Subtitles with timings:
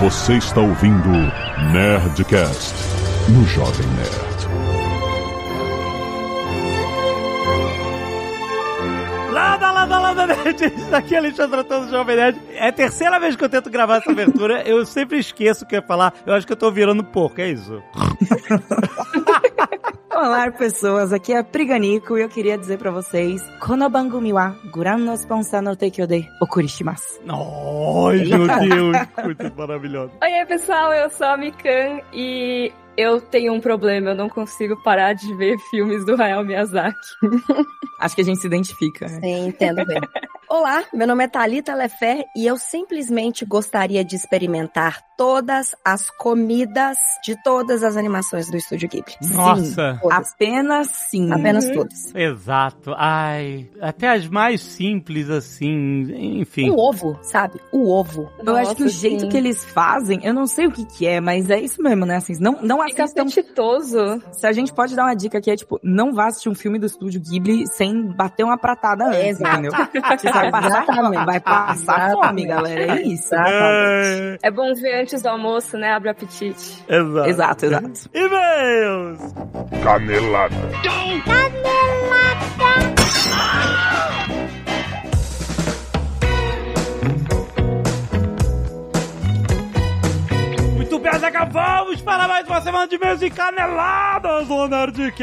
[0.00, 1.10] Você está ouvindo
[1.74, 2.74] Nerdcast
[3.28, 4.30] no Jovem Nerd.
[9.30, 10.90] Lada, lada, lada, nerds!
[10.90, 12.40] Aqui é Alexandre Antônio do Jovem Nerd.
[12.54, 14.62] É a terceira vez que eu tento gravar essa abertura.
[14.62, 16.14] Eu sempre esqueço o que eu ia falar.
[16.24, 17.82] Eu acho que eu tô virando porco, é isso.
[20.10, 21.12] Olá, pessoas.
[21.12, 25.62] Aqui é Priganico e eu queria dizer pra vocês: Kono bangumi wa guran no sponsor
[25.62, 27.20] no teikyo de okurishimasu.
[27.28, 30.12] Ai, meu Deus, muito maravilhoso.
[30.22, 35.12] Oi, pessoal, eu sou a Mikan e eu tenho um problema, eu não consigo parar
[35.14, 36.98] de ver filmes do Hayao Miyazaki.
[38.00, 39.06] Acho que a gente se identifica.
[39.06, 39.20] né?
[39.20, 40.00] Sim, entendo bem.
[40.52, 46.96] Olá, meu nome é Thalita Lefer e eu simplesmente gostaria de experimentar todas as comidas
[47.22, 49.14] de todas as animações do Estúdio Ghibli.
[49.32, 50.00] Nossa.
[50.02, 50.08] Sim.
[50.10, 51.32] Apenas sim.
[51.32, 51.74] Apenas Uhum.
[51.74, 52.12] todas.
[52.14, 52.92] Exato.
[52.96, 56.08] Ai, até as mais simples assim,
[56.40, 56.70] enfim.
[56.70, 57.60] O ovo, sabe?
[57.70, 58.28] O ovo.
[58.44, 59.28] Eu acho que o Nossa, jeito sim.
[59.28, 62.16] que eles fazem, eu não sei o que que é, mas é isso mesmo, né?
[62.16, 63.22] Assim, não, não Fica assistam.
[63.22, 64.20] apetitoso.
[64.32, 66.78] Se a gente pode dar uma dica aqui, é tipo, não vá assistir um filme
[66.78, 69.52] do Estúdio Ghibli sem bater uma pratada antes, Exato.
[69.60, 69.72] entendeu?
[70.42, 71.26] Vai passar fome, Exatamente.
[71.26, 73.34] vai passar fome, galera, é isso.
[73.34, 75.92] Ai, É bom ver antes do almoço, né?
[75.92, 76.84] Abre o apetite.
[76.88, 77.28] exato.
[77.28, 78.10] Exato, exato.
[78.14, 79.20] E-mails!
[79.82, 80.56] Canelada.
[90.90, 95.22] Muito bem, Azaghal, vamos para mais uma semana de e-mails e caneladas do Nerdcast!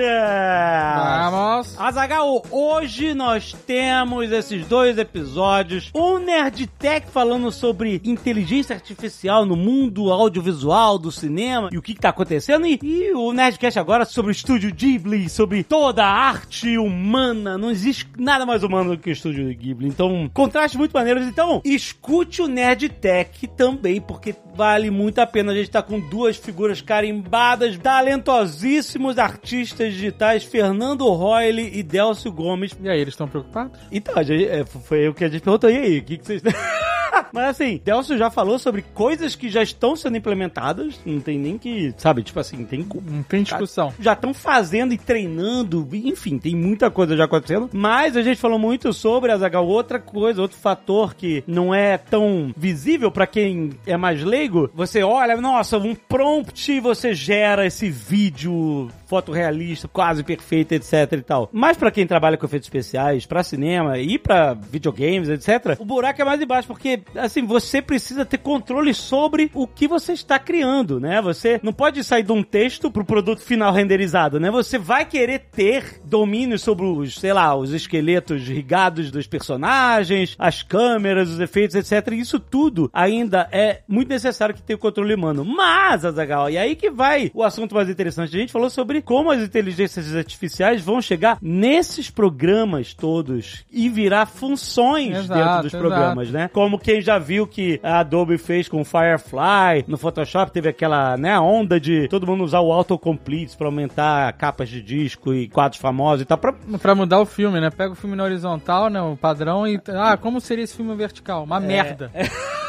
[1.29, 1.77] Vamos.
[1.77, 5.91] Azagal, hoje nós temos esses dois episódios.
[5.93, 11.99] Um Nerdtech falando sobre inteligência artificial no mundo audiovisual do cinema e o que, que
[11.99, 12.65] tá acontecendo.
[12.65, 17.57] E, e o Nerdcast agora sobre o estúdio Ghibli, sobre toda a arte humana.
[17.57, 19.89] Não existe nada mais humano do que o estúdio Ghibli.
[19.89, 21.27] Então, contrastes muito maneiros.
[21.27, 25.56] Então, escute o Nerdtech também, porque vale muito a pena.
[25.57, 32.77] A gente tá com duas figuras carimbadas, talentosíssimos artistas digitais, Fernando Royle e Delcio Gomes.
[32.79, 33.79] E aí, eles estão preocupados?
[33.91, 35.69] Então, gente, é, foi o que a gente perguntou.
[35.69, 36.43] E aí, o que, que vocês...
[37.31, 40.99] Mas assim, Delcio já falou sobre coisas que já estão sendo implementadas.
[41.05, 43.93] Não tem nem que, sabe, tipo assim, tem Não tem discussão.
[43.99, 47.69] já estão fazendo e treinando, enfim, tem muita coisa já acontecendo.
[47.73, 52.53] Mas a gente falou muito sobre Azagal, outra coisa, outro fator que não é tão
[52.55, 54.69] visível pra quem é mais leigo.
[54.73, 61.49] Você olha, nossa, um prompt você gera esse vídeo fotorrealista, quase perfeito, etc e tal.
[61.51, 66.21] Mas pra quem trabalha com efeitos especiais, pra cinema e pra videogames, etc, o buraco
[66.21, 70.99] é mais embaixo, porque assim, você precisa ter controle sobre o que você está criando,
[70.99, 71.21] né?
[71.21, 74.51] Você não pode sair de um texto pro produto final renderizado, né?
[74.51, 80.61] Você vai querer ter domínio sobre os, sei lá, os esqueletos rigados dos personagens, as
[80.61, 82.13] câmeras, os efeitos, etc.
[82.13, 85.45] Isso tudo ainda é muito necessário que tenha o controle humano.
[85.45, 88.35] Mas, Azagal, e aí que vai o assunto mais interessante.
[88.35, 94.25] A gente falou sobre como as inteligências artificiais vão chegar nesses programas todos e virar
[94.25, 95.77] funções Exato, dentro dos exato.
[95.77, 96.49] programas, né?
[96.53, 101.17] Como quem já viu que a Adobe fez com o Firefly, no Photoshop teve aquela,
[101.17, 105.79] né, onda de todo mundo usar o autocomplete pra aumentar capas de disco e quadros
[105.81, 107.69] famosos e tal, pra Pra mudar o filme, né?
[107.69, 109.01] Pega o filme na horizontal, né?
[109.01, 109.79] O padrão e.
[109.89, 111.43] Ah, como seria esse filme vertical?
[111.43, 112.11] Uma merda.
[112.13, 112.25] É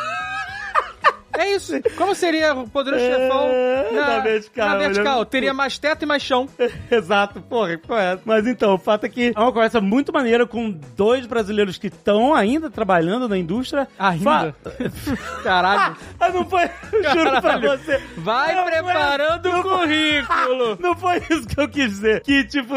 [1.47, 1.73] isso.
[1.97, 3.49] Como seria o Poderoso É, Chefão
[3.93, 5.19] na, na vertical, na vertical?
[5.21, 5.25] né?
[5.27, 6.49] Teria mais teto e mais chão.
[6.91, 8.23] Exato, porra, correto.
[8.25, 11.87] Mas então, o fato é que é uma conversa muito maneira com dois brasileiros que
[11.89, 13.87] estão ainda trabalhando na indústria.
[13.99, 14.55] Ainda?
[15.43, 15.97] Caralho.
[16.21, 16.69] Ah, não foi,
[17.15, 18.01] juro pra você.
[18.17, 20.77] Vai Não preparando o currículo.
[20.81, 22.21] Não foi isso que eu quis dizer.
[22.23, 22.75] Que, tipo,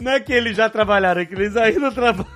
[0.00, 2.26] não é que eles já trabalharam, é que eles ainda trabalham.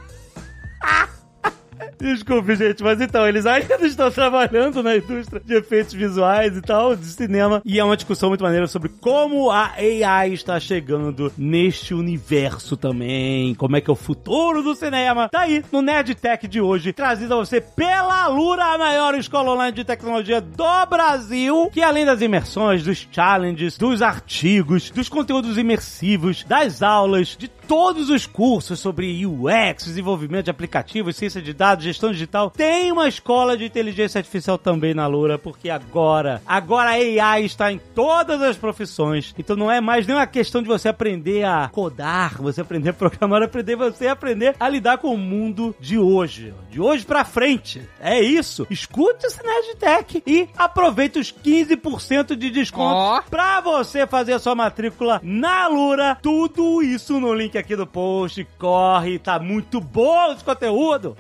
[1.99, 6.97] Desculpe, gente, mas então, eles ainda estão trabalhando na indústria de efeitos visuais e tal,
[6.97, 11.94] de cinema, e é uma discussão muito maneira sobre como a AI está chegando neste
[11.94, 15.28] universo também, como é que é o futuro do cinema.
[15.28, 19.53] Tá aí, no Nerd Tech de hoje, trazido a você pela Lura, a maior escola
[19.53, 25.59] online de tecnologia do Brasil, que além das imersões, dos challenges, dos artigos, dos conteúdos
[25.59, 31.84] imersivos, das aulas, de todos os cursos sobre UX, desenvolvimento de aplicativos, ciência de dados,
[31.84, 36.95] gestão digital, tem uma escola de inteligência artificial também na Lura, porque agora, agora a
[36.95, 39.34] AI está em todas as profissões.
[39.39, 42.92] Então não é mais nem uma questão de você aprender a codar, você aprender a
[42.92, 47.83] programar, aprender você aprender a lidar com o mundo de hoje, de hoje pra frente.
[48.01, 48.66] É isso.
[48.71, 53.22] Escute esse Nerdtech e aproveite os 15% de desconto Ó.
[53.22, 56.19] pra você fazer a sua matrícula na Lura.
[56.22, 58.47] Tudo isso no link aqui do post.
[58.59, 61.16] Corre, tá muito bom esse conteúdo.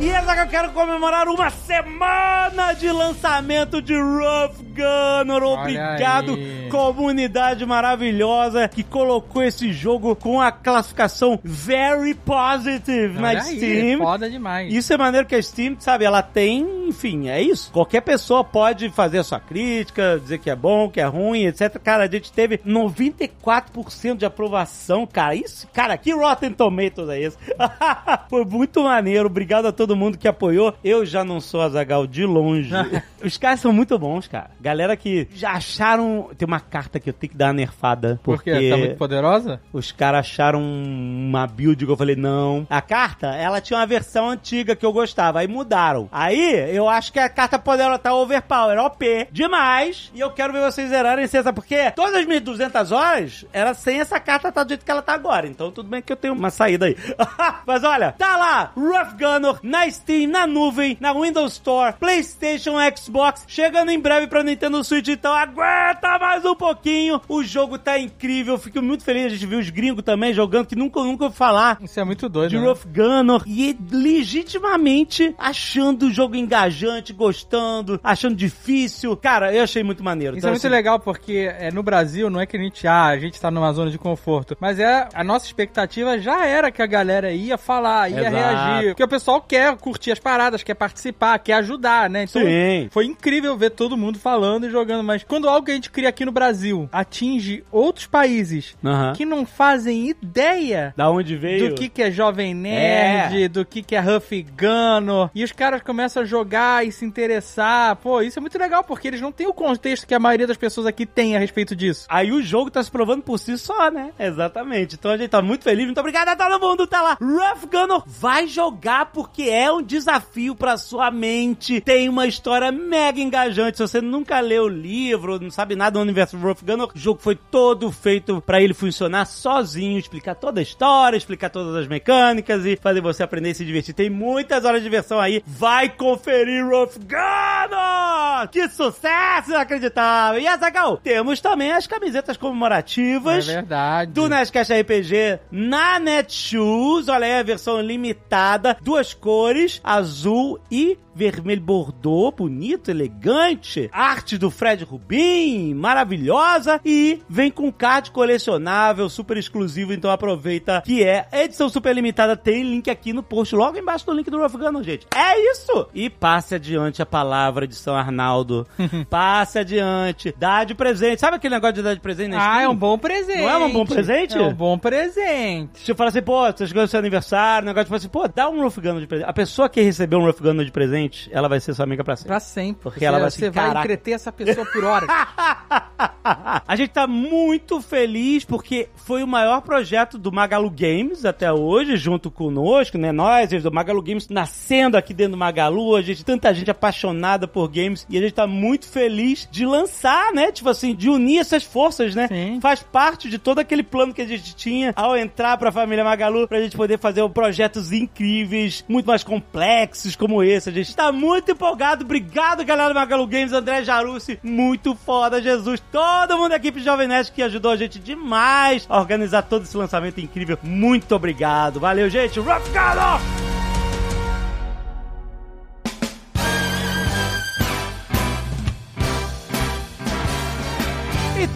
[0.00, 5.42] E essa que eu quero comemorar uma semana de lançamento de Rough Gunner.
[5.42, 6.38] Obrigado,
[6.70, 13.98] comunidade maravilhosa que colocou esse jogo com a classificação Very Positive na Olha aí, Steam.
[13.98, 14.72] foda demais.
[14.72, 17.72] Isso é maneiro que a Steam, sabe, ela tem, enfim, é isso.
[17.72, 21.76] Qualquer pessoa pode fazer a sua crítica, dizer que é bom, que é ruim, etc.
[21.82, 25.34] Cara, a gente teve 94% de aprovação, cara.
[25.34, 27.36] Isso, cara, que Rotten Tomatoes é esse?
[28.30, 29.26] Foi muito maneiro.
[29.26, 30.74] Obrigado a todo mundo que apoiou.
[30.84, 32.70] Eu já não sou Azagal de longe.
[33.24, 34.50] Os caras são muito bons, cara.
[34.60, 36.30] Galera que já acharam.
[36.36, 38.20] Tem uma carta que eu tenho que dar uma nerfada.
[38.22, 38.70] Por Porque quê?
[38.70, 39.60] Tá muito poderosa?
[39.72, 42.66] os caras acharam uma build que eu falei, não.
[42.68, 46.08] A carta, ela tinha uma versão antiga que eu gostava, aí mudaram.
[46.12, 50.10] Aí, eu acho que a carta poderosa tá overpower, OP, demais.
[50.14, 54.00] E eu quero ver vocês zerarem sem essa, porque todas as 1.200 horas, era sem
[54.00, 55.46] essa carta tá do jeito que ela tá agora.
[55.46, 56.96] Então tudo bem que eu tenho uma saída aí.
[57.66, 63.44] Mas olha, tá lá, Rough Gunner, na Steam, na nuvem, na Windows Store, PlayStation, Xbox,
[63.46, 67.20] chegando em breve pra Nintendo Switch, então aguenta mais um pouquinho.
[67.28, 70.76] O jogo tá incrível, fico muito feliz, a gente viu os gringos também jogando, que
[70.76, 72.66] nunca, nunca ouvi falar Isso é muito doido, de né?
[72.66, 79.16] Rough Gunner e legitimamente achando o jogo engajante, gostando, achando difícil.
[79.16, 80.36] Cara, eu achei muito maneiro.
[80.36, 82.86] Isso Então, é muito assim, legal, porque é, no Brasil não é que a gente,
[82.86, 86.70] ah, a gente tá numa zona de conforto, mas é a nossa expectativa já era
[86.70, 88.36] que a galera ia falar, ia Exato.
[88.36, 88.88] reagir.
[88.90, 92.24] Porque o pessoal quer curtir as paradas, quer participar, quer ajudar, né?
[92.24, 92.88] Então Sim.
[92.90, 96.08] foi incrível ver todo mundo falando e jogando, mas quando algo que a gente cria
[96.08, 99.12] aqui no Brasil atinge outros países Aham.
[99.14, 101.68] que não fazem ideia Da onde veio?
[101.70, 105.82] do que, que é Jovem Nerd, do que, que é Huff Gunner, e os caras
[105.82, 107.96] começam a jogar e se interessar.
[107.96, 110.56] Pô, isso é muito legal, porque eles não têm o contexto que a maioria das
[110.56, 112.06] pessoas aqui tem a respeito disso.
[112.08, 114.10] Aí o jogo tá se provando por si só, né?
[114.18, 114.94] Exatamente.
[114.94, 115.84] Então a gente tá muito feliz.
[115.86, 116.86] Muito obrigado a todo mundo.
[116.86, 117.18] Tá lá.
[117.20, 121.80] Rough Gunner vai jogar porque é um desafio pra sua mente.
[121.80, 123.76] Tem uma história mega engajante.
[123.78, 126.98] Se você nunca leu o livro, não sabe nada do universo do Rough Gunner, o
[126.98, 131.86] jogo foi todo feito pra ele funcionar sozinho, explicar toda a história, explicar todas as
[131.86, 133.94] mecânicas e fazer você aprender e se divertir.
[133.94, 135.42] Tem muitas horas de diversão aí.
[135.46, 138.48] Vai conferir Rough Gunner!
[138.50, 140.40] Que sucesso inacreditável!
[140.40, 144.12] E Azagal, temos também as camisetas É comemorativas verdade.
[144.12, 147.08] do Nerdcast RPG na Netshoes.
[147.08, 149.47] Olha aí a versão limitada, duas cores,
[149.82, 153.90] azul e vermelho bordô, bonito, elegante.
[153.92, 156.80] Arte do Fred Rubin, maravilhosa.
[156.84, 162.36] E vem com card colecionável, super exclusivo, então aproveita que é edição super limitada.
[162.36, 165.08] Tem link aqui no post, logo embaixo do link do Rough Gunner, gente.
[165.12, 165.88] É isso!
[165.92, 168.64] E passe adiante a palavra de São Arnaldo.
[169.10, 170.32] passe adiante.
[170.38, 171.20] Dá de presente.
[171.20, 173.40] Sabe aquele negócio de dar de presente na Ah, é um bom presente.
[173.40, 174.38] Não é um bom presente?
[174.38, 175.80] É um bom presente.
[175.80, 178.28] Se eu falar assim, pô, você chegou no seu aniversário, negócio de falar assim, pô,
[178.28, 179.28] dá um Rough Gunner de presente.
[179.38, 182.16] A pessoa que recebeu um Rough Gunner de presente, ela vai ser sua amiga pra
[182.16, 182.28] sempre.
[182.28, 182.82] Pra sempre.
[182.82, 185.08] Porque Você- ela vai Você vai entreter essa pessoa por horas.
[186.66, 191.96] a gente tá muito feliz porque foi o maior projeto do Magalu Games até hoje,
[191.96, 193.12] junto conosco, né?
[193.12, 197.68] Nós, do Magalu Games, nascendo aqui dentro do Magalu, a gente, tanta gente apaixonada por
[197.68, 200.50] games, e a gente tá muito feliz de lançar, né?
[200.50, 202.26] Tipo assim, de unir essas forças, né?
[202.26, 202.60] Sim.
[202.60, 206.48] Faz parte de todo aquele plano que a gente tinha ao entrar pra família Magalu,
[206.48, 210.68] pra gente poder fazer projetos incríveis, muito mais complexos como esse.
[210.68, 212.04] A gente tá muito empolgado.
[212.04, 215.80] Obrigado, galera do Magalu Games, André Jarucci, muito foda, Jesus.
[215.92, 219.76] Todo mundo da equipe Jovem Nerd que ajudou a gente demais a organizar todo esse
[219.76, 220.58] lançamento incrível.
[220.62, 221.78] Muito obrigado.
[221.78, 222.40] Valeu, gente.
[222.40, 223.47] Rough Gunner!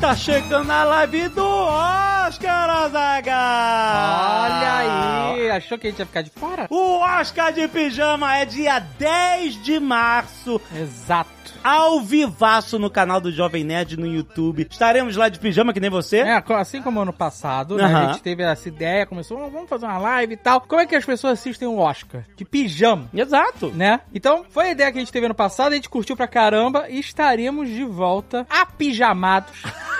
[0.02, 4.42] Tá chegando a live do Oscar, Azaghal!
[4.42, 5.50] Olha aí.
[5.52, 6.66] Achou que a gente ia ficar de fora?
[6.70, 11.30] O Oscar de Pijama é dia 10 de março, Exato.
[11.62, 14.66] ao vivaço no canal do Jovem Nerd no YouTube.
[14.68, 16.18] Estaremos lá de pijama, que nem você.
[16.18, 19.86] É, assim como ano passado, né, a gente teve essa ideia, começou, "Ah, vamos fazer
[19.86, 20.62] uma live e tal.
[20.62, 22.24] Como é que as pessoas assistem o Oscar?
[22.36, 23.08] De pijama.
[23.14, 23.68] Exato.
[23.68, 24.00] Né?
[24.12, 26.86] Então, foi a ideia que a gente teve ano passado, a gente curtiu pra caramba
[26.88, 29.62] e estaremos de volta apijamados.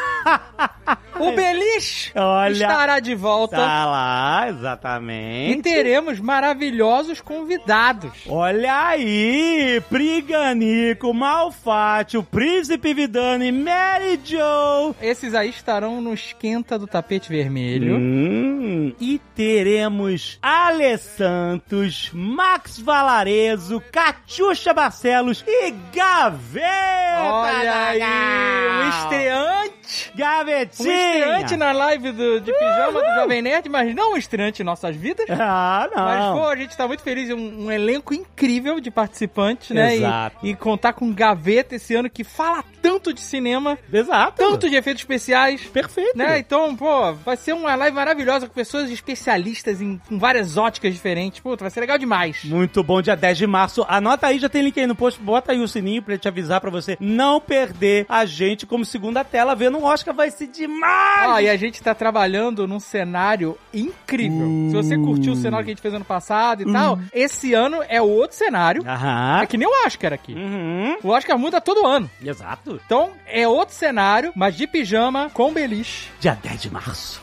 [1.19, 2.53] o Beliche Olha.
[2.53, 5.63] estará de volta Tá lá, e exatamente.
[5.63, 8.13] teremos maravilhosos convidados.
[8.29, 14.95] Olha aí, Priganico, Malfátio, Príncipe Vidani, Mary Joe.
[15.01, 17.97] Esses aí estarão no esquenta do tapete vermelho.
[17.97, 27.23] Hum, e teremos Ale Santos, Max Valarezo, Catiuxa Barcelos e Gaveta.
[27.23, 28.89] Olha aí, Zagal.
[28.89, 29.73] estreante
[30.15, 31.19] Gavetinha!
[31.19, 34.97] estreante na live do, de pijama do Jovem Nerd, mas não um estreante em nossas
[34.97, 35.27] vidas.
[35.31, 36.05] Ah, não.
[36.05, 39.97] Mas, pô, a gente tá muito feliz, um, um elenco incrível de participantes, né?
[39.97, 40.37] Exato.
[40.43, 44.37] E, e contar com Gaveta esse ano que fala tanto de cinema, Exato.
[44.37, 45.65] tanto de efeitos especiais.
[45.65, 46.17] Perfeito.
[46.17, 46.39] Né?
[46.39, 51.41] Então, pô, vai ser uma live maravilhosa com pessoas especialistas em com várias óticas diferentes.
[51.41, 52.43] Puta, vai ser legal demais.
[52.45, 53.85] Muito bom, dia 10 de março.
[53.87, 55.21] Anota aí, já tem link aí no post.
[55.21, 59.23] Bota aí o sininho pra te avisar pra você não perder a gente como segunda
[59.23, 60.15] tela vendo o Oscar.
[60.15, 61.31] Vai ser demais!
[61.31, 64.49] Ó, e a gente tá trabalhando num cenário incrível.
[64.71, 67.83] Se você curtiu o cenário que a gente fez ano passado e tal, esse ano
[67.87, 68.83] é o outro cenário.
[68.87, 69.43] Aham.
[69.43, 70.33] É que nem o Oscar aqui.
[70.33, 70.97] Uhum.
[71.03, 72.11] O Oscar muda todo ano.
[72.25, 72.81] Exato.
[72.87, 76.09] Então, é outro cenário, mas de pijama, com beliche.
[76.19, 77.23] Dia 10 de março.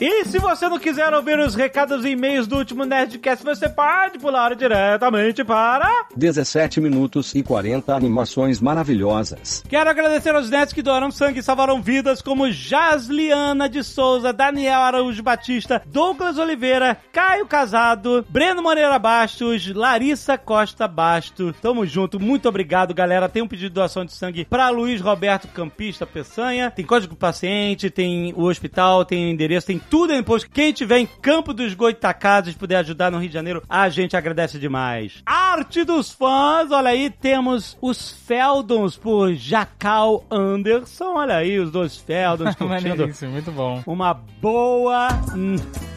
[0.00, 4.18] E se você não quiser ouvir os recados e e-mails do último Nerdcast, você pode
[4.18, 6.06] pular diretamente para...
[6.16, 9.62] 17 minutos e 40 animações maravilhosas.
[9.68, 14.80] Quero agradecer aos nerds que doaram sangue e salvaram vidas, como Jasliana de Souza, Daniel
[14.80, 21.52] Araújo Batista, Douglas Oliveira, Caio Casado, Breno Moreira Bastos, Larissa Costa Basto.
[21.60, 23.28] Tamo junto, muito obrigado, galera.
[23.28, 26.70] Tem um pedido de doação de sangue para Luiz Roberto Campista Peçanha.
[26.70, 30.44] Tem código do paciente, tem o hospital, tem o endereço, tem tudo aí depois.
[30.44, 34.58] Quem tiver em Campo dos Goitacazes puder ajudar no Rio de Janeiro, a gente agradece
[34.58, 35.22] demais.
[35.26, 41.16] Arte dos fãs, olha aí, temos os Feldons por Jacal Anderson.
[41.16, 43.82] Olha aí, os dois Feldons curtindo muito bom.
[43.84, 45.08] uma boa.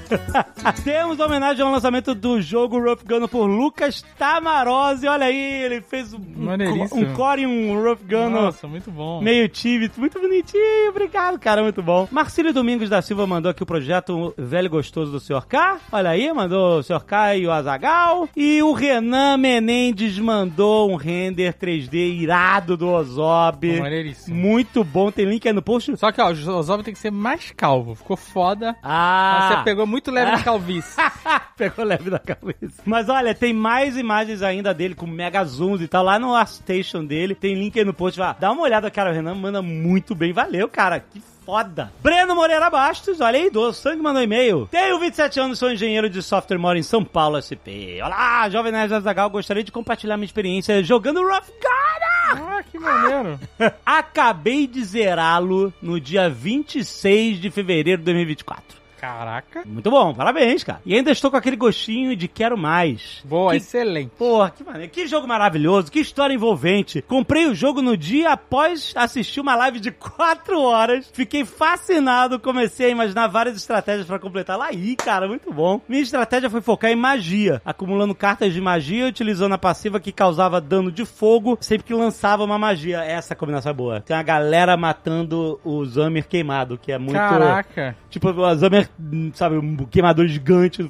[0.83, 5.07] Temos homenagem ao lançamento do jogo Rough Gun por Lucas Tamarose.
[5.07, 9.22] Olha aí, ele fez um, um, core e um Rough Gun Nossa, muito bom.
[9.22, 10.89] meio time, muito bonitinho.
[10.89, 12.07] Obrigado, cara, muito bom.
[12.12, 15.45] Marcílio Domingos da Silva mandou aqui o projeto Velho Gostoso do Sr.
[15.48, 15.79] K.
[15.91, 17.03] Olha aí, mandou o Sr.
[17.05, 18.29] K e o Azagal.
[18.36, 23.79] E o Renan Menendez mandou um render 3D irado do Ozob.
[23.79, 24.36] Maneiríssimo.
[24.36, 25.95] Muito bom, tem link aí no post.
[25.98, 27.95] Só que, ó, o Ozob tem que ser mais calvo.
[27.95, 28.75] Ficou foda.
[28.81, 29.38] Ah!
[29.39, 30.96] Mas você pegou muito leve na calvície.
[31.56, 32.82] Pegou leve da cabeça.
[32.84, 37.06] Mas olha, tem mais imagens ainda dele com mega zooms e tal lá no ArtStation
[37.06, 37.36] dele.
[37.36, 38.18] Tem link aí no post.
[38.20, 39.12] Vá, dá uma olhada, cara.
[39.12, 40.34] O Renan manda muito bem.
[40.34, 41.00] Valeu, cara.
[41.00, 41.94] Que foda.
[42.02, 44.68] Breno Moreira Bastos, olha aí, do Sangue mandou e-mail.
[44.72, 48.00] Tenho 27 anos, sou engenheiro de software, moro em São Paulo, SP.
[48.02, 52.48] Olá, Jovem Nerd Azagal, gostaria de compartilhar minha experiência jogando Rough Gunner.
[52.50, 53.40] ah, que maneiro.
[53.86, 58.83] Acabei de zerá-lo no dia 26 de fevereiro de 2024.
[59.03, 59.63] Caraca.
[59.65, 60.79] Muito bom, parabéns, cara.
[60.86, 63.22] E ainda estou com aquele gostinho de quero mais.
[63.25, 64.12] Boa, Que- excelente.
[64.17, 64.89] Porra, que maneiro.
[64.89, 67.01] Que jogo maravilhoso, que história envolvente.
[67.01, 71.10] Comprei o jogo no dia após assistir uma live de 4 horas.
[71.12, 74.67] Fiquei fascinado, comecei a imaginar várias estratégias pra completar lá.
[74.67, 75.81] Aí, cara, muito bom.
[75.89, 80.62] Minha estratégia foi focar em magia, acumulando cartas de magia utilizando a passiva que causava
[80.62, 83.03] dano de fogo sempre que lançava uma magia.
[83.03, 84.00] Essa combinação é boa.
[84.00, 87.13] Tem a galera matando o Zamir queimado, que é muito...
[87.15, 87.98] Caraca.
[88.10, 88.93] Tipo, o Zamer,
[89.34, 90.82] sabe, um queimador gigante.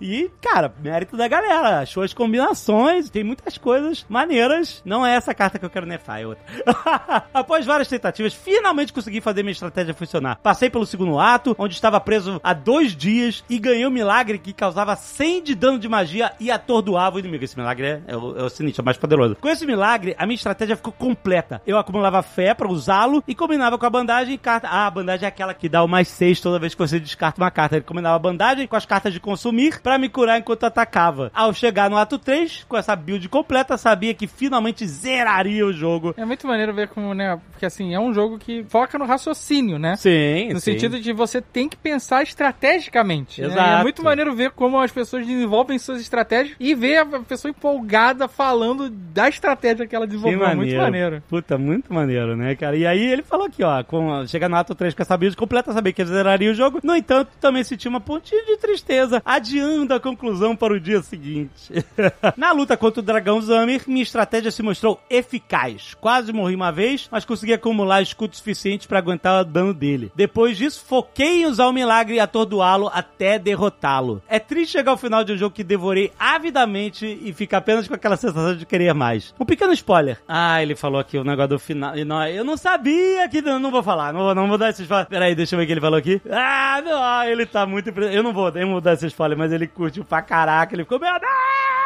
[0.00, 1.80] E, cara, mérito da galera.
[1.80, 4.82] Achou as combinações, tem muitas coisas maneiras.
[4.84, 6.44] Não é essa carta que eu quero nefar, é outra.
[7.32, 10.38] Após várias tentativas, finalmente consegui fazer minha estratégia funcionar.
[10.42, 14.52] Passei pelo segundo ato, onde estava preso há dois dias, e ganhei um milagre que
[14.52, 17.44] causava 100 de dano de magia e atordoava o inimigo.
[17.44, 19.36] Esse milagre é, é o, é o sinistro, é mais poderoso.
[19.36, 21.60] Com esse milagre, a minha estratégia ficou completa.
[21.66, 24.68] Eu acumulava fé pra usá-lo e combinava com a bandagem e carta.
[24.68, 27.40] Ah, a bandagem é aquela que dá o mais 6 toda vez que você descarta
[27.40, 27.76] uma carta.
[27.76, 31.30] Ele combinava a bandagem com as cartas de consumir pra me curar enquanto atacava.
[31.34, 36.14] Ao chegar no ato 3, com essa build completa, sabia que finalmente zeraria o jogo.
[36.16, 37.38] É muito maneiro ver como, né?
[37.50, 39.96] Porque assim, é um jogo que foca no raciocínio, né?
[39.96, 40.72] Sim, No sim.
[40.72, 43.40] sentido de você tem que pensar estrategicamente.
[43.40, 43.48] né?
[43.48, 43.68] Exato.
[43.76, 47.50] E É muito maneiro ver como as pessoas desenvolvem suas estratégias e ver a pessoa
[47.50, 50.46] empolgada falando da estratégia que ela Que desenvolveu.
[50.46, 51.22] É muito maneiro.
[51.28, 52.76] Puta, muito maneiro, né, cara?
[52.76, 55.72] E aí ele falou aqui, ó, com, chega no ato 3 com essa build completa,
[55.72, 56.80] sabia que zeraria o jogo.
[56.82, 61.72] No entanto, também senti uma pontinha de tristeza, adiando a conclusão para o dia seguinte.
[62.36, 65.94] Na luta contra o dragão Zamir, minha estratégia se mostrou eficaz.
[65.94, 70.10] Quase morri uma vez, mas consegui acumular escudos suficientes para aguentar o dano dele.
[70.14, 74.22] Depois disso, foquei em usar o milagre e atordoá-lo até derrotá-lo.
[74.28, 77.94] É triste chegar ao final de um jogo que devorei avidamente e ficar apenas com
[77.94, 79.34] aquela sensação de querer mais.
[79.38, 80.18] Um pequeno spoiler.
[80.26, 81.94] Ah, ele falou aqui o negócio do final.
[81.96, 83.42] Eu não sabia que.
[83.42, 85.06] Não, não vou falar, não vou, não vou dar esse spoiler.
[85.06, 86.20] Peraí, deixa eu ver o que ele falou aqui.
[86.30, 87.88] Ah, não, ele tá muito.
[87.90, 90.74] Eu não vou, eu não vou dar esse spoiler, mas ele curtiu pra caraca.
[90.74, 91.81] Ele ficou, Deus!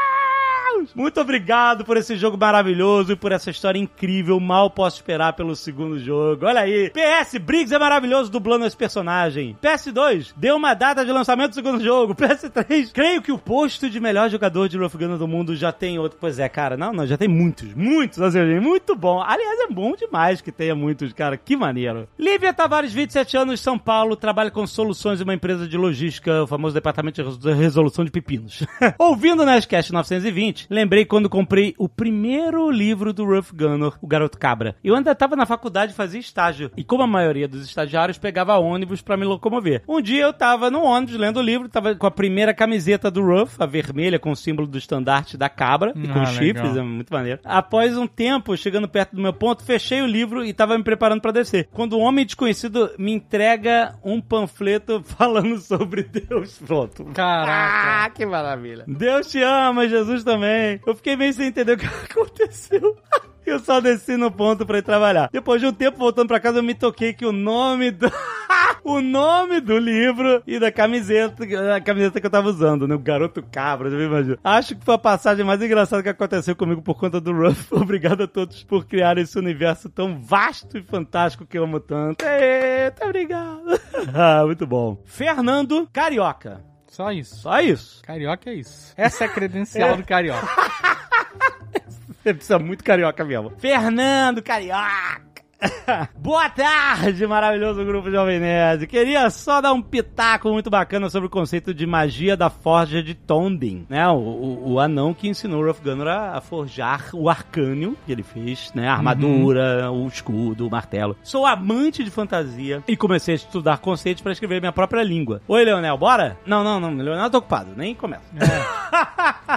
[0.76, 0.95] Deus.
[0.95, 4.38] Muito obrigado por esse jogo maravilhoso e por essa história incrível.
[4.38, 6.47] Mal posso esperar pelo segundo jogo.
[6.47, 6.90] Olha aí.
[6.90, 9.56] PS, Briggs é maravilhoso dublando esse personagem.
[9.62, 12.14] PS2, deu uma data de lançamento do segundo jogo.
[12.16, 15.99] PS3, creio que o posto de melhor jogador de Rough Gunner do mundo já tem
[15.99, 16.18] outro.
[16.21, 16.76] Pois é, cara.
[16.76, 17.75] Não, não, já tem muitos.
[17.75, 19.23] Muitos, assim, muito bom.
[19.23, 21.37] Aliás, é bom demais que tenha muitos, cara.
[21.37, 22.09] Que maneiro.
[22.18, 26.47] Lívia Tavares, 27 anos, São Paulo, trabalha com soluções de uma empresa de logística, o
[26.47, 28.64] famoso departamento de resolução de pepinos.
[28.99, 34.39] Ouvindo o Nerdcast 920, lembrei quando comprei o primeiro livro do Ruff Gunner, O Garoto
[34.39, 34.77] Cabra.
[34.83, 36.71] Eu ainda estava na faculdade e fazia estágio.
[36.77, 39.83] E como a maioria dos estagiários pegava ônibus para me locomover.
[39.89, 43.23] Um dia eu tava no ônibus lendo o livro, tava com a primeira camiseta do
[43.23, 46.83] Ruff, a vermelha com o símbolo do estandarte da cabra, e com Ah, chifres, é
[46.83, 47.41] muito maneiro.
[47.45, 51.21] Após um tempo, chegando perto do meu ponto, fechei o livro e tava me preparando
[51.21, 51.69] para descer.
[51.73, 56.59] Quando um homem desconhecido me entrega um panfleto falando sobre Deus.
[56.67, 57.05] Pronto.
[57.15, 58.05] Caraca.
[58.07, 58.85] Ah, que maravilha.
[58.87, 60.56] Deus te ama, Jesus também.
[60.87, 62.97] Eu fiquei meio sem entender o que aconteceu.
[63.45, 65.29] Eu só desci no ponto pra ir trabalhar.
[65.33, 68.11] Depois de um tempo voltando pra casa, eu me toquei que o nome do.
[68.83, 71.45] o nome do livro e da camiseta,
[71.75, 72.95] a camiseta que eu tava usando, né?
[72.95, 74.39] O garoto cabra, já me imagino.
[74.43, 77.69] Acho que foi a passagem mais engraçada que aconteceu comigo por conta do Ruff.
[77.75, 82.25] Obrigado a todos por criar esse universo tão vasto e fantástico que eu amo tanto.
[82.25, 83.81] Eita, obrigado.
[84.15, 85.01] ah, muito bom.
[85.05, 86.75] Fernando Carioca.
[86.97, 87.37] Só isso.
[87.37, 88.03] Só isso.
[88.03, 88.95] Carioca é isso.
[88.97, 90.49] Essa é a credencial do carioca.
[92.09, 93.50] Você precisa muito carioca mesmo.
[93.59, 95.36] Fernando Carioca.
[96.17, 98.87] Boa tarde, maravilhoso grupo Jovem Nerd.
[98.87, 103.15] Queria só dar um pitaco muito bacana sobre o conceito de magia da forja de
[103.15, 104.07] Tondin, né?
[104.09, 108.13] O, o, o anão que ensinou o Ruff Gunner a, a forjar o arcânio que
[108.13, 108.89] ele fez, né?
[108.89, 111.17] A armadura, o escudo, o martelo.
[111.23, 115.41] Sou amante de fantasia e comecei a estudar conceitos para escrever minha própria língua.
[115.49, 116.37] Oi, Leonel, bora?
[116.45, 118.25] Não, não, não, Leonel, tô ocupado, nem começa.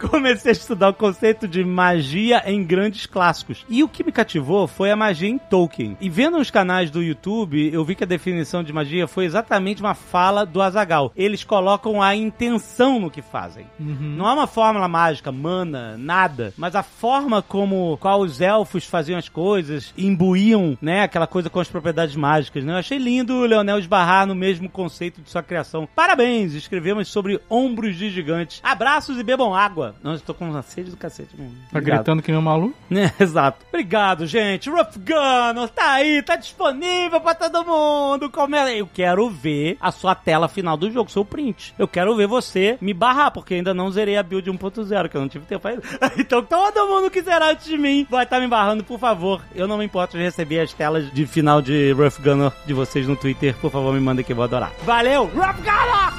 [0.00, 3.66] Comecei a estudar o conceito de magia em grandes clássicos.
[3.68, 5.96] E o que me cativou foi a magia em Tolkien.
[6.00, 9.82] E vendo os canais do YouTube, eu vi que a definição de magia foi exatamente
[9.82, 11.12] uma fala do Azagal.
[11.14, 13.66] Eles colocam a intenção no que fazem.
[13.78, 19.18] Não é uma fórmula mágica, mana, nada, mas a forma como qual os elfos faziam
[19.18, 22.72] as coisas, imbuíam, né, aquela coisa com as propriedades mágicas, né?
[22.72, 25.86] Eu achei lindo o Leonel esbarrar no mesmo conceito de sua criação.
[25.94, 26.54] Parabéns!
[26.54, 28.60] Escrevemos sobre ombros de gigantes.
[28.62, 29.89] Abraços e bebam água.
[30.02, 31.30] Não, estou com uma sede do cacete.
[31.36, 31.42] Tá
[31.78, 31.96] Obrigado.
[31.98, 32.74] gritando que nem um maluco?
[33.00, 33.64] É, exato.
[33.68, 34.68] Obrigado, gente.
[34.68, 38.28] Rough Gunner tá aí, tá disponível pra todo mundo.
[38.30, 38.76] Como é?
[38.76, 41.74] Eu quero ver a sua tela final do jogo, seu print.
[41.78, 45.20] Eu quero ver você me barrar, porque ainda não zerei a build 1.0, que eu
[45.20, 45.82] não tive tempo ainda.
[46.18, 49.40] Então todo mundo que zerar antes de mim vai estar me barrando, por favor.
[49.54, 53.06] Eu não me importo de receber as telas de final de Rough Gunner de vocês
[53.06, 53.54] no Twitter.
[53.56, 54.72] Por favor, me mandem que eu vou adorar.
[54.84, 56.10] Valeu, Rough Gunner!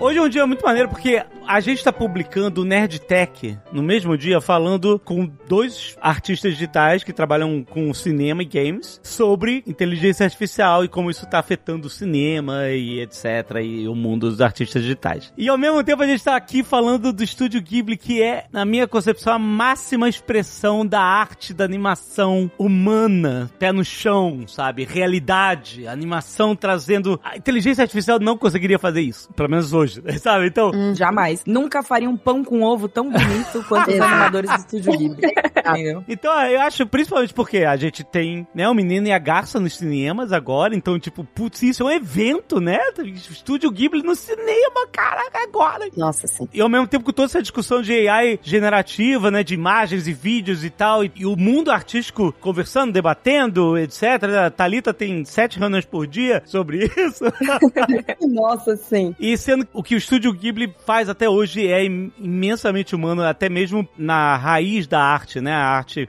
[0.00, 3.82] Hoje é um dia muito maneiro porque a gente tá publicando o Nerd Tech no
[3.82, 10.24] mesmo dia, falando com dois artistas digitais que trabalham com cinema e games sobre inteligência
[10.24, 13.62] artificial e como isso tá afetando o cinema e etc.
[13.62, 15.32] e o mundo dos artistas digitais.
[15.38, 18.66] E ao mesmo tempo a gente tá aqui falando do estúdio Ghibli, que é, na
[18.66, 24.84] minha concepção, a máxima expressão da arte, da animação humana, pé no chão, sabe?
[24.84, 27.18] Realidade, animação trazendo.
[27.24, 29.87] A inteligência artificial não conseguiria fazer isso, pelo menos hoje,
[30.18, 30.46] sabe?
[30.46, 31.42] Então, Jamais.
[31.46, 35.32] Nunca faria um pão com ovo tão bonito quanto os animadores do Estúdio Ghibli.
[35.58, 36.04] Entendeu?
[36.08, 39.76] Então, eu acho, principalmente porque a gente tem, né, o Menino e a Garça nos
[39.76, 42.78] cinemas agora, então, tipo, putz, isso é um evento, né?
[43.04, 45.88] Estúdio Ghibli no cinema, caraca, agora.
[45.96, 46.48] Nossa, sim.
[46.52, 50.12] E ao mesmo tempo com toda essa discussão de AI generativa, né, de imagens e
[50.12, 54.02] vídeos e tal, e, e o mundo artístico conversando, debatendo, etc.
[54.46, 57.24] A Thalita tem sete reuniões por dia sobre isso.
[58.28, 59.14] Nossa, sim.
[59.18, 63.48] E sendo o que o estúdio Ghibli faz até hoje é im- imensamente humano, até
[63.48, 65.52] mesmo na raiz da arte, né?
[65.52, 66.08] A arte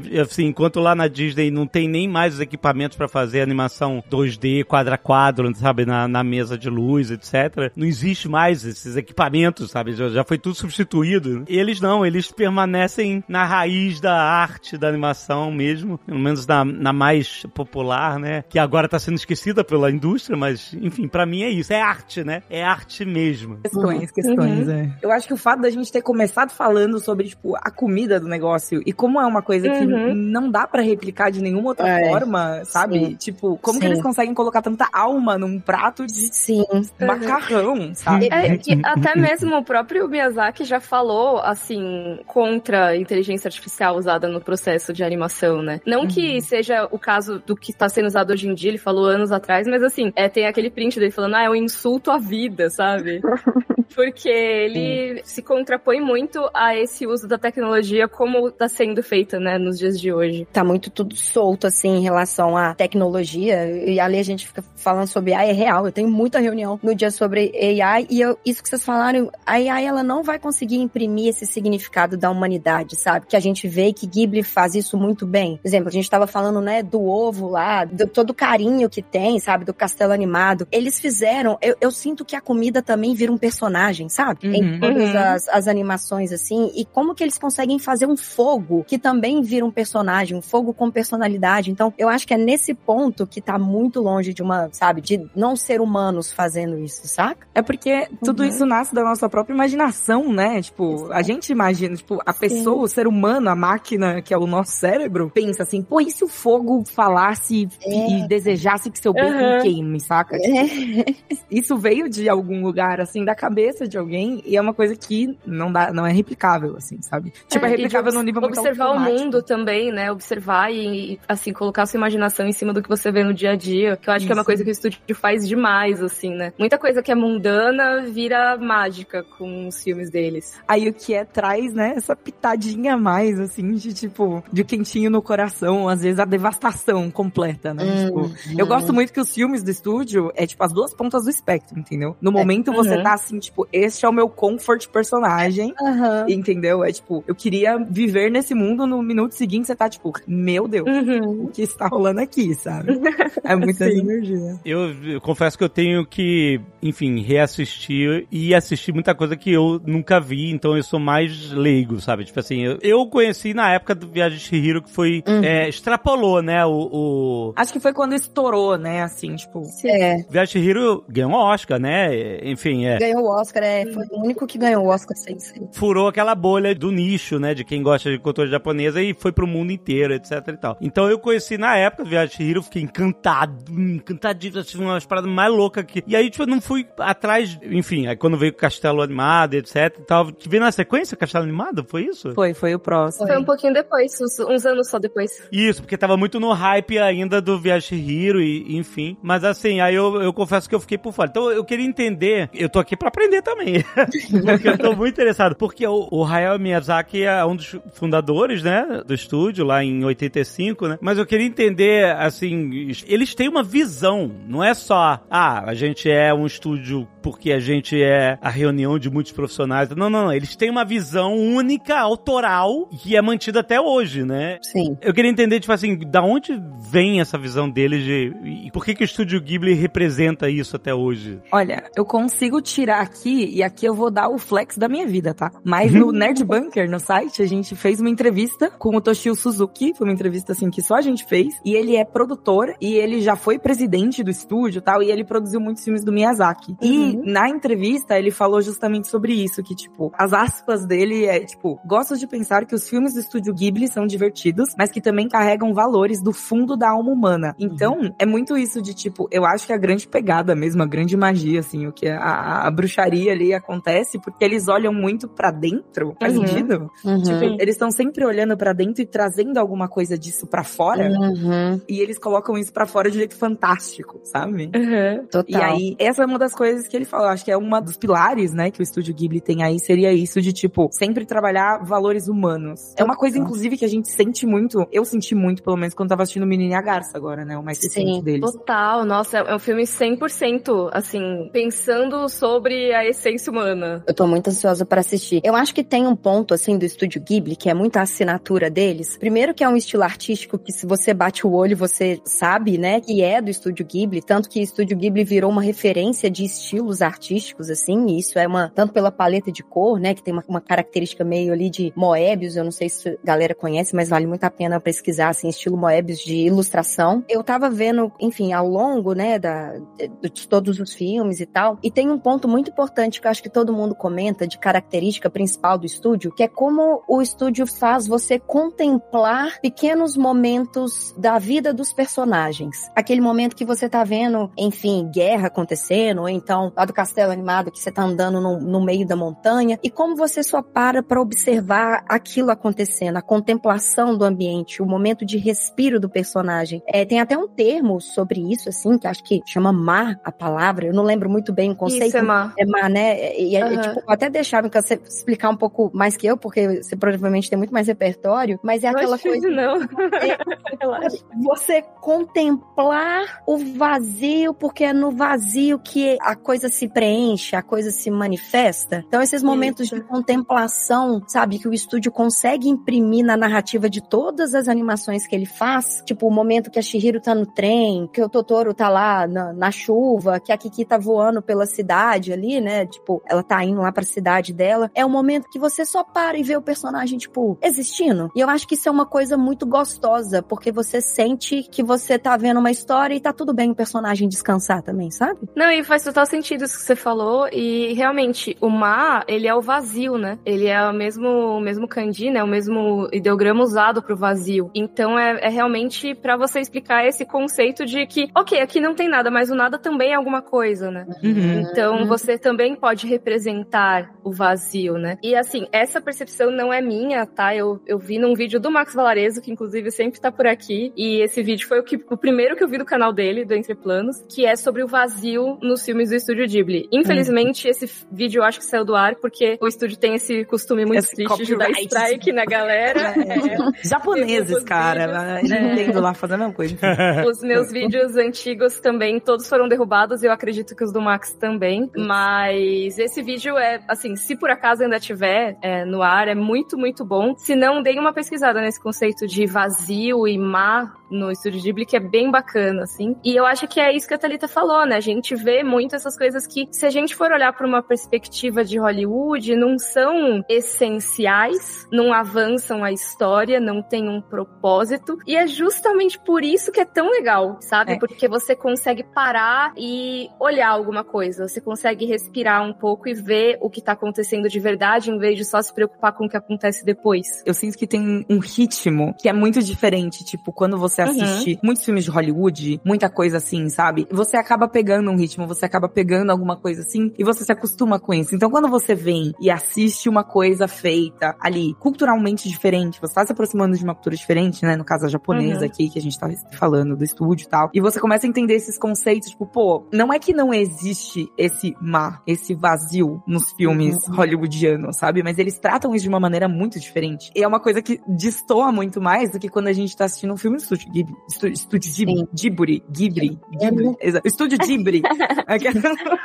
[0.00, 4.02] que, assim, enquanto lá na Disney não tem nem mais os equipamentos pra fazer animação
[4.08, 5.84] 2D, quadra a quadro, sabe?
[5.84, 7.72] Na, na mesa de luz, etc.
[7.74, 9.94] Não existe mais esses equipamentos, sabe?
[9.94, 11.44] Já, já foi tudo substituído.
[11.48, 16.92] Eles não, eles permanecem na raiz da arte, da animação mesmo, pelo menos na, na
[16.92, 18.44] mais popular, né?
[18.48, 21.72] Que agora tá sendo esquecida pela indústria, mas, enfim, pra mim é isso.
[21.72, 22.42] É arte, né?
[22.48, 23.58] É arte mesmo.
[23.62, 24.36] Questões, questões.
[24.36, 24.90] questões, é.
[25.02, 28.28] Eu acho que o fato da gente ter começado falando sobre, tipo, a comida do
[28.28, 30.14] negócio e como é uma coisa que Uhum.
[30.14, 32.98] não dá pra replicar de nenhuma outra É, forma, sabe?
[32.98, 33.14] sim.
[33.14, 33.92] Tipo, como que Sim.
[33.92, 36.64] eles conseguem colocar tanta alma num prato de Sim.
[37.00, 38.28] macarrão, sabe?
[38.30, 44.28] É que até mesmo o próprio Miyazaki já falou, assim, contra a inteligência artificial usada
[44.28, 45.80] no processo de animação, né?
[45.86, 49.04] Não que seja o caso do que está sendo usado hoje em dia, ele falou
[49.06, 52.18] anos atrás, mas assim, é, tem aquele print dele falando, ah, é um insulto à
[52.18, 52.81] vida, sabe?
[53.94, 59.58] Porque ele se contrapõe muito a esse uso da tecnologia como está sendo feita, né,
[59.58, 60.46] nos dias de hoje.
[60.50, 63.66] Tá muito tudo solto, assim, em relação à tecnologia.
[63.86, 65.84] E ali a gente fica falando sobre AI, é real.
[65.86, 68.06] Eu tenho muita reunião no dia sobre AI.
[68.08, 72.16] E eu- isso que vocês falaram, a AI, ela não vai conseguir imprimir esse significado
[72.16, 73.26] da humanidade, sabe?
[73.26, 75.58] Que a gente vê e que Ghibli faz isso muito bem.
[75.58, 79.02] Por exemplo, a gente tava falando, né, do ovo lá, do todo o carinho que
[79.02, 79.66] tem, sabe?
[79.66, 80.66] Do castelo animado.
[80.72, 84.46] Eles fizeram, eu, eu sinto que a comida também vira um personagem, sabe?
[84.46, 84.54] Uhum.
[84.54, 85.18] Em todas Uhum.
[85.18, 86.70] as, as animações, assim.
[86.76, 90.72] E como que eles conseguem fazer um fogo que também vira um personagem, um fogo
[90.72, 91.70] com personalidade.
[91.70, 95.28] Então, eu acho que é nesse ponto que tá muito longe de uma, sabe, de
[95.34, 97.46] não ser humanos fazendo isso, saca?
[97.54, 98.48] É porque tudo Uhum.
[98.48, 100.62] isso nasce da nossa própria imaginação, né?
[100.62, 104.46] Tipo, a gente imagina, tipo, a pessoa, o ser humano, a máquina, que é o
[104.46, 109.12] nosso cérebro, pensa assim, pô, e se o fogo falasse e- e desejasse que seu
[109.12, 109.58] bacon Uhum.
[109.62, 110.38] queime, saca?
[110.38, 114.96] Tipo, Isso veio de algum lugar, assim, da cabeça de alguém, e é uma coisa
[114.96, 117.32] que não dá, não é replicável, assim, sabe?
[117.48, 120.10] Tipo, é, É, e replicável num nível muito Observar o mundo também, né?
[120.12, 123.56] Observar e, assim, colocar sua imaginação em cima do que você vê no dia a
[123.56, 123.96] dia.
[123.96, 124.46] Que eu acho que é uma Isso.
[124.46, 126.52] coisa que o estúdio faz demais, assim, né?
[126.58, 130.58] Muita coisa que é mundana vira mágica com os filmes deles.
[130.68, 135.10] Aí o que é traz, né, essa pitadinha a mais, assim, de tipo, de quentinho
[135.10, 137.84] no coração, às vezes a devastação completa, né?
[137.84, 141.24] Hum, Tipo, eu gosto muito que os filmes do estúdio é tipo as duas pontas
[141.24, 142.16] do espectro, entendeu?
[142.20, 143.02] No momento você Uhum.
[143.02, 145.72] tá assim, tipo, este é o meu comfort personagem.
[145.80, 146.26] Aham.
[146.28, 146.82] Entendeu?
[146.84, 150.86] É tipo, eu queria viver nesse mundo, no minuto seguinte você tá tipo, meu Deus,
[150.88, 151.44] Uhum.
[151.44, 152.92] o que está rolando aqui, sabe?
[153.44, 154.56] É muita energia.
[154.64, 159.80] Eu, eu confesso que eu tenho que, enfim, reassistir e assistir muita coisa que eu
[159.84, 162.24] nunca vi, então eu sou mais leigo, sabe?
[162.24, 164.44] Tipo assim, eu, eu conheci na época do Viagem de
[164.82, 165.42] que foi, Uhum.
[165.44, 167.52] é, extrapolou, né, o, o...
[167.56, 169.02] Acho que foi quando estourou, né?
[169.02, 169.62] Assim, tipo.
[169.84, 172.14] É, Viagem de ganhou um Oscar, né?
[172.44, 172.98] Enfim, é.
[172.98, 175.68] ganhou o Oscar, é, foi o único que ganhou o Oscar sem ser.
[175.72, 179.46] furou aquela bolha do nicho, né, de quem gosta de cultura japonesa e foi pro
[179.46, 180.76] mundo inteiro, etc e tal.
[180.80, 185.52] Então eu conheci na época Viagem de Chihiro, fiquei encantado, encantadíssimo, assisti umas paradas mais
[185.52, 186.02] loucas aqui.
[186.06, 189.76] E aí, tipo, eu não fui atrás, enfim, aí quando veio o Castelo Animado, etc
[189.98, 192.32] e tal, veio na sequência Castelo Animado, foi isso?
[192.32, 193.26] Foi, foi o próximo.
[193.26, 195.30] Foi um pouquinho depois, uns, uns anos só depois.
[195.50, 199.16] Isso, porque tava muito no hype ainda do Viagem de Hiro e enfim.
[199.22, 201.28] Mas assim, aí eu, eu confesso que eu fiquei por fora.
[201.30, 203.84] Então eu queria entender, eu tô aqui pra aprender também.
[204.44, 205.56] porque eu tô muito interessado.
[205.56, 210.88] Porque o, o Hayao Miyazaki é um dos fundadores, né, do estúdio, lá em 85,
[210.88, 210.98] né?
[211.00, 216.10] Mas eu queria entender, assim, eles têm uma visão, não é só, ah, a gente
[216.10, 219.88] é um estúdio porque a gente é a reunião de muitos profissionais.
[219.90, 220.32] Não, não, não.
[220.32, 224.58] Eles têm uma visão única, autoral, que é mantida até hoje, né?
[224.62, 224.96] Sim.
[225.00, 228.32] Eu queria entender, tipo assim, da onde vem essa visão deles de.
[228.66, 231.40] E por que, que o estúdio Ghibli representa isso até hoje?
[231.52, 235.32] Olha, eu consigo tirar aqui, e aqui eu vou dar o flex da minha vida,
[235.32, 235.50] tá?
[235.64, 239.92] Mas no Nerd Bunker, no site, a gente fez uma entrevista com o Toshio Suzuki,
[239.96, 243.20] foi uma entrevista assim que só a gente fez, e ele é produtor, e ele
[243.20, 246.76] já foi presidente do estúdio e tal, e ele produziu muitos filmes do Miyazaki.
[246.82, 251.78] E na entrevista ele falou justamente sobre isso, que tipo, as aspas dele é tipo,
[251.84, 255.72] gosto de pensar que os filmes do estúdio Ghibli são divertidos, mas que também carregam
[255.74, 257.54] valores do fundo da alma humana.
[257.58, 261.16] Então, é muito isso de tipo, eu acho que a grande pegada mesmo, a grande
[261.16, 266.16] magia, assim, o que a, a- bruxaria ali acontece, porque eles olham muito pra dentro,
[266.20, 266.46] faz Uhum.
[266.46, 266.90] sentido?
[267.04, 267.22] Uhum.
[267.22, 271.80] Tipo, eles estão sempre olhando pra dentro e trazendo alguma coisa disso pra fora, Uhum.
[271.88, 274.70] e eles colocam isso pra fora de um jeito fantástico, sabe?
[274.74, 275.22] Uhum.
[275.24, 275.62] E Total.
[275.62, 277.28] aí, essa é uma das coisas que ele falou.
[277.28, 280.40] Acho que é uma dos pilares, né, que o estúdio Ghibli tem aí, seria isso
[280.40, 282.94] de, tipo, sempre trabalhar valores humanos.
[282.96, 286.08] É uma coisa, inclusive, que a gente sente muito, eu senti muito, pelo menos, quando
[286.08, 287.88] tava assistindo o Menino e a Garça agora, né, o mais Sim.
[287.88, 288.52] recente deles.
[288.52, 294.02] Total, nossa, é um filme 100%, assim, pensando sobre a essência humana.
[294.06, 295.40] Eu tô muito ansiosa pra assistir.
[295.44, 299.16] Eu acho que tem um ponto, assim, do estúdio Ghibli, que é muita assinatura deles.
[299.16, 303.00] Primeiro que é um estilo artístico que se você bate o olho, você sabe, né,
[303.00, 304.22] que é do estúdio Ghibli.
[304.22, 308.70] Tanto que o estúdio Ghibli virou uma referência de estilo artísticos, assim, isso é uma,
[308.74, 312.56] tanto pela paleta de cor, né, que tem uma, uma característica meio ali de Moebius,
[312.56, 315.76] eu não sei se a galera conhece, mas vale muito a pena pesquisar, assim, estilo
[315.76, 317.24] Moebius de ilustração.
[317.28, 319.74] Eu tava vendo, enfim, ao longo, né, da,
[320.20, 323.42] de todos os filmes e tal, e tem um ponto muito importante que eu acho
[323.42, 328.06] que todo mundo comenta de característica principal do estúdio, que é como o estúdio faz
[328.06, 332.90] você contemplar pequenos momentos da vida dos personagens.
[332.94, 337.70] Aquele momento que você tá vendo, enfim, guerra acontecendo, ou então lá do castelo animado
[337.70, 341.20] que você tá andando no, no meio da montanha, e como você só para para
[341.20, 346.82] observar aquilo acontecendo, a contemplação do ambiente, o momento de respiro do personagem.
[346.86, 350.86] É, tem até um termo sobre isso, assim, que acho que chama mar a palavra,
[350.86, 352.06] eu não lembro muito bem o conceito.
[352.06, 352.52] Isso é mar.
[352.58, 353.38] É mar, né?
[353.38, 353.80] E, uhum.
[353.80, 357.58] tipo, vou até deixar você explicar um pouco mais que eu, porque você provavelmente tem
[357.58, 359.48] muito mais repertório, mas é não aquela coisa.
[359.48, 359.82] Não.
[359.82, 360.36] É,
[361.42, 367.90] você contemplar o vazio, porque é no vazio que a coisa se preenche, a coisa
[367.90, 369.04] se manifesta.
[369.06, 369.96] Então, esses momentos Isso.
[369.96, 375.34] de contemplação, sabe, que o estúdio consegue imprimir na narrativa de todas as animações que
[375.34, 378.88] ele faz, tipo o momento que a Shihiro tá no trem, que o Totoro tá
[378.88, 382.86] lá na, na chuva, que a Kiki tá voando pela cidade ali, né?
[382.86, 384.90] Tipo, ela tá indo lá pra cidade dela.
[384.94, 388.30] É um momento que você só para e vê o personagem, tipo, existindo.
[388.34, 392.18] E eu acho que isso é uma coisa muito gostosa, porque você sente que você
[392.18, 395.40] tá vendo uma história e tá tudo bem o personagem descansar também, sabe?
[395.56, 397.48] Não, e faz total sentido isso que você falou.
[397.52, 400.38] E realmente, o Ma, ele é o vazio, né?
[400.44, 402.42] Ele é o mesmo, o mesmo kanji, né?
[402.42, 404.70] O mesmo ideograma usado pro vazio.
[404.74, 409.08] Então é, é realmente para você explicar esse conceito de que, ok, aqui não tem
[409.08, 411.06] nada, mas o nada também é alguma coisa, né?
[411.22, 411.60] Uhum.
[411.60, 412.06] Então uhum.
[412.06, 415.18] você também pode representar o vazio, né?
[415.22, 417.54] E assim, essa percepção não é minha, tá?
[417.54, 420.92] Eu, eu vi num vídeo do Max Valarezo, que inclusive sempre tá por aqui.
[420.96, 423.54] E esse vídeo foi o, que, o primeiro que eu vi do canal dele, do
[423.54, 426.88] Entre Planos, que é sobre o vazio nos filmes do Estúdio Ghibli.
[426.92, 427.70] Infelizmente, uhum.
[427.70, 431.00] esse vídeo eu acho que saiu do ar, porque o estúdio tem esse costume muito
[431.00, 433.12] esse triste de dar strike na galera.
[433.22, 433.88] É.
[433.88, 435.40] Japoneses, cara.
[435.42, 436.76] Nintendo lá fazendo a mesma coisa.
[437.28, 441.32] Os meus vídeos antigos também, todos foram derrubados, e eu acredito que os do Max
[441.34, 441.90] também.
[441.96, 446.76] Mas esse vídeo é, assim, se por acaso ainda tiver é, no ar, é muito,
[446.76, 447.34] muito bom.
[447.36, 451.96] Se não, deem uma pesquisada nesse conceito de vazio e má no Estúdio Ghibli, que
[451.96, 453.16] é bem bacana, assim.
[453.24, 454.96] E eu acho que é isso que a Thalita falou, né?
[454.96, 458.64] A gente vê muito essas coisas que, se a gente for olhar por uma perspectiva
[458.64, 465.18] de Hollywood, não são essenciais, não avançam a história, não tem um propósito.
[465.26, 467.92] E é justamente por isso que é tão legal, sabe?
[467.92, 467.98] É.
[467.98, 471.46] Porque você consegue parar e olhar alguma coisa.
[471.46, 475.36] Você consegue respirar um pouco e ver o que tá acontecendo de verdade, em vez
[475.36, 477.42] de só se preocupar com o que acontece depois.
[477.44, 480.24] Eu sinto que tem um ritmo que é muito diferente.
[480.24, 481.24] Tipo, quando você você uhum.
[481.24, 484.06] assiste muitos filmes de Hollywood, muita coisa assim, sabe?
[484.10, 487.98] Você acaba pegando um ritmo, você acaba pegando alguma coisa assim e você se acostuma
[487.98, 488.34] com isso.
[488.34, 493.32] Então quando você vem e assiste uma coisa feita ali, culturalmente diferente, você tá se
[493.32, 494.76] aproximando de uma cultura diferente, né?
[494.76, 495.66] No caso a japonesa uhum.
[495.66, 497.70] aqui, que a gente tá falando do estúdio e tal.
[497.74, 501.74] E você começa a entender esses conceitos, tipo, pô, não é que não existe esse
[501.80, 504.16] mar, esse vazio nos filmes uhum.
[504.16, 505.22] hollywoodianos, sabe?
[505.22, 507.30] Mas eles tratam isso de uma maneira muito diferente.
[507.34, 510.32] E é uma coisa que destoa muito mais do que quando a gente tá assistindo
[510.32, 511.16] um filme do estúdio Ghibli.
[511.52, 512.28] Estúdio Ghibli.
[512.34, 512.84] Ghibli.
[512.90, 513.38] Ghibli.
[513.58, 513.96] Ghibli.
[514.24, 515.02] Estúdio Ghibli.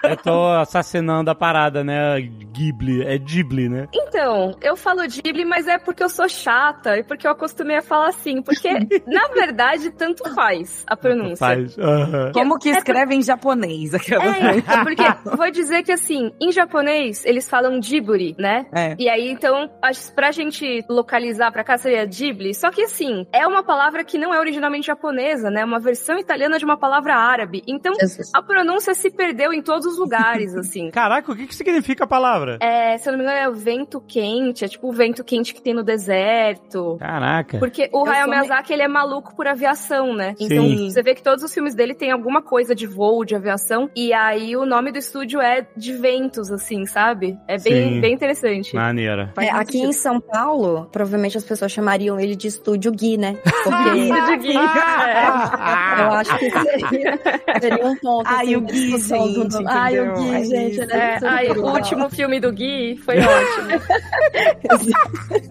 [0.04, 2.20] eu tô assassinando a parada, né?
[2.52, 3.04] Ghibli.
[3.04, 3.88] É Ghibli, né?
[3.94, 7.82] Então, eu falo Ghibli, mas é porque eu sou chata e porque eu acostumei a
[7.82, 8.42] falar assim.
[8.42, 8.70] Porque,
[9.08, 11.38] na verdade, tanto faz a pronúncia.
[11.38, 11.78] Faz.
[11.78, 12.32] Uhum.
[12.34, 13.94] Como que escreve é em japonês?
[13.94, 14.26] Aquela...
[14.26, 15.04] É, porque
[15.36, 18.66] vou dizer que, assim, em japonês, eles falam Ghibli, né?
[18.74, 18.96] É.
[19.00, 19.70] E aí, então,
[20.14, 22.54] pra gente localizar pra cá seria Ghibli.
[22.54, 25.64] Só que, assim, é uma palavra que não é original originalmente japonesa, né?
[25.64, 27.62] Uma versão italiana de uma palavra árabe.
[27.68, 28.32] Então, Jesus.
[28.34, 30.90] a pronúncia se perdeu em todos os lugares, assim.
[30.90, 32.58] Caraca, o que, que significa a palavra?
[32.62, 34.66] É, se eu não me engano, é o vento quente.
[34.66, 36.98] É tipo o vento quente que tem no deserto.
[37.00, 37.60] Caraca.
[37.60, 38.76] Porque o Hayao Miyazaki, me...
[38.76, 40.36] ele é maluco por aviação, né?
[40.40, 40.90] Então, Sim.
[40.90, 43.90] você vê que todos os filmes dele tem alguma coisa de voo, de aviação.
[43.96, 47.38] E aí, o nome do estúdio é de ventos, assim, sabe?
[47.48, 48.76] É bem, bem interessante.
[48.76, 49.34] Maneira.
[49.38, 53.38] É, aqui em São Paulo, provavelmente as pessoas chamariam ele de estúdio Gui, né?
[53.64, 54.37] Porque...
[54.38, 54.56] Gui.
[54.56, 54.58] É,
[56.02, 57.20] eu acho que seria,
[57.60, 58.28] seria um ponto.
[58.28, 59.48] Ai, assim, o Gui, gente.
[59.50, 59.68] Do...
[59.68, 60.82] Ai, o Gui, gente.
[60.92, 63.82] É, ai, o último filme do Gui foi ótimo.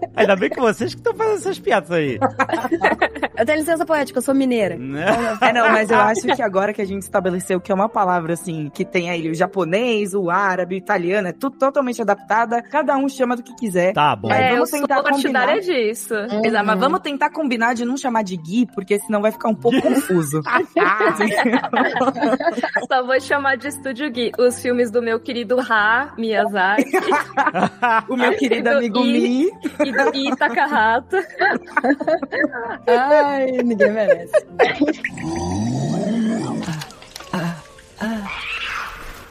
[0.17, 2.19] Ainda bem que vocês que estão fazendo essas piadas aí.
[3.39, 4.77] Eu tenho licença poética, eu sou mineira.
[5.41, 8.33] É, não, mas eu acho que agora que a gente estabeleceu que é uma palavra,
[8.33, 12.97] assim, que tem aí o japonês, o árabe, o italiano, é tudo totalmente adaptada, cada
[12.97, 13.93] um chama do que quiser.
[13.93, 14.31] Tá bom.
[14.31, 15.61] É, vamos eu tentar sou combinar.
[15.61, 16.15] disso.
[16.15, 16.45] Uhum.
[16.45, 19.55] Exato, mas vamos tentar combinar de não chamar de Gui, porque senão vai ficar um
[19.55, 20.43] pouco confuso.
[22.87, 24.33] Só vou chamar de Estúdio Gui.
[24.39, 26.85] Os filmes do meu querido Ha Miyazaki.
[28.07, 29.47] o meu querido amigo I, Mi.
[29.47, 31.27] E do I Takahata.
[32.87, 34.47] Ai, ninguém merece.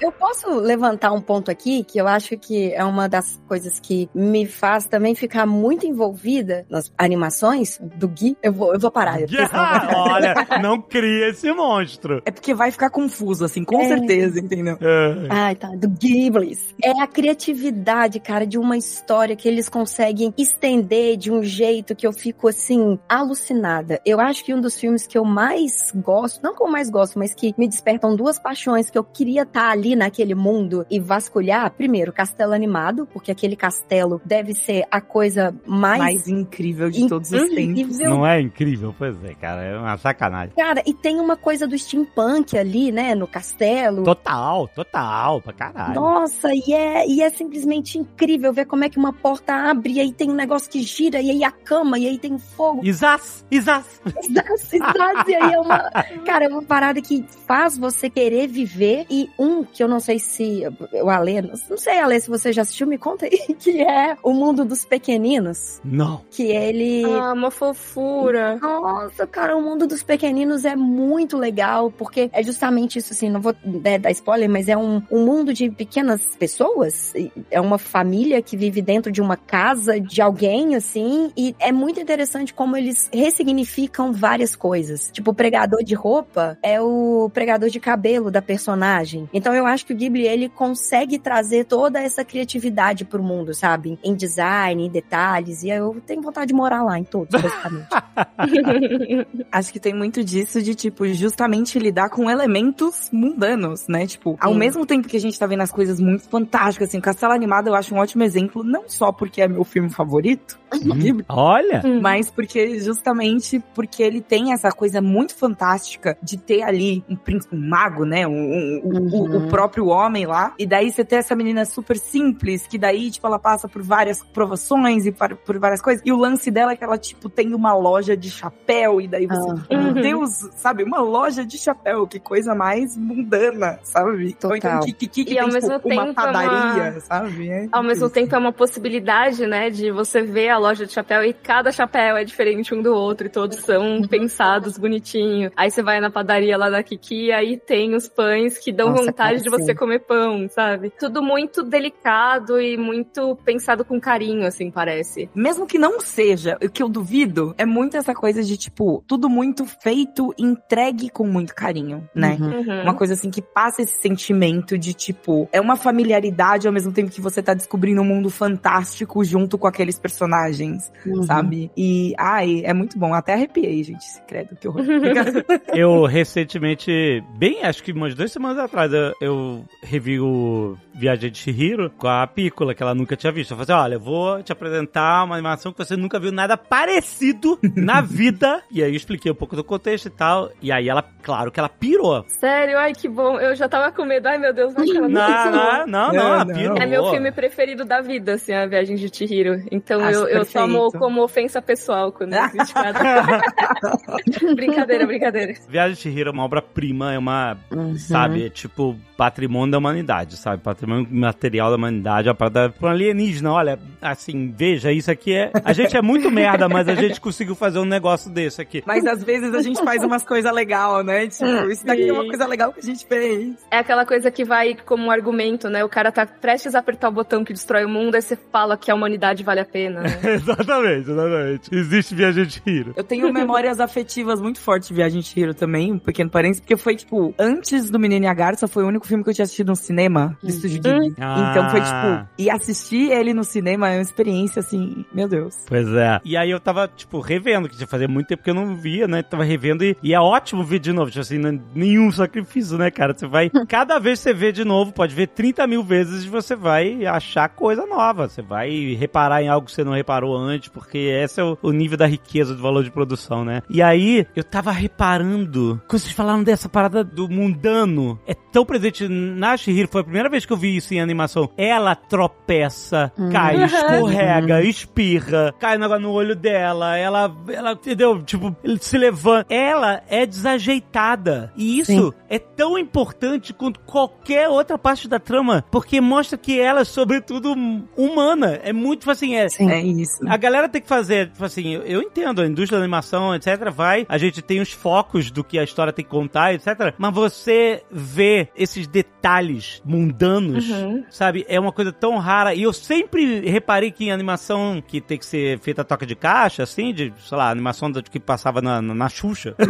[0.05, 4.07] Eu posso levantar um ponto aqui que eu acho que é uma das coisas que
[4.13, 8.37] me faz também ficar muito envolvida nas animações do Gui.
[8.43, 9.17] Eu vou, eu vou parar.
[9.25, 12.21] vai ficar- Olha, não cria esse monstro.
[12.23, 13.87] É porque vai ficar confuso, assim, com É.
[13.87, 14.77] certeza, entendeu?
[14.79, 15.27] É.
[15.29, 15.69] Ai, tá.
[15.69, 16.75] Do Ghiblis.
[16.83, 22.05] É a criatividade, cara, de uma história que eles conseguem estender de um jeito que
[22.05, 23.99] eu fico, assim, alucinada.
[24.05, 27.17] Eu acho que um dos filmes que eu mais gosto, não que eu mais gosto,
[27.17, 31.71] mas que me despertam duas paixões que eu queria estar ali naquele mundo e vasculhar.
[31.71, 35.99] Primeiro, Castelo Animado, porque aquele castelo deve ser a coisa mais.
[35.99, 37.99] Mais incrível de todos os tempos.
[37.99, 38.93] Não é incrível?
[38.97, 39.63] Pois é, cara.
[39.63, 40.55] É uma sacanagem.
[40.55, 44.03] Cara, e tem uma coisa do steampunk ali, né, no castelo.
[44.03, 45.95] Total, total, pra caralho.
[45.95, 49.99] Nossa, e é, e é simplesmente incrível ver como é que uma porta abre e
[49.99, 52.81] aí tem um negócio que gira, e aí a cama, e aí tem fogo.
[52.83, 54.01] Isas, Isas.
[54.05, 55.89] Exato, exato, e aí é uma.
[56.25, 59.05] Cara, é uma parada que faz você querer viver.
[59.09, 60.63] E um que eu não sei se.
[61.03, 63.35] O Alê, não sei, Alê, se você já assistiu, me conta aí.
[63.65, 65.81] Que é O Mundo dos Pequeninos.
[65.83, 66.21] Não.
[66.31, 67.03] Que ele.
[67.03, 68.57] Ah, uma fofura.
[68.57, 73.41] Nossa, cara, o mundo dos pequeninos é muito legal, porque é justamente isso, assim, não
[73.41, 77.13] vou né, dar spoiler, mas é um, um mundo de pequenas pessoas,
[77.49, 81.99] é uma família que vive dentro de uma casa de alguém, assim, e é muito
[81.99, 85.09] interessante como eles ressignificam várias coisas.
[85.11, 89.29] Tipo, o pregador de roupa é o pregador de cabelo da personagem.
[89.33, 93.97] Então eu acho que o Ghibli, ele consegue trazer toda essa criatividade pro mundo, sabe?
[94.03, 97.87] Em design, em detalhes, e eu tenho vontade de morar lá, em todos, basicamente.
[99.51, 104.05] Acho que tem muito disso de, tipo, justamente lidar com elementos mundanos, né?
[104.07, 104.59] Tipo, ao Sim.
[104.59, 107.75] mesmo tempo que a gente tá vendo as coisas muito fantásticas, assim, Castelo Animado eu
[107.75, 111.81] acho um ótimo exemplo, não só porque é meu filme favorito, do Ghibli, Olha.
[112.01, 117.55] mas porque, justamente, porque ele tem essa coisa muito fantástica de ter ali um príncipe,
[117.55, 118.27] um mago, né?
[118.27, 119.45] Um, um- o- o, Uhum.
[119.45, 120.53] o próprio homem lá.
[120.59, 124.21] E daí você ter essa menina super simples, que daí, tipo, ela passa por várias
[124.23, 126.01] provações e par- por várias coisas.
[126.05, 128.99] E o lance dela é que ela, tipo, tem uma loja de chapéu.
[128.99, 129.55] E daí você, Ah.
[129.55, 129.93] tipo, meu Uhum.
[130.01, 130.83] Deus, sabe?
[130.83, 132.05] Uma loja de chapéu.
[132.07, 134.09] Que coisa mais mundana, sabe?
[134.09, 134.79] Ou então, Total.
[134.81, 137.49] que, que, que, que E ao tem, tipo, mesmo uma tempo é padaria, uma- sabe?
[137.49, 138.13] É Ao mesmo isso.
[138.13, 142.17] tempo é uma possibilidade, né, de você ver a loja de chapéu e cada chapéu
[142.17, 145.51] é diferente um do outro e todos são pensados bonitinho.
[145.55, 148.89] Aí você vai na padaria lá da Kiki e aí tem os pães que dão
[148.89, 149.75] Nossa, vontade cara, de você sim.
[149.75, 150.91] comer pão, sabe?
[150.99, 155.29] Tudo muito delicado e muito pensado com carinho, assim, parece.
[155.35, 159.29] Mesmo que não seja, o que eu duvido é muito essa coisa de, tipo, tudo
[159.29, 162.37] muito feito, entregue com muito carinho, né?
[162.39, 162.55] Uhum.
[162.59, 162.81] Uhum.
[162.83, 167.11] Uma coisa assim que passa esse sentimento de, tipo, é uma familiaridade ao mesmo tempo
[167.11, 171.23] que você tá descobrindo um mundo fantástico junto com aqueles personagens, Uhum.
[171.23, 171.71] sabe?
[171.77, 173.13] E, ai, é muito bom.
[173.13, 174.05] Até arrepiei, gente.
[174.05, 174.83] esse Credo, que horror.
[175.73, 179.34] Eu recentemente, bem, acho que umas duas semanas atrás, eu, eu
[179.81, 183.51] revi o Viagem de Chihiro com a Pícola, que ela nunca tinha visto.
[183.51, 186.55] Eu falei assim, olha, eu vou te apresentar uma animação que você nunca viu nada
[186.57, 188.61] parecido na vida.
[188.71, 190.49] E aí eu expliquei um pouco do contexto e tal.
[190.61, 192.23] E aí ela, claro que ela pirou.
[192.27, 193.39] Sério, ai que bom.
[193.39, 194.27] Eu já tava com medo.
[194.27, 195.11] Ai meu Deus, ela Não, gostou.
[195.11, 196.77] não, não, não, ela Não, pirou.
[196.77, 199.61] É meu filme preferido da vida, assim, a Viagem de Chihiro.
[199.71, 202.99] Então Acho eu, eu tomo como ofensa pessoal quando existe nada.
[204.55, 205.53] brincadeira, brincadeira.
[205.67, 207.97] Viagem de Chihiro é uma obra-prima, é uma, Uhum.
[207.97, 208.95] sabe, é tipo
[209.25, 210.61] patrimônio da humanidade, sabe?
[210.61, 213.51] Patrimônio material da humanidade, é uma parada pra um alienígena.
[213.51, 215.51] Olha, assim, veja, isso aqui é.
[215.63, 218.83] A gente é muito merda, mas a gente conseguiu fazer um negócio desse aqui.
[218.85, 221.27] Mas às vezes a gente faz umas coisas legais, né?
[221.27, 222.29] Tipo, isso daqui é uma Sim.
[222.29, 223.55] coisa legal que a gente fez.
[223.71, 225.83] É aquela coisa que vai como argumento, né?
[225.83, 228.77] O cara tá prestes a apertar o botão que destrói o mundo, aí você fala
[228.77, 230.01] que a humanidade vale a pena.
[230.01, 230.09] né?
[230.35, 231.75] exatamente, exatamente.
[231.75, 232.93] Existe Viagem de Chihiro.
[232.95, 236.77] Eu tenho memórias afetivas muito fortes de Viagem de Hiro também, um pequeno parênteses, porque
[236.77, 239.43] foi, tipo, antes do Menino e a Garça, foi o único filme que eu tinha
[239.43, 241.13] assistido no cinema, do Estúdio Ghibli.
[241.19, 241.49] Ah.
[241.51, 245.55] Então foi, tipo, e assistir ele no cinema é uma experiência, assim, meu Deus.
[245.67, 246.19] Pois é.
[246.23, 249.07] E aí eu tava, tipo, revendo, que já fazia muito tempo que eu não via,
[249.07, 249.21] né?
[249.21, 251.09] Tava revendo e, e é ótimo ver de novo.
[251.09, 253.13] Tipo assim, é nenhum sacrifício, né, cara?
[253.13, 253.49] Você vai.
[253.67, 257.05] Cada vez que você vê de novo, pode ver 30 mil vezes e você vai
[257.05, 258.27] achar coisa nova.
[258.27, 261.71] Você vai reparar em algo que você não reparou antes, porque esse é o, o
[261.71, 263.61] nível da riqueza do valor de produção, né?
[263.69, 265.81] E aí eu tava reparando.
[265.87, 270.29] Quando vocês falaram dessa parada do mundano, é tão presente na Shihiro, foi a primeira
[270.29, 271.49] vez que eu vi isso em animação.
[271.57, 278.21] Ela tropeça, cai, escorrega, espirra, cai no, no olho dela, ela, ela, entendeu?
[278.23, 279.53] Tipo, ele se levanta.
[279.53, 281.51] Ela é desajeitada.
[281.55, 282.13] E isso Sim.
[282.29, 287.53] é tão importante quanto qualquer outra parte da trama, porque mostra que ela é, sobretudo,
[287.95, 288.59] humana.
[288.63, 289.69] É muito, tipo assim, é, Sim.
[289.69, 290.19] É isso.
[290.27, 293.71] a galera tem que fazer, tipo assim, eu, eu entendo, a indústria da animação, etc,
[293.71, 297.13] vai, a gente tem os focos do que a história tem que contar, etc, mas
[297.13, 301.03] você vê esses detalhes mundanos, Uhum.
[301.09, 305.17] sabe, é uma coisa tão rara, e eu sempre reparei que em animação que tem
[305.17, 308.81] que ser feita a toca de caixa, assim, de, sei lá, animação que passava na,
[308.81, 309.55] na, na Xuxa,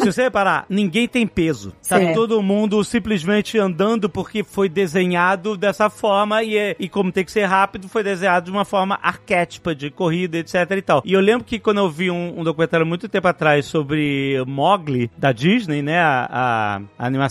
[0.00, 1.72] se você reparar, ninguém tem peso.
[1.88, 2.14] Tá Sim.
[2.14, 7.32] todo mundo simplesmente andando porque foi desenhado dessa forma e, é- e como tem que
[7.32, 11.02] ser rápido, foi desenhado de uma forma arquétipa de corrida, etc e tal.
[11.04, 15.10] E eu lembro que quando eu vi um, um documentário muito tempo atrás sobre Mowgli,
[15.16, 17.29] da Disney, né, a, a- a animação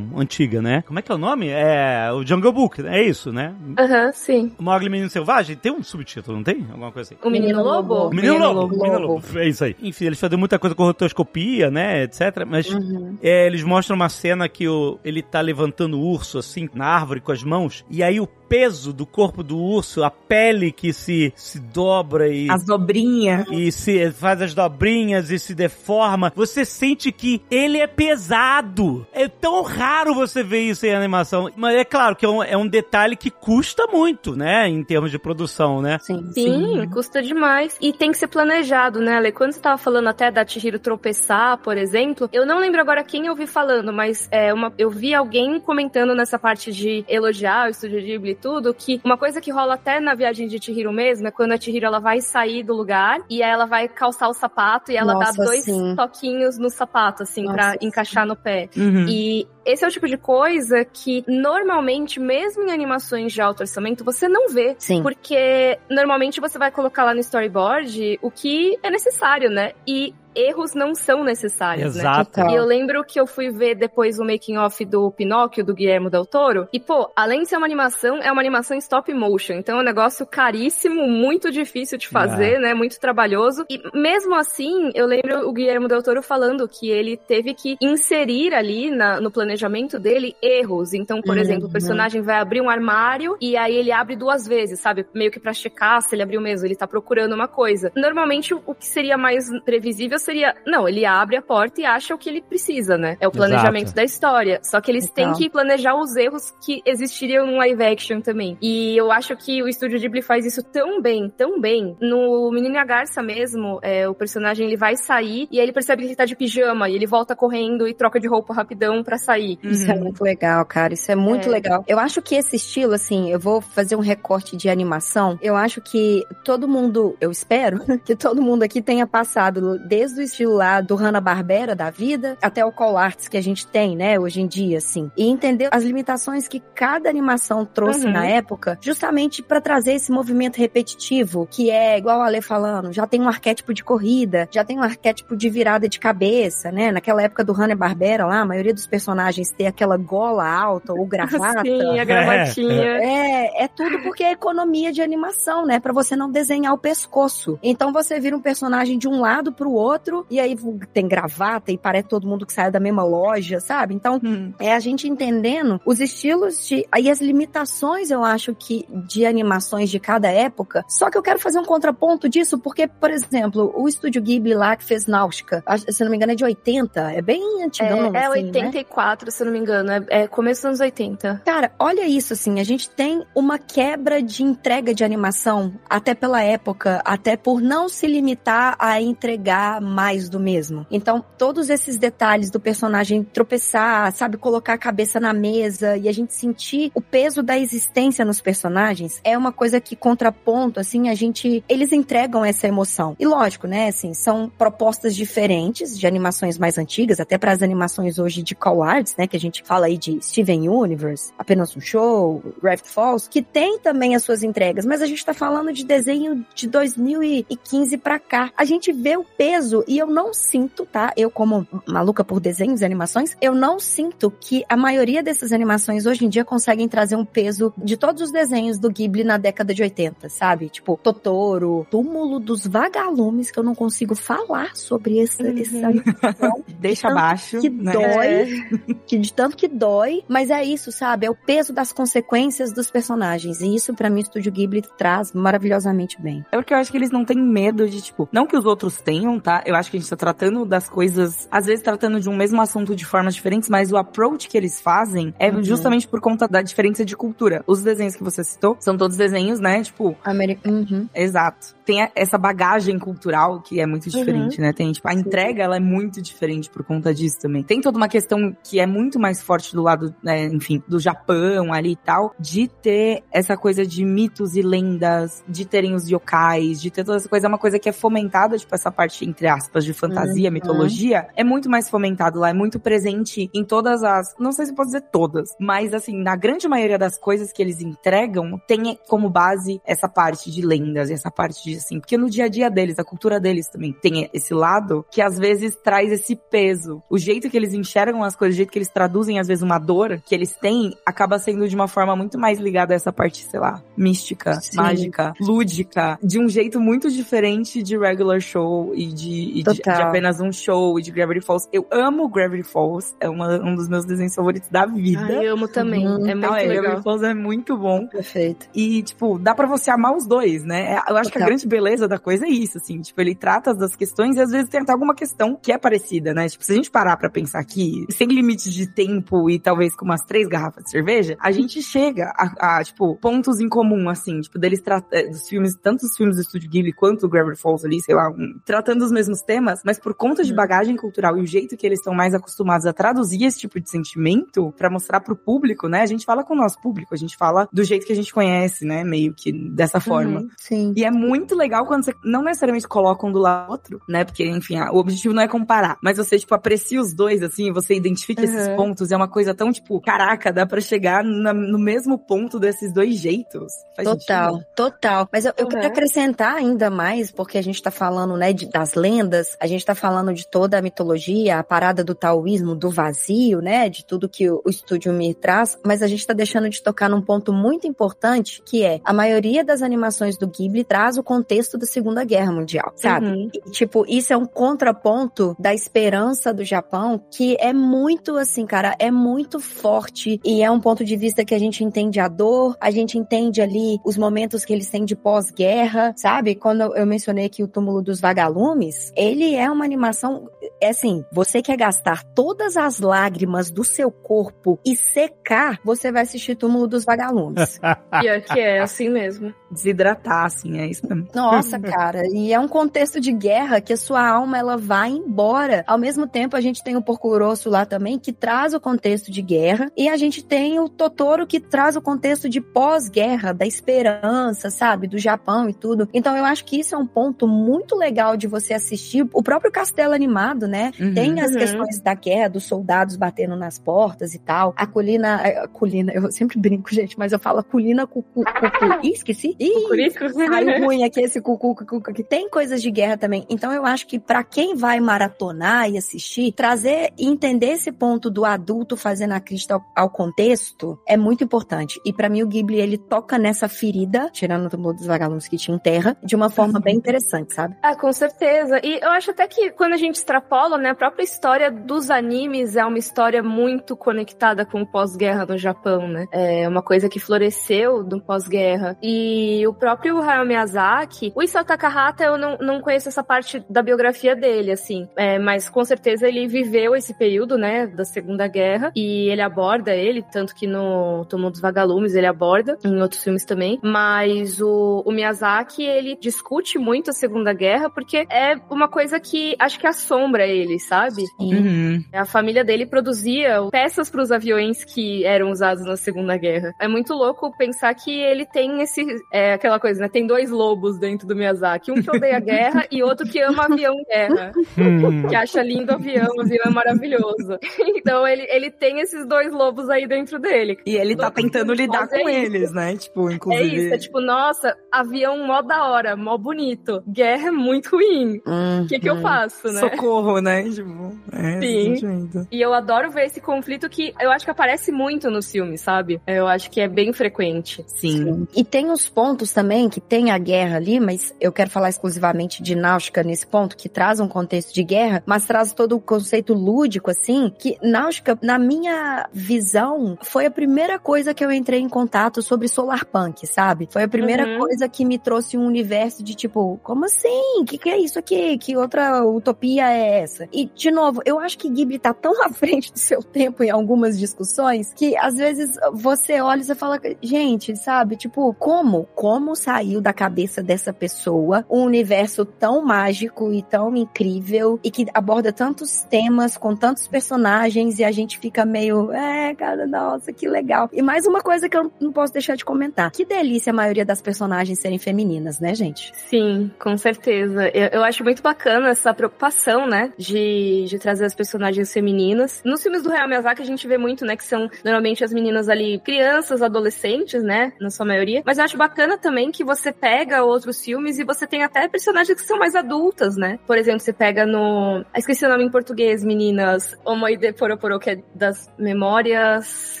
[0.16, 0.82] antiga, né?
[0.86, 1.48] Como é que é o nome?
[1.48, 3.54] É o Jungle Book, é isso, né?
[3.78, 4.52] Aham, sim.
[4.58, 6.66] Mowgli Menino Selvagem, tem um subtítulo, não tem?
[6.70, 7.26] Alguma coisa assim.
[7.26, 7.94] O menino lobo?
[7.94, 8.14] lobo.
[8.14, 8.82] Menino Menino Lobo, Lobo.
[8.82, 9.38] Menino Lobo.
[9.38, 9.76] É isso aí.
[9.82, 12.44] Enfim, eles fazem muita coisa com rotoscopia, né, etc.
[12.46, 13.16] Mas Uhum.
[13.22, 17.20] é, eles mostram uma cena que o, ele tá levantando o urso, assim, na árvore
[17.20, 17.84] com as mãos.
[17.90, 22.48] E aí o peso do corpo do urso, a pele que se, se dobra e...
[22.48, 23.48] As dobrinhas.
[23.50, 26.32] E se faz as dobrinhas e se deforma.
[26.36, 29.04] Você sente que ele é pesado.
[29.12, 31.50] É tão raro você ver isso em animação.
[31.56, 34.68] Mas é claro que é um, é um detalhe que custa muito, né?
[34.68, 35.98] Em termos de produção, né?
[36.00, 36.30] Sim.
[36.32, 37.76] Sim, custa demais.
[37.80, 39.32] E tem que ser planejado, né, Ale?
[39.32, 43.26] Quando você tava falando até da Chihiro tropeçar, por exemplo, eu não lembro agora quem
[43.26, 47.70] eu vi falando, mas é uma, eu vi alguém comentando nessa parte de elogiar o
[47.70, 51.26] Estúdio Ghibli e tudo, que uma coisa que rola até na viagem de Chihiro mesmo
[51.26, 54.34] é quando a Chihiro ela vai sair do lugar e aí ela vai calçar o
[54.34, 55.96] sapato e ela Nossa, dá dois sim.
[55.96, 58.68] toquinhos no sapato, assim, pra Nossa, encaixar no pé.
[58.76, 59.06] Uhum.
[59.08, 64.04] E esse é o tipo de coisa que normalmente, mesmo em animações de alto orçamento,
[64.04, 64.76] você não vê.
[64.78, 65.02] Sim.
[65.02, 69.72] Porque normalmente você vai colocar lá no storyboard o que é necessário, né?
[69.86, 72.00] E erros não são necessários, né?
[72.02, 72.30] Exato.
[72.30, 72.50] Total.
[72.50, 76.10] E eu lembro que eu fui ver depois o making off do Pinóquio, do Guilherme
[76.10, 76.68] Del Toro.
[76.72, 79.54] E, pô, além de ser uma animação, é uma animação em stop motion.
[79.54, 82.74] Então é um negócio caríssimo, muito difícil de fazer, né?
[82.74, 83.64] Muito trabalhoso.
[83.70, 88.54] E mesmo assim, eu lembro o Guilherme Del Toro falando que ele teve que inserir
[88.54, 90.94] ali na- no planejamento dele erros.
[90.94, 91.40] Então, por Uhum.
[91.42, 95.06] exemplo, o personagem vai abrir um armário e aí ele abre duas vezes, sabe?
[95.14, 97.92] Meio que pra checar se ele abriu mesmo, ele tá procurando uma coisa.
[97.96, 102.14] Normalmente, o- o que seria mais previsível seria, não, ele abre a porta e acha
[102.14, 103.16] o que ele precisa, né?
[103.20, 103.96] É o planejamento Exato.
[103.96, 104.60] da história.
[104.62, 105.38] Só que eles têm Então.
[105.38, 108.56] que planejar os erros que existiriam no live action também.
[108.60, 111.96] E eu acho que o estúdio Ghibli faz isso tão bem, tão bem.
[112.00, 115.72] No Menino e a Garça mesmo, é, o personagem ele vai sair e aí ele
[115.72, 119.02] percebe que ele tá de pijama e ele volta correndo e troca de roupa rapidão
[119.02, 119.58] pra sair.
[119.62, 120.94] Isso é muito legal, cara.
[120.94, 121.52] Isso é muito É.
[121.52, 121.84] legal.
[121.86, 125.38] Eu acho que esse estilo, assim, eu vou fazer um recorte de animação.
[125.42, 130.22] Eu acho que todo mundo, eu espero, que todo mundo aqui tenha passado desde o
[130.22, 134.18] estilo lá do Hanna-Barbera da vida até o Call Arts que a gente tem, né,
[134.18, 135.10] hoje em dia, assim.
[135.16, 138.12] E entender as limitações que cada animação trouxe Uhum.
[138.12, 143.06] na época, justamente pra trazer esse movimento repetitivo, que é, igual a Ale falando, já
[143.06, 146.90] tem um arquétipo de corrida, já tem um arquétipo de virada de cabeça, né?
[146.92, 151.62] Naquela época do Hanna-Barbera lá, a maioria dos personagens ter aquela gola alta ou gravata.
[151.62, 152.82] Sim, a gravatinha.
[152.84, 155.80] É, é tudo porque é economia de animação, né?
[155.80, 157.58] Pra você não desenhar o pescoço.
[157.62, 160.56] Então você vira um personagem de um lado pro outro, e aí
[160.92, 163.94] tem gravata e parece todo mundo que saiu da mesma loja, sabe?
[163.94, 164.52] Então Hum.
[164.58, 166.86] é a gente entendendo os estilos de.
[166.90, 170.84] Aí as limitações, eu acho que, de animações de cada época.
[170.88, 174.76] Só que eu quero fazer um contraponto disso, porque, por exemplo, o estúdio Ghibli lá
[174.76, 178.14] que fez Náutica, se não me engano, é de 80, é bem antigão.
[178.14, 178.48] É, é assim, né?
[178.56, 179.90] 84, se eu não me engano.
[179.92, 181.42] É, é começo dos anos 80.
[181.44, 186.42] Cara, olha isso, assim, a gente tem uma quebra de entrega de animação, até pela
[186.42, 190.84] época, até por não se limitar a entregar mais do mesmo.
[190.90, 196.12] Então, todos esses detalhes do personagem tropeçar, sabe, colocar a cabeça na mesa e a
[196.12, 201.14] gente sentir o peso da existência nos personagens, é uma coisa que contraponto, assim, a
[201.14, 203.14] gente, eles entregam essa emoção.
[203.18, 208.18] E lógico, né, assim, são propostas diferentes de animações mais antigas, até para as animações
[208.18, 211.80] hoje de Call Arts, né, que a gente fala aí de Steven Universe, apenas um
[211.80, 215.84] show, Gravity Falls, que tem também as suas entregas, mas a gente tá falando de
[215.84, 218.50] desenho de 2015 pra cá.
[218.56, 221.12] A gente vê o peso E eu não sinto, tá?
[221.16, 226.06] Eu, como maluca por desenhos e animações, eu não sinto que a maioria dessas animações
[226.06, 229.74] hoje em dia conseguem trazer um peso de todos os desenhos do Ghibli na década
[229.74, 230.68] de 80, sabe?
[230.68, 235.58] Tipo, Totoro, Túmulo dos Vagalumes, que eu não consigo falar sobre essa, Uhum.
[235.58, 236.64] essa animação.
[236.78, 237.60] Deixa tanto abaixo.
[237.60, 237.92] Que né?
[237.92, 241.26] dói, que de tanto que dói, mas é isso, sabe?
[241.26, 243.60] É o peso das consequências dos personagens.
[243.60, 246.44] E isso, pra mim, o Estúdio Ghibli traz maravilhosamente bem.
[246.52, 249.00] É porque eu acho que eles não têm medo de, tipo, não que os outros
[249.00, 249.62] tenham, tá?
[249.64, 252.60] Eu acho que a gente tá tratando das coisas, às vezes tratando de um mesmo
[252.60, 255.62] assunto de formas diferentes, mas o approach que eles fazem é Uhum.
[255.62, 257.62] justamente por conta da diferença de cultura.
[257.66, 259.82] Os desenhos que você citou são todos desenhos, né?
[259.82, 261.08] Tipo, Ameri uhum.
[261.14, 261.74] Exato.
[261.84, 264.72] Tem essa bagagem cultural que é muito diferente, né?
[264.72, 267.62] Tem, tipo, a entrega, ela é muito diferente por conta disso também.
[267.62, 271.72] Tem toda uma questão que é muito mais forte do lado, né, enfim, do Japão
[271.72, 276.80] ali e tal, de ter essa coisa de mitos e lendas, de terem os yokais,
[276.80, 279.46] de ter toda essa coisa, é uma coisa que é fomentada, tipo, essa parte, entre
[279.46, 284.34] aspas, de fantasia, mitologia, é muito mais fomentado lá, é muito presente em todas as,
[284.38, 287.62] não sei se eu posso dizer todas, mas assim, na grande maioria das coisas que
[287.62, 292.28] eles entregam, tem como base essa parte de lendas, essa parte de assim, porque no
[292.30, 296.10] dia a dia deles, a cultura deles também tem esse lado que às vezes traz
[296.12, 297.02] esse peso.
[297.10, 299.78] O jeito que eles enxergam as coisas, o jeito que eles traduzem às vezes uma
[299.78, 303.44] dor que eles têm, acaba sendo de uma forma muito mais ligada a essa parte,
[303.44, 304.76] sei lá, mística, Sim.
[304.76, 309.82] mágica, lúdica, de um jeito muito diferente de regular show e de, e de, de
[309.82, 310.08] Total.
[310.08, 311.68] apenas um show e de Gravity Falls.
[311.72, 315.24] Eu amo Gravity Falls, é uma- um dos meus desenhos favoritos da vida.
[315.24, 316.04] Ai, eu amo também.
[316.04, 316.82] É muito Ah, é, legal.
[316.82, 318.06] Gravity Falls é muito bom.
[318.08, 318.66] Perfeito.
[318.74, 320.98] E, tipo, dá pra você amar os dois, né?
[321.08, 321.48] Eu acho que a Total.
[321.64, 323.00] Grande beleza da coisa é isso, assim.
[323.00, 326.32] Tipo, ele trata das questões e às vezes tem até alguma questão que é parecida,
[326.34, 326.48] né?
[326.48, 330.04] Tipo, se a gente parar pra pensar aqui, sem limites de tempo e talvez com
[330.04, 334.40] umas três garrafas de cerveja, a gente chega a, a, tipo, pontos em comum, assim.
[334.40, 337.84] Tipo, deles tratar dos filmes, tanto os filmes do Estúdio Ghibli quanto o Gravity Falls
[337.86, 341.42] ali, sei lá, um- tratando os mesmos temas, mas por conta de bagagem cultural e
[341.42, 345.20] o jeito que eles estão mais acostumados a traduzir esse tipo de sentimento pra mostrar
[345.20, 346.02] pro público, né?
[346.02, 348.32] A gente fala com o nosso público, a gente fala do jeito que a gente
[348.32, 349.02] conhece, né?
[349.04, 350.40] Meio que dessa forma.
[350.40, 350.92] Uhum, Sim.
[350.96, 354.24] E é muito legal quando você não necessariamente coloca um do lado do outro, né?
[354.24, 355.96] Porque, enfim, o objetivo não é comparar.
[356.02, 358.76] Mas você, tipo, aprecia os dois, assim, você identifica esses Uhum.
[358.76, 359.10] pontos.
[359.12, 363.16] É uma coisa tão, tipo, caraca, dá pra chegar na- no mesmo ponto desses dois
[363.18, 363.72] jeitos.
[363.96, 364.66] Faz Total, sentido?
[364.74, 365.28] total.
[365.32, 365.70] Mas eu, eu Uhum.
[365.70, 369.84] quero acrescentar ainda mais, porque a gente tá falando, né, de- das lendas, a gente
[369.84, 374.28] tá falando de toda a mitologia, a parada do taoísmo, do vazio, né, de tudo
[374.28, 377.52] que o, o Estúdio Mir traz, mas a gente tá deixando de tocar num ponto
[377.52, 382.24] muito importante, que é, a maioria das animações do Ghibli traz o contexto da Segunda
[382.24, 383.26] Guerra Mundial, sabe?
[383.26, 383.50] Uhum.
[383.52, 388.96] E, tipo, isso é um contraponto da esperança do Japão, que é muito, assim, cara,
[388.98, 392.76] é muito forte e é um ponto de vista que a gente entende a dor,
[392.80, 396.54] a gente entende ali os momentos que eles têm de pós-guerra, sabe?
[396.54, 400.48] Quando eu mencionei aqui o Túmulo dos Vagalumes, ele é uma animação,
[400.80, 406.22] é assim, você quer gastar todas as lágrimas do seu corpo e secar, você vai
[406.22, 407.78] assistir Túmulo dos Vagalumes.
[408.20, 409.52] Pior que é, assim mesmo.
[409.74, 411.28] Desidratar, assim, é isso mesmo.
[411.34, 415.84] Nossa, cara, e é um contexto de guerra que a sua alma ela vai embora.
[415.86, 419.30] Ao mesmo tempo, a gente tem o Porco Grosso lá também que traz o contexto
[419.30, 423.66] de guerra e a gente tem o Totoro que traz o contexto de pós-guerra, da
[423.66, 426.08] esperança, sabe, do Japão e tudo.
[426.12, 429.26] Então eu acho que isso é um ponto muito legal de você assistir.
[429.32, 430.92] O próprio castelo animado, né?
[431.00, 431.14] Uhum.
[431.14, 431.58] Tem as Uhum.
[431.58, 434.72] questões da guerra, dos soldados batendo nas portas e tal.
[434.76, 439.00] A colina, a colina, eu sempre brinco, gente, mas eu falo colina cucu, cucu.
[439.02, 439.56] Ih, esqueci.
[439.64, 440.24] Ih, Cucurisco?
[440.50, 443.46] Ai, o ruim que esse cucu, cucu, cucu, que tem coisas de guerra também.
[443.48, 448.30] Então eu acho que pra quem vai maratonar e assistir, trazer e entender esse ponto
[448.30, 452.00] do adulto fazendo a crítica ao, ao contexto é muito importante.
[452.04, 455.56] E pra mim o Ghibli, ele toca nessa ferida, tirando o túmulo dos vagalumes que
[455.56, 457.76] te enterra, de uma forma bem interessante, sabe?
[457.82, 458.80] Ah, com certeza.
[458.82, 462.76] E eu acho até que quando a gente extrapola, né, a própria história dos animes
[462.76, 466.26] é uma história muito conectada com o pós-guerra no Japão, né?
[466.32, 468.96] É uma coisa que floresceu no pós-guerra.
[469.02, 473.82] E o próprio Hayao Miyazaki, o Isao Takahata, eu não, não conheço essa parte da
[473.82, 475.08] biografia dele, assim.
[475.16, 478.92] É, mas com certeza ele viveu esse período, né, da Segunda Guerra.
[478.94, 483.44] E ele aborda ele, tanto que no Túmulo dos Vagalumes ele aborda, em outros filmes
[483.44, 483.78] também.
[483.82, 489.54] Mas o, o Miyazaki, ele discute muito a Segunda Guerra, porque é uma coisa que
[489.58, 491.24] acho que assombra ele, sabe?
[491.38, 492.02] Uhum.
[492.12, 496.74] A família dele produzia peças para os aviões que eram usados na Segunda Guerra.
[496.80, 499.04] É muito louco pensar que ele tem esse,
[499.34, 500.08] é aquela coisa, né?
[500.08, 501.90] Tem dois lobos dentro do Miyazaki.
[501.90, 504.52] Um que odeia a guerra e outro que ama avião guerra.
[504.78, 505.26] Hum.
[505.28, 507.58] que acha lindo o avião, o avião é maravilhoso.
[507.96, 510.78] Então ele, ele tem esses dois lobos aí dentro dele.
[510.86, 512.96] E ele tá tentando lidar com é eles, né?
[512.96, 513.76] Tipo, É inclusive.
[513.76, 517.02] isso, é tipo, nossa, avião mó da hora, mó bonito.
[517.08, 518.40] Guerra é muito ruim.
[518.82, 519.80] O que que eu faço, né?
[519.80, 520.62] Socorro, né?
[520.62, 522.46] Tipo, é, Sim.
[522.52, 526.20] E eu adoro ver esse conflito que eu acho que aparece muito nos filmes, sabe?
[526.26, 527.84] Eu acho que é bem frequente.
[527.88, 528.46] Sim.
[528.54, 529.23] E tem uns pontos
[529.54, 533.76] também que tem a guerra ali, mas eu quero falar exclusivamente de Náutica nesse ponto,
[533.76, 538.36] que traz um contexto de guerra, mas traz todo o conceito lúdico, assim, que Náutica,
[538.42, 543.88] na minha visão, foi a primeira coisa que eu entrei em contato sobre solarpunk, sabe?
[543.90, 544.58] Foi a primeira Uhum.
[544.58, 547.60] coisa que me trouxe um universo de tipo, como assim?
[547.60, 548.58] O que, que é isso aqui?
[548.58, 550.48] Que outra utopia é essa?
[550.52, 553.70] E, de novo, eu acho que Ghibli tá tão à frente do seu tempo em
[553.70, 558.16] algumas discussões que às vezes você olha e você fala, gente, sabe?
[558.16, 559.06] Tipo, como?
[559.14, 565.06] Como saiu da cabeça dessa pessoa um universo tão mágico e tão incrível e que
[565.14, 570.48] aborda tantos temas com tantos personagens e a gente fica meio, é, cara, nossa, que
[570.48, 570.88] legal.
[570.92, 573.10] E mais uma coisa que eu não posso deixar de comentar.
[573.10, 576.10] Que delícia a maioria das personagens serem femininas, né, gente?
[576.14, 577.68] Sim, com certeza.
[577.68, 582.62] Eu, eu acho muito bacana essa preocupação, né, de, de trazer as personagens femininas.
[582.64, 585.68] Nos filmes do Hayao Miyazaki a gente vê muito, né, que são normalmente as meninas
[585.68, 588.42] ali crianças, adolescentes, né, na sua maioria.
[588.44, 592.40] Mas eu acho bacana também que você pega outros filmes e você tem até personagens
[592.40, 593.58] que são mais adultas, né?
[593.66, 595.04] Por exemplo, você pega no...
[595.12, 596.96] Ah, Esqueci o nome em português, meninas.
[597.04, 600.00] Omoide Poroporo, que é das memórias...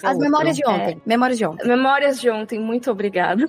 [0.02, 0.68] As memórias de É.
[0.68, 1.02] ontem.
[1.06, 1.68] Memórias de ontem.
[1.68, 3.48] Memórias de ontem, muito obrigada.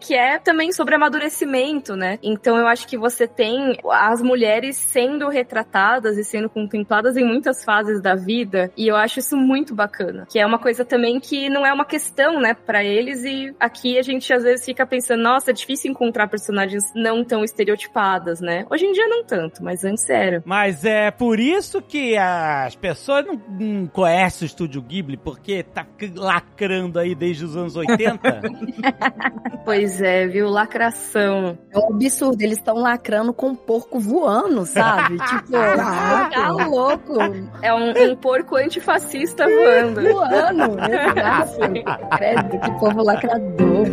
[0.00, 2.18] Que é também sobre amadurecimento, né?
[2.22, 7.64] Então eu acho que você tem as mulheres sendo retratadas e sendo contempladas em muitas
[7.64, 10.26] fases da vida, e eu acho isso muito bacana.
[10.30, 13.98] Que é uma coisa também que não é uma questão, né, para eles, e aqui
[13.98, 18.66] a gente às vezes fica pensando, nossa, é difícil encontrar personagens não tão estereotipadas, né?
[18.70, 20.42] Hoje em dia não tanto, mas antes era.
[20.44, 25.86] Mas é por isso que as pessoas não, não conhecem o Estúdio Ghibli, porque tá
[26.16, 28.18] lacrando aí desde os anos 80.
[29.68, 30.48] Pois é, viu?
[30.48, 31.58] Lacração.
[31.70, 32.40] É um absurdo.
[32.40, 35.18] Eles estão lacrando com um porco voando, sabe?
[35.28, 37.18] tipo, tá louco.
[37.60, 40.00] É um, um porco antifascista voando.
[40.00, 40.78] Voando.
[40.80, 41.58] Exato.
[42.16, 43.84] Credo, que povo lacrador.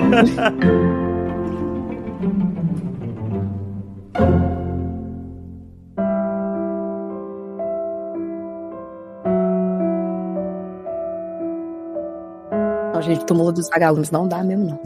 [2.17, 2.55] thank
[4.19, 4.54] you
[13.05, 14.79] gente, túmulo dos vagalumes não dá mesmo, não.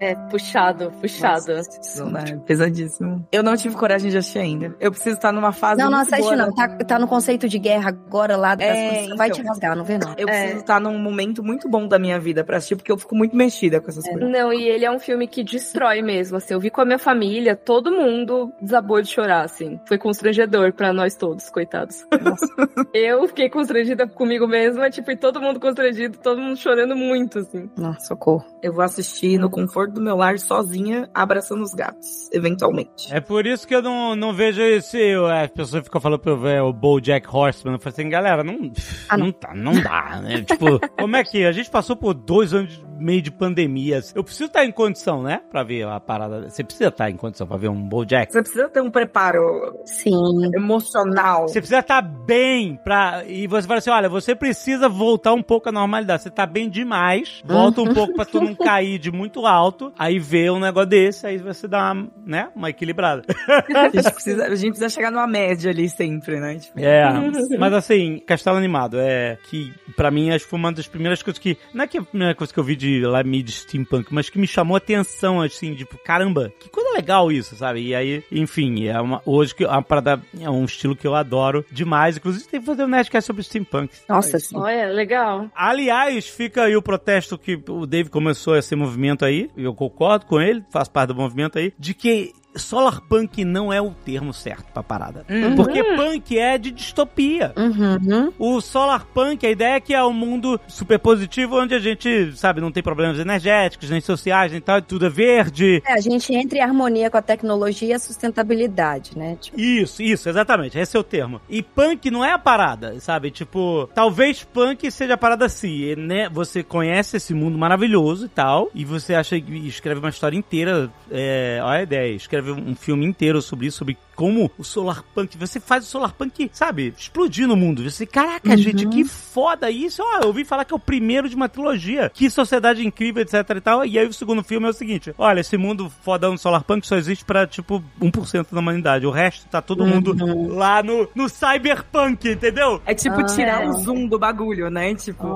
[0.00, 1.54] É, puxado, puxado.
[1.54, 3.26] Nossa, não, é pesadíssimo.
[3.32, 4.74] Eu não tive coragem de assistir ainda.
[4.80, 5.80] Eu preciso estar numa fase.
[5.82, 6.54] Não, não assiste boa não.
[6.54, 8.54] Tá, tá no conceito de guerra agora lá.
[8.54, 9.16] Das É, coisas.
[9.16, 9.42] Vai então.
[9.42, 10.14] te rasgar, não vê não.
[10.16, 10.32] Eu É.
[10.40, 13.36] preciso estar num momento muito bom da minha vida pra assistir, porque eu fico muito
[13.36, 14.30] mexida com essas coisas.
[14.30, 16.54] Não, e ele é um filme que destrói mesmo, assim.
[16.54, 19.80] Eu vi com a minha família, todo mundo desabou de chorar, assim.
[19.86, 22.04] Foi constrangedor pra nós todos, coitados.
[22.94, 27.68] eu fiquei constrangida comigo mesma, tipo, e todo mundo constrangido, todo mundo chorando muito, assim.
[27.76, 28.44] Nossa, socorro.
[28.62, 33.12] Eu vou assistir no conforto do meu lar sozinha, abraçando os gatos, eventualmente.
[33.12, 34.98] é por isso que eu não, não vejo esse.
[35.42, 37.74] As pessoas ficam falando pra eu ver o Bojack Horseman.
[37.74, 38.70] Eu falei assim, galera, não,
[39.08, 39.26] Ah, não.
[39.26, 40.42] não, tá, não dá, né?
[40.42, 41.44] tipo, como é que.
[41.44, 44.00] A gente passou por dois anos meio de pandemia.
[44.14, 45.40] Eu preciso estar em condição, né?
[45.50, 46.48] Pra ver a parada.
[46.48, 48.32] Você precisa estar em condição pra ver um Bojack.
[48.32, 49.42] Você precisa ter um preparo
[49.84, 50.50] Sim.
[50.54, 51.48] emocional.
[51.48, 53.24] Você precisa estar bem pra.
[53.26, 56.22] E você fala assim: olha, você precisa voltar um pouco à normalidade.
[56.22, 57.42] Você tá bem demais.
[57.44, 59.92] Volta um pouco pra tu não cair de muito alto.
[59.98, 63.22] Aí vê um negócio desse, aí você dá uma, né, uma equilibrada.
[63.48, 66.56] A gente, precisa, a gente precisa chegar numa média ali sempre, né?
[66.56, 67.04] Tipo, É,
[67.58, 71.38] mas assim, Castelo Animado é que pra mim acho que foi uma das primeiras coisas
[71.38, 74.28] que não é que a primeira coisa que eu vi de lá mid steampunk, mas
[74.28, 77.80] que me chamou a atenção assim, tipo, caramba, que coisa legal isso, sabe?
[77.80, 81.64] E aí, enfim, é uma hoje que a parada é um estilo que eu adoro
[81.70, 83.94] demais, inclusive tem que fazer um nerdcast sobre steampunk.
[84.08, 84.56] Nossa, sim.
[84.56, 85.50] Olha, legal.
[85.54, 90.26] Aliás, fica aí o protesto que o Dave começou esse movimento aí, e eu concordo
[90.26, 94.66] com ele, faço parte do movimento aí, de que Solarpunk não é o termo certo
[94.72, 95.24] pra parada.
[95.56, 97.52] Porque punk é de distopia.
[97.56, 98.32] Uhum.
[98.38, 102.32] O Solar Punk, a ideia é que é um mundo super positivo onde a gente,
[102.36, 105.82] sabe, não tem problemas energéticos, nem sociais, nem tal, tudo é verde.
[105.86, 109.36] É, a gente entra em harmonia com a tecnologia e a sustentabilidade, né?
[109.40, 111.40] Tipo, Isso, isso, exatamente, esse é o termo.
[111.48, 113.30] E punk não é a parada, sabe?
[113.30, 116.28] Tipo, talvez punk seja a parada assim, né?
[116.30, 120.90] Você conhece esse mundo maravilhoso e tal, e você acha que escreve uma história inteira,
[121.10, 125.58] é, olha a ideia, escreve um filme inteiro sobre isso, sobre como o Solarpunk, você
[125.60, 127.88] faz o Solarpunk, sabe, explodir no mundo.
[127.88, 130.02] Você, caraca, gente, que foda isso.
[130.02, 132.10] Ó, eu ouvi falar que é o primeiro de uma trilogia.
[132.12, 133.84] Que sociedade incrível, etc e tal.
[133.84, 136.96] E aí o segundo filme é o seguinte: olha, esse mundo fodão do Solarpunk só
[136.96, 139.06] existe pra, tipo, 1% da humanidade.
[139.06, 140.14] O resto tá todo mundo
[140.54, 142.80] lá no, no Cyberpunk, entendeu?
[142.86, 143.68] É tipo Ah, tirar é.
[143.68, 144.94] o zoom do bagulho, né?
[144.94, 145.26] Tipo.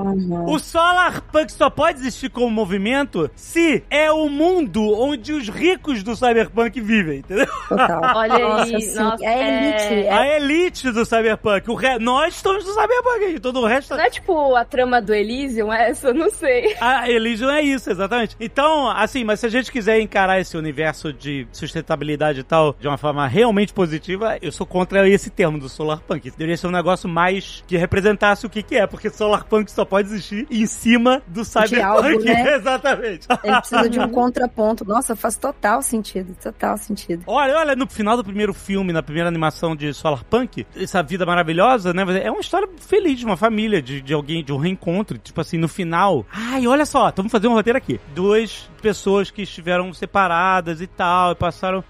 [0.47, 6.14] O Solarpunk só pode existir como movimento se é o mundo onde os ricos do
[6.16, 7.47] Cyberpunk vivem, entendeu?
[7.68, 8.16] Total.
[8.16, 8.99] Olha aí, Nossa, sim.
[8.99, 9.95] nossa, é elite.
[9.95, 10.12] é- É...
[10.12, 11.71] A elite do Cyberpunk.
[11.71, 11.99] O re...
[11.99, 13.95] Nós estamos no Cyberpunk, todo o resto...
[13.95, 16.09] Não é tipo a trama do Elysium essa?
[16.09, 16.77] Eu não sei.
[16.81, 18.37] A Elysium é isso, exatamente.
[18.41, 22.87] Então, assim, mas se a gente quiser encarar esse universo de sustentabilidade e tal de
[22.89, 26.31] uma forma realmente positiva, eu sou contra esse termo do Solarpunk.
[26.31, 30.09] Deveria ser um negócio mais que representasse o que que é, porque Solarpunk só pode
[30.09, 31.81] existir em cima do Cyberpunk.
[31.83, 32.55] algo, né?
[32.57, 33.27] Exatamente.
[33.45, 34.85] Ele precisa de um contraponto.
[34.85, 36.35] Nossa, faz total sentido.
[36.43, 37.23] Total sentido.
[37.27, 41.92] Olha, olha, no final do primeiro filme, na primeira animação de Solarpunk, essa vida maravilhosa,
[41.92, 42.02] né?
[42.22, 45.18] É uma história feliz de uma família, de, de alguém, de um reencontro.
[45.18, 46.26] Tipo assim, no final.
[46.32, 48.00] Ai, olha só, vamos fazer um roteiro aqui.
[48.14, 51.82] Duas pessoas que estiveram separadas e tal, e passaram.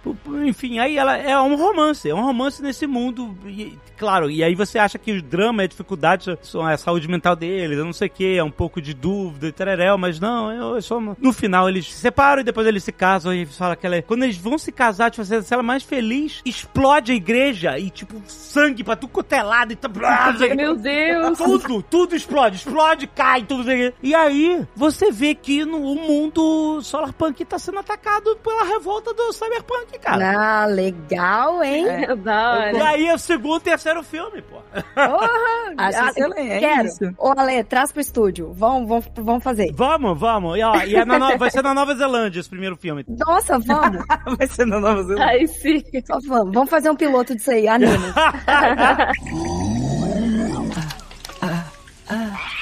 [0.46, 3.36] Enfim, aí ela é um romance, é um romance nesse mundo.
[3.44, 7.36] E, claro, e aí você acha que o drama a dificuldade são a saúde mental
[7.36, 10.50] deles, eu não sei o que, é um pouco de dúvida e tereréu, mas não,
[10.50, 10.98] eu, eu só.
[10.98, 14.02] No final eles se separam e depois eles se casam e fala que ela é.
[14.02, 18.22] Quando eles vão se casar, tipo, a cena mais feliz, explode a igreja e, tipo,
[18.26, 19.88] sangue pra tudo quanto é e tá.
[20.56, 21.36] Meu Deus.
[21.36, 23.66] Tudo, tudo explode, explode, cai, tudo.
[24.02, 29.32] E aí, você vê que no o mundo Solarpunk tá sendo atacado pela revolta do
[29.32, 30.62] Cyberpunk, cara.
[30.62, 31.86] Ah, legal, hein?
[31.88, 32.72] É da hora.
[32.76, 34.56] E aí é o segundo e terceiro filme, pô.
[35.78, 36.60] Acho Ah, excelente.
[36.60, 36.88] Quero.
[36.88, 37.14] isso.
[37.18, 38.52] Ô, Ale, traz pro estúdio.
[38.54, 39.72] Vamos, vamos, vamos fazer.
[39.74, 40.58] Vamos, vamos.
[40.58, 43.04] E, ó, e é na no- vai ser na Nova Zelândia esse primeiro filme.
[43.08, 44.04] Nossa, vamos.
[44.38, 45.26] Vai ser na Nova Zelândia.
[45.26, 45.82] Ai, sim.
[46.06, 46.54] Só vamos.
[46.54, 47.92] Vamos fazer um piloto disso aí, anime.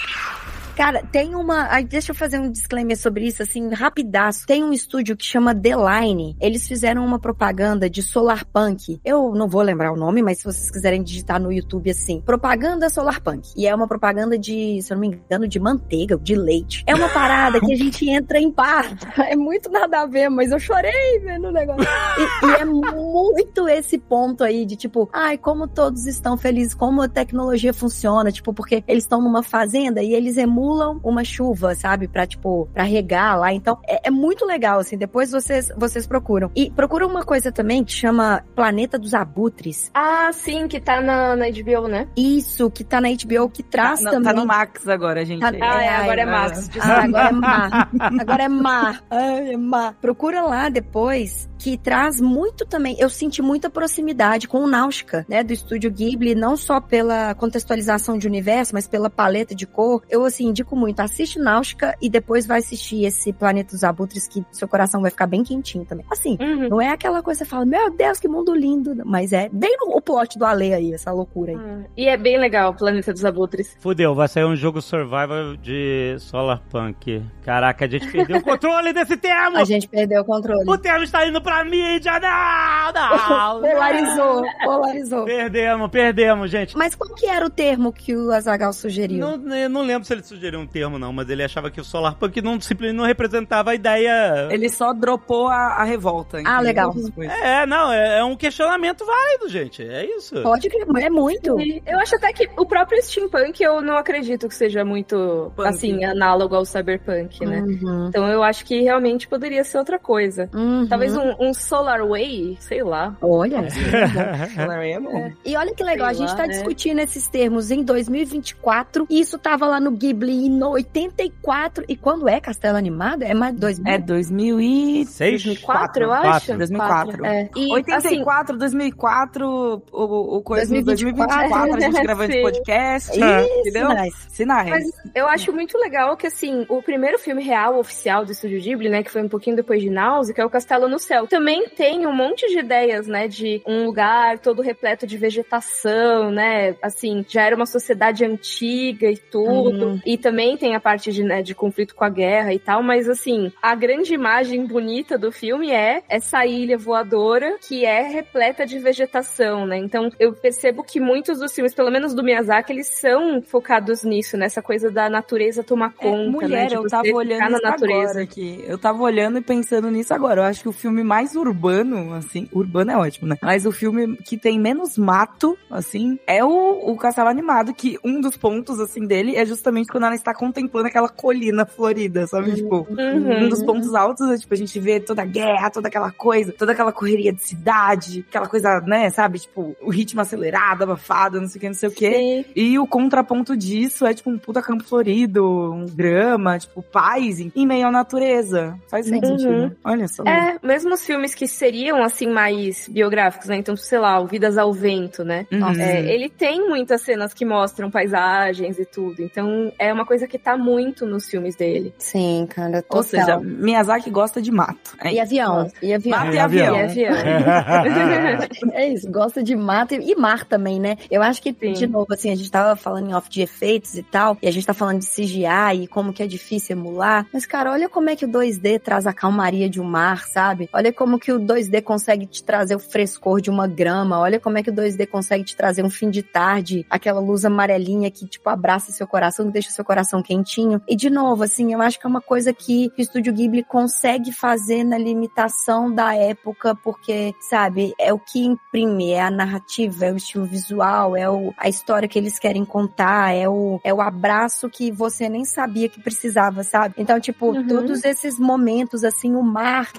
[0.77, 1.69] Cara, tem uma.
[1.71, 4.45] ai, deixa eu fazer um disclaimer sobre isso, assim, rapidaço.
[4.45, 6.37] Tem um estúdio que chama The Line.
[6.41, 9.01] Eles fizeram uma propaganda de Solarpunk.
[9.05, 12.91] Eu não vou lembrar o nome, mas se vocês quiserem digitar no YouTube assim, propaganda
[12.91, 13.53] Solarpunk.
[13.57, 16.83] E é uma propaganda de, se eu não me engano, de manteiga, de leite.
[16.89, 18.85] É uma parada que a gente entra em par.
[19.25, 21.83] É muito nada a ver, mas eu chorei vendo o negócio.
[21.83, 27.01] E, e é muito esse ponto aí de tipo, ai, como todos estão felizes, como
[27.01, 30.64] a tecnologia funciona, tipo, porque eles estão numa fazenda e eles emulam
[31.03, 33.53] uma chuva, sabe, pra tipo, pra regar lá.
[33.53, 34.97] Então, é, é muito legal, assim.
[34.97, 36.51] Depois vocês, vocês procuram.
[36.57, 39.91] E procuram uma coisa também que chama Planeta dos Abutres.
[39.95, 42.09] Ah, sim, que tá na, na HBO, né?
[42.17, 44.35] Isso, que tá na HBO, que traz Tá, no- também.
[44.35, 45.41] tá no Max agora, gente.
[45.41, 46.71] Tá- Ah, é, agora é Max.
[46.81, 47.89] Ah, agora é má.
[48.21, 49.01] Agora é má.
[49.11, 49.93] Ai, é má.
[50.01, 52.95] Procura lá depois, que traz muito também.
[52.99, 55.43] Eu senti muita proximidade com o Náutica, né?
[55.43, 60.03] Do estúdio Ghibli, não só pela contextualização de universo, mas pela paleta de cor.
[60.11, 61.01] Eu, assim, indico muito.
[61.01, 65.27] Assiste Náutica e depois vai assistir esse Planeta dos Abutres, que seu coração vai ficar
[65.27, 66.05] bem quentinho também.
[66.13, 66.69] Assim, Uhum.
[66.69, 68.95] não é aquela coisa que você fala, meu Deus, que mundo lindo.
[69.03, 71.59] Mas é bem no, o plot do Ale aí, essa loucura aí.
[71.59, 73.75] Ah, E é bem legal o Planeta dos Abutres.
[73.81, 77.23] Fudeu, vai sair um jogo survival de Solarpunk.
[77.43, 79.57] Caraca, a gente perdeu o controle desse termo!
[79.57, 80.69] A gente perdeu o controle.
[80.69, 82.19] O termo está indo pra mídia!
[82.19, 82.93] Não!
[82.93, 83.61] Não!
[83.75, 85.25] Polarizou, polarizou.
[85.25, 86.77] Perdemos, perdemos, gente.
[86.77, 89.37] Mas qual que era o termo que o Azagal sugeriu?
[89.39, 91.85] Não, eu não lembro se ele sugeriu um termo, não, mas ele achava que o
[91.85, 94.49] Solarpunk não, simplesmente não representava a ideia.
[94.51, 96.43] Ele só dropou a, a revolta.
[96.45, 96.95] Ah, legal.
[97.43, 99.83] É, não, é, é um questionamento válido, gente.
[99.83, 100.41] É isso.
[100.43, 101.61] Pode crer, é muito.
[101.61, 105.69] E Eu acho até que o próprio steampunk eu não acredito que seja muito, Punk.
[105.69, 107.61] assim, análogo ao cyberpunk, né?
[107.61, 110.49] Uhum, Então eu acho que realmente poderia ser outra coisa.
[110.55, 110.87] uhum.
[110.89, 113.17] Talvez um, um Solar Way, sei lá.
[113.21, 113.59] Olha.
[114.57, 115.33] Ela é bom.
[115.45, 116.55] E olha que legal, Sei a gente lá, tá né?
[116.55, 121.85] discutindo esses termos em 2024 e isso tava lá no Ghibli em 84.
[121.89, 123.23] E quando é Castelo Animado?
[123.23, 123.93] É mais 2000?
[123.93, 125.07] É 2000 e...
[125.07, 125.45] Seis?
[125.45, 126.57] 2004, eu acho.
[126.57, 127.27] 2004.
[127.27, 127.51] É.
[127.57, 132.43] E, assim, 84, 2004, o, o coisa 2024, 2024, a gente gravando sim.
[132.43, 133.19] podcast.
[133.19, 133.89] Ih, entendeu?
[133.89, 134.27] sinais.
[134.31, 134.71] Sinais.
[134.71, 134.85] Mas
[135.15, 139.03] eu acho muito legal que, assim, o primeiro filme real, oficial do Estúdio Ghibli, né,
[139.03, 142.07] que foi um pouquinho depois de Náusea, que é o Castelo no Céu, também tem
[142.07, 147.43] um monte de ideias, né, de um lugar todo repleto de vegetação, né, assim, já
[147.43, 150.01] era uma sociedade antiga e tudo, Uhum.
[150.07, 153.09] e também tem a parte de, né, de conflito com a guerra e tal, mas
[153.09, 158.79] assim, a grande imagem bonita do filme é essa ilha voadora que é repleta de
[158.79, 159.77] vegetação, né?
[159.79, 164.37] Então eu percebo que muitos dos filmes, pelo menos do Miyazaki, eles são focados nisso,
[164.37, 166.77] nessa coisa da natureza tomar É, conta, mulher, né?
[166.77, 168.21] Eu tava olhando na natureza.
[168.23, 168.63] aqui.
[168.67, 170.43] Eu tava olhando e pensando nisso agora.
[170.43, 173.37] Eu acho que o filme mais urbano, assim, urbano é ótimo, né?
[173.43, 178.21] Mas o filme que tem menos mato, assim, é o, o Castelo Animado, que um
[178.21, 182.55] dos pontos, assim, dele é justamente quando ela está contemplando aquela colina florida, sabe?
[182.55, 183.45] Tipo, Uhum.
[183.45, 186.53] um dos pontos altos é, tipo, a gente vê toda a guerra, toda aquela coisa,
[186.53, 189.39] toda aquela correria de cidade, aquela coisa, né, sabe?
[189.39, 192.13] Tipo, o ritmo acelerado, abafado, não sei o que, não sei o que.
[192.13, 192.45] Sim.
[192.55, 197.67] E o contraponto disso é, tipo, um puta campo florido, um grama, tipo, paz em,
[197.67, 198.79] meio à natureza.
[198.89, 199.21] Faz Sim.
[199.21, 199.49] sentido.
[199.49, 199.71] Uhum.
[199.85, 200.23] Olha só.
[200.25, 203.57] É, mesmo filmes que seriam, assim, mais biográficos, né?
[203.57, 205.47] Então, sei lá, o Vidas ao Vento, né?
[205.53, 205.81] Uhum.
[205.81, 209.23] É, ele tem muitas cenas que mostram paisagens e tudo.
[209.23, 211.95] Então, é uma coisa que tá muito nos filmes dele.
[211.99, 212.99] Sim, cara, total.
[212.99, 214.97] Ou seja, Miyazaki gosta de mato.
[215.01, 216.19] É e avião, e avião.
[216.19, 216.77] Mato É, e avião.
[216.77, 217.15] E avião.
[218.73, 220.97] É isso, gosta de mato e, e mar também, né?
[221.11, 221.73] Eu acho que, Sim.
[221.73, 224.51] de novo, assim, a gente tava falando em off de efeitos e tal, e a
[224.51, 227.27] gente tá falando de CGI e como que é difícil emular.
[227.33, 230.69] Mas, cara, olha como é que o 2D traz a calmaria de um mar, sabe?
[230.73, 234.19] Olha como que o 2D consegue te trazer o frescor de uma grama.
[234.19, 237.45] Olha como é que o 2D consegue te trazer um fim de tarde, aquela luz
[237.45, 240.81] amarelinha que, tipo, abraça seu coração, que deixa seu coração quentinho.
[240.89, 244.33] E, de novo, assim, eu acho que é uma coisa que o Estúdio Ghibli consegue
[244.33, 250.13] fazer na limitação da época, porque, sabe, é o que imprime, é a narrativa, é
[250.13, 254.01] o estilo visual, é o, a história que eles querem contar, é o, é o
[254.01, 256.95] abraço que você nem sabia que precisava, sabe?
[256.99, 257.67] Então, tipo, Uhum.
[257.67, 259.91] todos esses momentos, assim, o mar,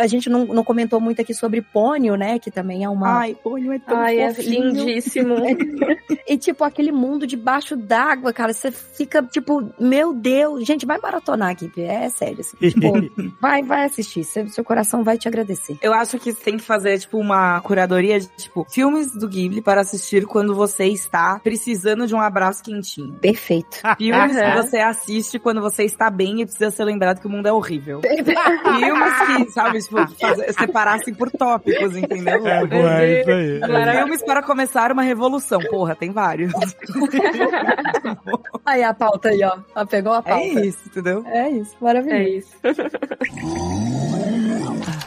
[0.00, 3.18] a gente não, não comentou muito aqui sobre Pônio, né, que também é uma...
[3.18, 5.36] Ai, olho é tão Ai, é lindíssimo.
[6.26, 11.50] E, tipo, aquele mundo debaixo d'água, cara, você fica, tipo, meu Deus, gente, vai maratonar
[11.50, 12.92] aqui, é sério, assim, tipo,
[13.40, 15.78] vai, vai assistir, seu, seu coração vai te agradecer.
[15.80, 19.80] Eu acho que tem que fazer, tipo, uma curadoria de, tipo, filmes do Ghibli para
[19.80, 23.14] assistir quando você está precisando de um abraço quentinho.
[23.14, 23.78] Perfeito.
[23.96, 27.46] Filmes que você assiste quando você está bem e precisa ser lembrado que o mundo
[27.46, 28.00] é horrível.
[28.02, 32.46] Filmes que, sabe, tipo, fazer, separar assim por tópicos, entendeu?
[32.46, 33.58] É, pô, é isso aí.
[33.60, 33.98] Maravilhoso.
[33.98, 35.60] Filmes para começar uma revolução.
[35.70, 36.52] Porra, tem vários.
[38.64, 39.56] Aí a pauta aí, ó.
[39.74, 40.66] Ela pegou a É pauta.
[40.66, 41.24] isso, entendeu?
[41.26, 42.22] É isso, maravilhoso.
[42.22, 42.50] É isso.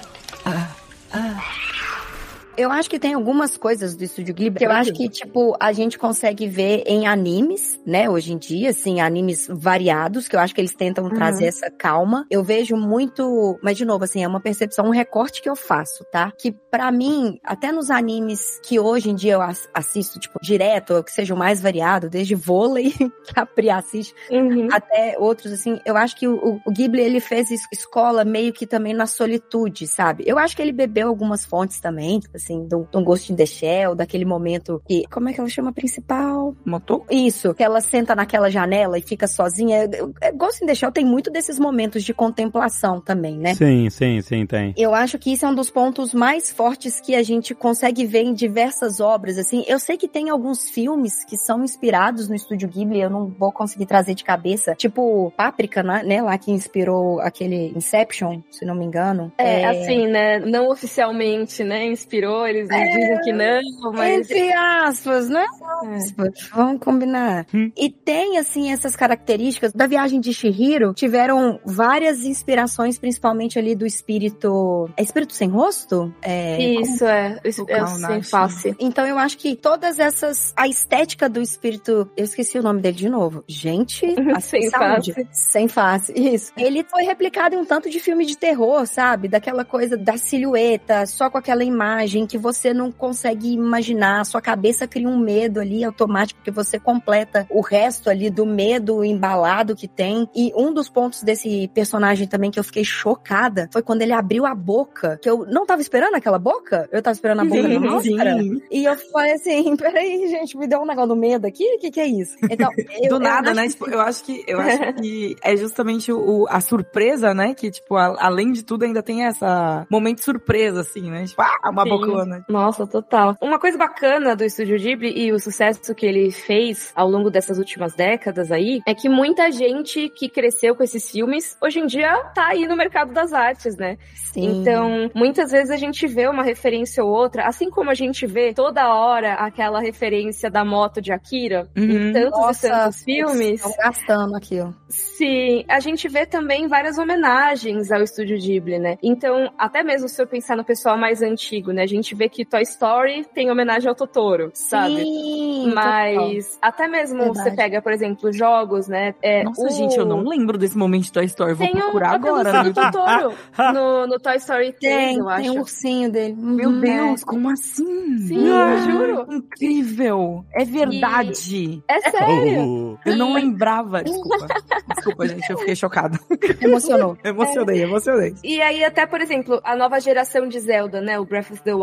[2.61, 5.71] Eu acho que tem algumas coisas do Estúdio Ghibli que eu acho que, tipo, a
[5.73, 10.53] gente consegue ver em animes, né, hoje em dia, assim, animes variados, que eu acho
[10.53, 12.25] que eles tentam trazer essa calma.
[12.29, 16.05] Eu vejo muito, mas de novo, assim, é uma percepção, um recorte que eu faço,
[16.11, 16.31] tá?
[16.37, 20.93] Que pra mim, até nos animes que hoje em dia eu as- assisto, tipo, direto,
[20.95, 22.91] ou que sejam mais variado, desde vôlei,
[23.25, 24.67] que a Pri assiste, Uhum.
[24.71, 28.65] até outros, assim, eu acho que o, o Ghibli, ele fez es- escola meio que
[28.67, 30.23] também na solitude, sabe?
[30.27, 33.45] Eu acho que ele bebeu algumas fontes também, tipo assim, do, do Ghost in the
[33.45, 36.55] Shell, daquele momento que, como é que ela chama a principal?
[36.65, 37.05] Motor?
[37.09, 39.89] Isso, que ela senta naquela janela e fica sozinha.
[39.91, 43.55] Eu- Ghost in the Shell tem muito desses momentos de contemplação também, né?
[43.55, 44.73] Sim, sim, sim, tem.
[44.77, 48.23] Eu acho que isso é um dos pontos mais fortes que a gente consegue ver
[48.23, 49.63] em diversas obras, assim.
[49.67, 53.51] Eu sei que tem alguns filmes que são inspirados no Estúdio Ghibli, eu não vou
[53.51, 54.75] conseguir trazer de cabeça.
[54.75, 56.03] Tipo, Páprica, né?
[56.03, 59.31] né, Lá que inspirou aquele Inception, se não me engano.
[59.37, 60.39] É, assim, né?
[60.39, 61.85] Não oficialmente, né?
[61.85, 63.61] Inspirou, eles dizem que não,
[63.93, 64.29] mas.
[64.29, 65.45] Entre aspas, né?
[65.83, 65.95] É.
[65.95, 67.45] Aspas, Vamos combinar.
[67.53, 67.71] Hum.
[67.77, 69.71] E tem, assim, essas características.
[69.73, 74.89] Da viagem de Shihiro, tiveram várias inspirações, principalmente ali do espírito.
[74.97, 76.13] É espírito sem rosto?
[76.21, 76.61] É.
[76.61, 77.39] Isso, é.
[77.43, 78.75] Isso, O é sem face.
[78.79, 80.53] Então eu acho que todas essas.
[80.55, 82.09] A estética do espírito.
[82.15, 83.43] Eu esqueci o nome dele de novo.
[83.47, 84.05] Gente,
[84.41, 85.13] Sem saúde.
[85.13, 85.27] face.
[85.31, 86.51] Sem face, isso.
[86.57, 89.27] Ele foi replicado em um tanto de filme de terror, sabe?
[89.27, 94.25] Daquela coisa da silhueta, só com aquela imagem que você não consegue imaginar.
[94.25, 99.03] Sua cabeça cria um medo ali automático que você completa o resto ali do medo
[99.03, 100.29] embalado que tem.
[100.35, 104.45] E um dos pontos desse personagem também que eu fiquei chocada foi quando ele abriu
[104.45, 105.19] a boca.
[105.21, 106.87] Que eu não tava esperando aquela boca.
[106.91, 108.37] Eu tava esperando a boca da máscara.
[108.71, 111.63] E eu falei assim, peraí, gente, me deu um negócio do medo aqui?
[111.75, 112.35] O que que é isso?
[112.49, 112.69] Então,
[113.01, 113.67] eu, Do nada, né?
[113.67, 117.53] Tipo, eu acho que eu acho que é justamente o, a surpresa, né?
[117.53, 121.25] Que, tipo, a- além de tudo, ainda tem essa momento surpresa, assim, né?
[121.25, 121.89] Tipo, ah, uma Sim.
[121.89, 122.10] boca
[122.47, 123.35] Nossa, total.
[123.41, 127.57] Uma coisa bacana do Estúdio Ghibli e o sucesso que ele fez ao longo dessas
[127.57, 132.17] últimas décadas aí é que muita gente que cresceu com esses filmes hoje em dia
[132.35, 133.97] tá aí no mercado das artes, né?
[134.33, 134.61] Sim.
[134.61, 138.53] Então, muitas vezes a gente vê uma referência ou outra, assim como a gente vê
[138.53, 142.09] toda hora aquela referência da moto de Akira Uhum.
[142.09, 143.53] em tantos Nossa, e tantos filmes.
[143.55, 144.75] Estão gastando aquilo.
[144.89, 148.97] Sim, a gente vê também várias homenagens ao Estúdio Ghibli, né?
[149.03, 151.83] Então, até mesmo se eu pensar no pessoal mais antigo, né?
[151.83, 154.97] A gente vê que Toy Story tem homenagem ao Totoro, sabe?
[155.03, 157.49] Sim, Mas até mesmo Verdade.
[157.49, 159.13] você pega, por exemplo, jogos, né?
[159.21, 161.53] É, Nossa, o- gente, eu não lembro desse momento de Toy Story.
[161.53, 162.51] Vou Tem um procurar a agora.
[162.63, 162.91] do YouTube.
[162.91, 163.33] Totoro
[163.73, 165.41] no, no Toy Story 3, Tem, eu acho.
[165.41, 166.35] tem um ursinho dele.
[166.37, 166.79] Meu Uhum.
[166.81, 168.17] Deus, como assim?
[168.19, 169.33] Sim, Ah, eu juro.
[169.33, 170.45] Incrível.
[170.53, 171.81] É verdade.
[171.87, 172.97] É sério.
[173.05, 174.03] Eu não E- lembrava.
[174.03, 174.47] Desculpa.
[174.95, 176.19] Desculpa, gente, eu fiquei chocada.
[176.61, 177.17] Emocionou.
[177.23, 178.33] Emocionei, emocionei.
[178.43, 181.19] E aí, até, por exemplo, a nova geração de Zelda, né?
[181.19, 181.81] O Breath of the Wild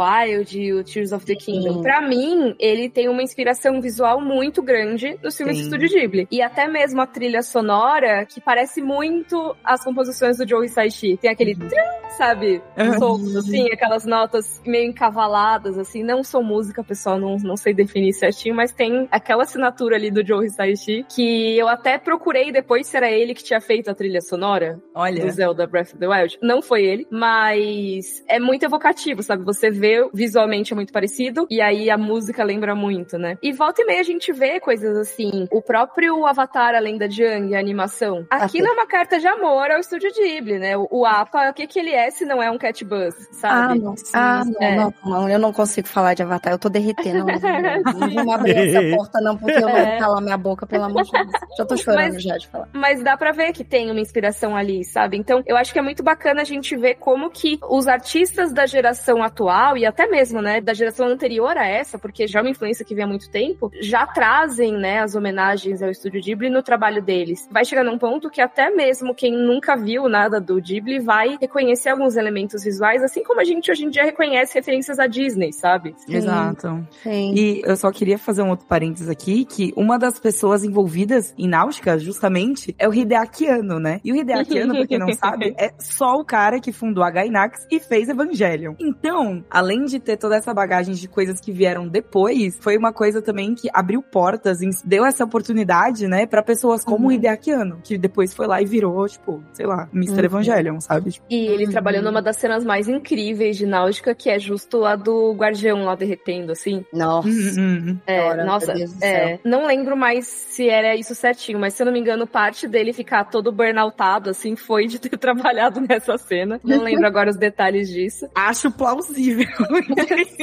[0.57, 1.75] e o Tears of the Kingdom.
[1.75, 1.83] Sim.
[1.83, 5.69] Pra mim, ele tem uma inspiração visual muito grande nos filmes Sim.
[5.69, 6.29] do Estúdio Ghibli.
[6.31, 11.17] E até mesmo a trilha sonora, que parece muito as composições do Joe Hisaishi.
[11.17, 11.69] Tem aquele trum,
[12.17, 12.63] sabe?
[12.77, 12.99] Uhum.
[12.99, 16.03] Solto, assim, aquelas notas meio encavaladas, assim.
[16.03, 20.27] Não sou música, pessoal, não, não sei definir certinho, mas tem aquela assinatura ali do
[20.27, 24.21] Joe Hisaishi, que eu até procurei depois se era ele que tinha feito a trilha
[24.21, 25.31] sonora do Olha.
[25.31, 26.39] Zelda Breath of the Wild.
[26.43, 29.45] Não foi ele, mas é muito evocativo, sabe?
[29.45, 33.36] Você vê visualmente é muito parecido e aí a música lembra muito, né?
[33.42, 35.46] E volta e meia a gente vê coisas assim.
[35.51, 38.26] O próprio Avatar, a lenda de Aang, a animação.
[38.30, 40.76] Aquilo é uma carta de amor ao estúdio Ghibli, né?
[40.76, 43.34] O, o APA, o que que ele é se não é um cat buzz, Ah,
[43.34, 43.78] sabe?
[43.80, 43.94] não.
[44.14, 44.76] Ah, não, É.
[44.76, 47.26] não, não, eu não consigo falar de Avatar, eu tô derretendo.
[47.28, 49.99] Não, não, não vamos abrir essa porta, não, porque eu vou É.
[49.99, 51.28] calar minha boca, pelo amor de Deus.
[51.57, 52.68] Já tô chorando Mas- já de falar.
[52.72, 55.16] Mas dá pra ver que tem uma inspiração ali, sabe?
[55.16, 58.66] Então, eu acho que é muito bacana a gente ver como que os artistas da
[58.66, 62.51] geração atual e até mesmo, né, da geração anterior a essa, porque já é uma
[62.51, 66.62] influência que vem há muito tempo, já trazem, né, as homenagens ao Estúdio Ghibli no
[66.62, 67.49] trabalho deles.
[67.51, 71.91] Vai chegar num ponto que até mesmo quem nunca viu nada do Ghibli vai reconhecer
[71.91, 75.95] alguns elementos visuais, assim como a gente hoje em dia reconhece referências à Disney, sabe?
[76.09, 76.86] Exato.
[77.03, 77.34] Sim.
[77.34, 81.49] E eu só queria fazer um outro parênteses aqui, que uma das pessoas envolvidas em
[81.49, 84.01] Náutica, justamente, é o Hideaki Anno, né?
[84.05, 87.11] E o Hideaki Anno, pra quem não sabe, é só o cara que fundou a
[87.11, 88.74] Gainax e fez Evangelion.
[88.78, 93.20] Então, além de ter toda essa bagagem de coisas que vieram depois, foi uma coisa
[93.22, 97.81] também que abriu portas, e deu essa oportunidade, né, pra pessoas como o Hideaki Anno,
[97.83, 100.18] que depois foi lá e virou, tipo, sei lá, Mr.
[100.18, 100.24] Uhum.
[100.24, 101.12] Evangelion, sabe?
[101.12, 101.70] Tipo, E ele Uhum.
[101.72, 105.95] trabalhou numa das cenas mais incríveis de Náutica, que é justo a do guardião lá
[105.95, 106.85] derretendo, assim.
[106.93, 107.29] Nossa.
[107.29, 107.99] hum, hum, hum.
[108.07, 108.72] É, Ora, nossa,
[109.03, 112.66] é, não lembro mais se era isso certinho, mas se eu não me engano, parte
[112.68, 116.61] dele ficar todo burnoutado, assim, foi de ter trabalhado nessa cena.
[116.64, 118.26] Não lembro agora os detalhes disso.
[118.35, 119.47] Acho plausível.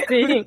[0.07, 0.43] Sim.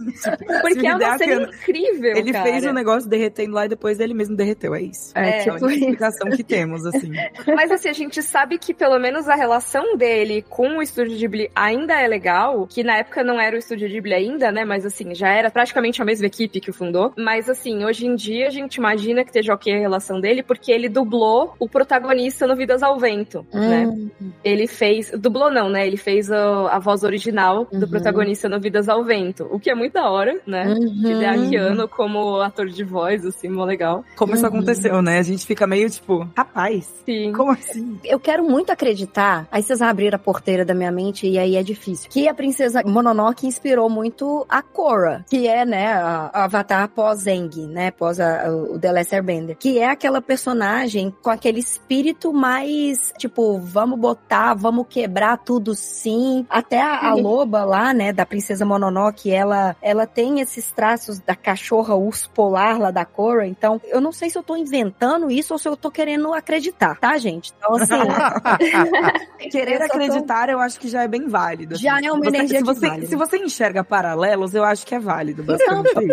[0.61, 2.45] Porque é uma cena incrível, Ele cara.
[2.45, 5.13] fez o negócio derretendo lá e depois ele mesmo derreteu, é isso.
[5.15, 7.11] É, É, tipo a única explicação que temos, assim.
[7.55, 11.51] Mas assim, a gente sabe que pelo menos a relação dele com o Estúdio Ghibli
[11.55, 14.65] ainda é legal, que na época não era o Estúdio Ghibli ainda, né?
[14.65, 17.13] Mas assim, já era praticamente a mesma equipe que o fundou.
[17.17, 20.71] Mas assim, hoje em dia a gente imagina que esteja ok a relação dele, porque
[20.73, 23.87] ele dublou o protagonista no Vidas ao Vento, né?
[23.87, 24.11] Hum,
[24.45, 25.11] Ele fez.
[25.13, 25.87] Dublou não, né?
[25.87, 27.89] Ele fez a, a voz original do Uhum.
[27.91, 29.47] protagonista no Vidas ao Vento.
[29.51, 30.67] O que é muito da hora, né?
[30.69, 31.11] uhum.
[31.11, 34.05] Hideaki Anno como ator de voz, assim, mó legal.
[34.17, 34.49] Como isso Uhum.
[34.49, 35.19] aconteceu, né?
[35.19, 37.33] A gente fica meio tipo, rapaz, Sim.
[37.33, 37.99] como assim?
[38.05, 41.63] Eu quero muito acreditar, aí vocês abriram a porteira da minha mente e aí é
[41.63, 46.89] difícil, que a princesa Mononoke inspirou muito a Korra, que é, né, a, a avatar
[46.89, 52.33] pós-Zeng, né, pós a- o The Last Airbender, que é aquela personagem com aquele espírito
[52.33, 56.47] mais, tipo, vamos botar, vamos quebrar tudo sim.
[56.49, 61.35] Até a, a loba lá, né, da princesa Mononoke, ela, ela tem esses traços da
[61.35, 65.53] cachorra urso polar lá da Korra, então eu não sei se eu tô inventando isso
[65.53, 67.53] ou se eu tô querendo acreditar, tá, gente?
[67.57, 67.95] Então, assim,
[69.51, 71.75] Querer Eu só tô- acreditar, eu acho que já é bem válido.
[71.75, 71.83] assim.
[71.85, 74.99] Já é uma Você- energia se você, se você enxerga paralelos, eu acho que é
[74.99, 75.45] válido,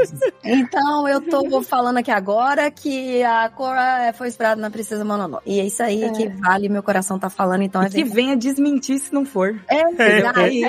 [0.01, 0.15] isso.
[0.43, 5.43] Então eu tô falando aqui agora que a Korra foi inspirada na Princesa Mononoke.
[5.49, 8.35] E é isso aí que vale, meu coração tá falando, então é E que venha
[8.35, 9.55] desmentir se não for.
[9.67, 9.81] É,
[10.19, 10.39] exato.
[10.39, 10.63] Aí,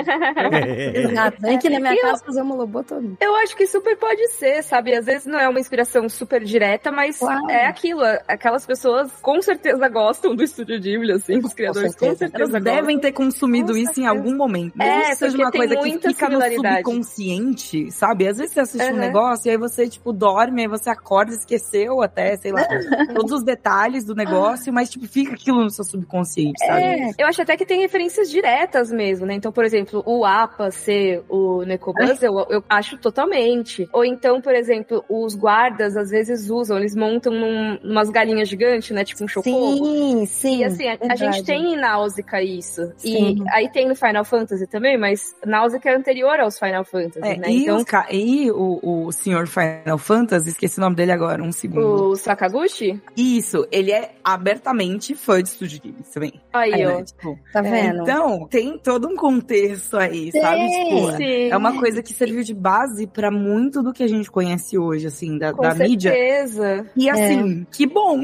[0.95, 1.37] exato.
[1.57, 3.17] Vem aqui na minha E eu- casa fazer uma lobotomia.
[3.19, 4.95] Eu acho que super pode ser, sabe?
[4.95, 7.49] Às vezes não é uma inspiração super direta, mas Claro.
[7.49, 8.01] é aquilo.
[8.27, 11.37] Aquelas pessoas com certeza gostam do Estúdio Ghibli, assim.
[11.39, 12.17] Os criadores com certeza.
[12.19, 12.75] certeza, elas gostam.
[12.75, 14.09] devem ter consumido Com isso em certeza.
[14.09, 14.73] algum momento.
[14.81, 18.27] É, Mesmo que seja uma tem coisa que fica no subconsciente, sabe?
[18.27, 18.99] Às vezes você assiste um Uhum.
[18.99, 22.61] negócio e aí você, tipo, dorme, aí você acorda, esqueceu até, sei lá,
[23.25, 26.81] todos os detalhes do negócio, mas, tipo, fica aquilo no seu subconsciente, sabe?
[26.83, 29.33] É, eu acho até que tem referências diretas mesmo, né?
[29.33, 33.87] Então, por exemplo, o APA ser o do Necobus, eu, eu acho totalmente.
[33.93, 38.91] Ou então, por exemplo, os guardas às vezes usam, eles montam num, umas galinhas gigantes,
[38.91, 39.03] né?
[39.03, 39.85] Tipo um chocobo.
[39.85, 40.57] Sim, sim.
[40.59, 42.91] E assim, a, a gente tem em Náusica isso.
[42.97, 43.43] Sim.
[43.43, 47.37] E aí tem no Final Fantasy também, mas Náusica é anterior aos Final Fantasy, É,
[47.37, 47.49] né?
[47.49, 51.51] e Então, os e o, o senhor Final Fantasy, esqueci o nome dele agora, um
[51.51, 52.09] segundo.
[52.09, 53.01] o Sakaguchi?
[53.15, 56.33] Isso, ele é abertamente fã de Studio Ghibli também.
[56.53, 56.97] Aí, É, ó.
[56.97, 58.01] né, tipo, Tá vendo?
[58.01, 60.67] Então, tem todo um contexto aí, sabe?
[60.69, 60.83] Sim.
[60.89, 61.36] Tipo, Sim.
[61.49, 65.07] É uma coisa que serviu de base pra muito do que a gente conhece hoje,
[65.07, 66.11] assim, da, Com da mídia.
[66.11, 66.85] certeza.
[66.95, 68.19] E assim, que bom,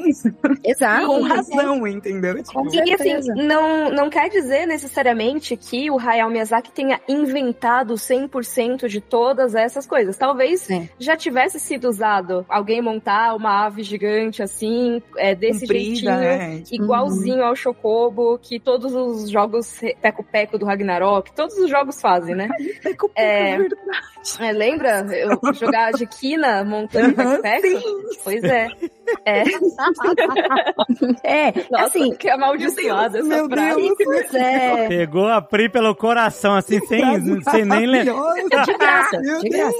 [0.63, 1.05] Exato.
[1.07, 2.35] com razão, entendeu?
[2.35, 7.93] Tipo, Com E assim, não, não quer dizer necessariamente que o Hayao Miyazaki tenha inventado
[7.95, 10.17] 100% de todas essas coisas.
[10.17, 10.89] Talvez Sim.
[10.99, 16.11] já tivesse sido usado alguém montar uma ave gigante assim, é, desse comprida, jeitinho.
[16.11, 16.63] né?
[16.71, 22.49] Igualzinho ao Chocobo, que todos os jogos Peco-Peco do Ragnarok, todos os jogos fazem, né?
[23.09, 23.57] Peco, É.
[23.57, 24.12] verdade.
[24.39, 25.05] É, lembra?
[25.11, 27.83] Eu jogar de Kina montando Aham, Peco-Peco?
[28.23, 28.67] Pois é.
[29.25, 29.43] É.
[31.23, 33.81] É, Nossa, assim, que amaldiçoada essa Meu frase.
[33.81, 33.97] Deus.
[34.03, 34.87] pois é.
[34.87, 38.05] Pegou a Pri pelo coração, assim, sem, sem nem ler.
[38.05, 39.77] De graça, Meu de graça.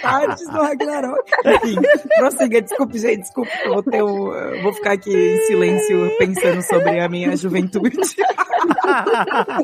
[0.00, 1.30] Tardes do Ragnarok.
[1.44, 1.76] Enfim,
[2.16, 7.00] prossiga, desculpe, gente, desculpe, eu vou, ter eu vou ficar aqui em silêncio pensando sobre
[7.00, 7.98] a minha juventude.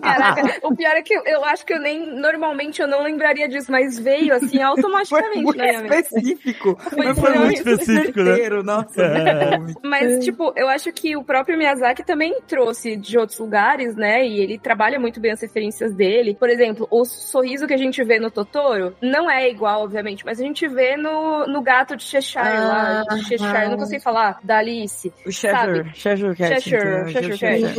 [0.03, 1.94] Caraca, o pior é que eu, eu acho que eu nem.
[1.99, 5.95] Normalmente eu não lembraria disso, mas veio assim Foi automaticamente muito minha mente.
[5.95, 6.77] específico.
[6.91, 8.25] Foi mas foi muito específico, né?
[8.37, 9.59] certeiro, Nossa, É.
[9.59, 9.81] muito.
[9.83, 14.27] Mas, tipo, eu acho que o próprio Miyazaki também trouxe de outros lugares, né?
[14.27, 16.37] E ele trabalha muito bem as referências dele.
[16.39, 20.41] Por exemplo, o sorriso que a gente vê no Totoro não é igual, obviamente, mas
[20.41, 23.03] a gente vê no, no gato de Cheshire lá.
[23.03, 25.13] De Cheshire, eu não consigo falar, da Alice.
[25.27, 26.61] O Cheshire, Cheshire Cat.
[26.61, 27.13] Cheshire?
[27.13, 27.75] Cheshire Cat.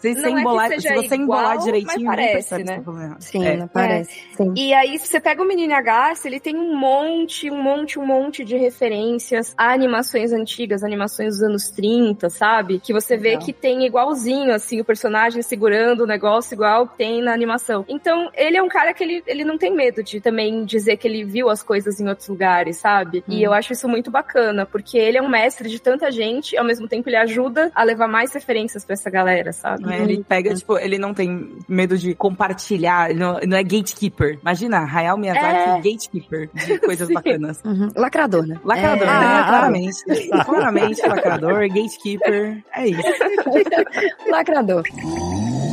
[0.00, 2.82] Sim, sem é embolar, se você embolar igual, direitinho, mas nem parece, né?
[3.20, 3.56] Sim, É.
[3.56, 4.20] não parece.
[4.36, 4.52] Sim.
[4.56, 8.06] E aí, se você pega o Menino Agassi, ele tem um monte, um monte, um
[8.06, 12.80] monte de referências a animações antigas, animações dos anos 30, sabe?
[12.80, 13.44] Que você vê Legal.
[13.44, 17.84] que tem igualzinho, assim, o personagem segurando o negócio igual tem na animação.
[17.88, 21.06] Então, ele é um cara que ele, ele não tem medo de também dizer que
[21.06, 23.22] ele viu as coisas em outros lugares, sabe?
[23.28, 26.64] E eu acho isso muito bacana, porque ele é um mestre de tanta gente, ao
[26.64, 29.92] mesmo tempo ele ajuda a levar mais referências pra essa galera, sabe?
[29.92, 30.00] É?
[30.00, 34.38] Ele pega, tipo, ele não tem medo de compartilhar, não, não é gatekeeper.
[34.42, 35.76] Imagina, Hayao Miyazaki, É.
[35.76, 37.14] gatekeeper de coisas Sim.
[37.14, 37.60] bacanas.
[37.64, 37.88] Uhum.
[37.96, 38.58] Lacrador, né?
[38.64, 39.44] Lacrador, É, né?
[39.48, 40.04] claramente.
[40.44, 43.02] claramente, lacrador, gatekeeper, é isso.
[44.30, 44.82] Lacrador.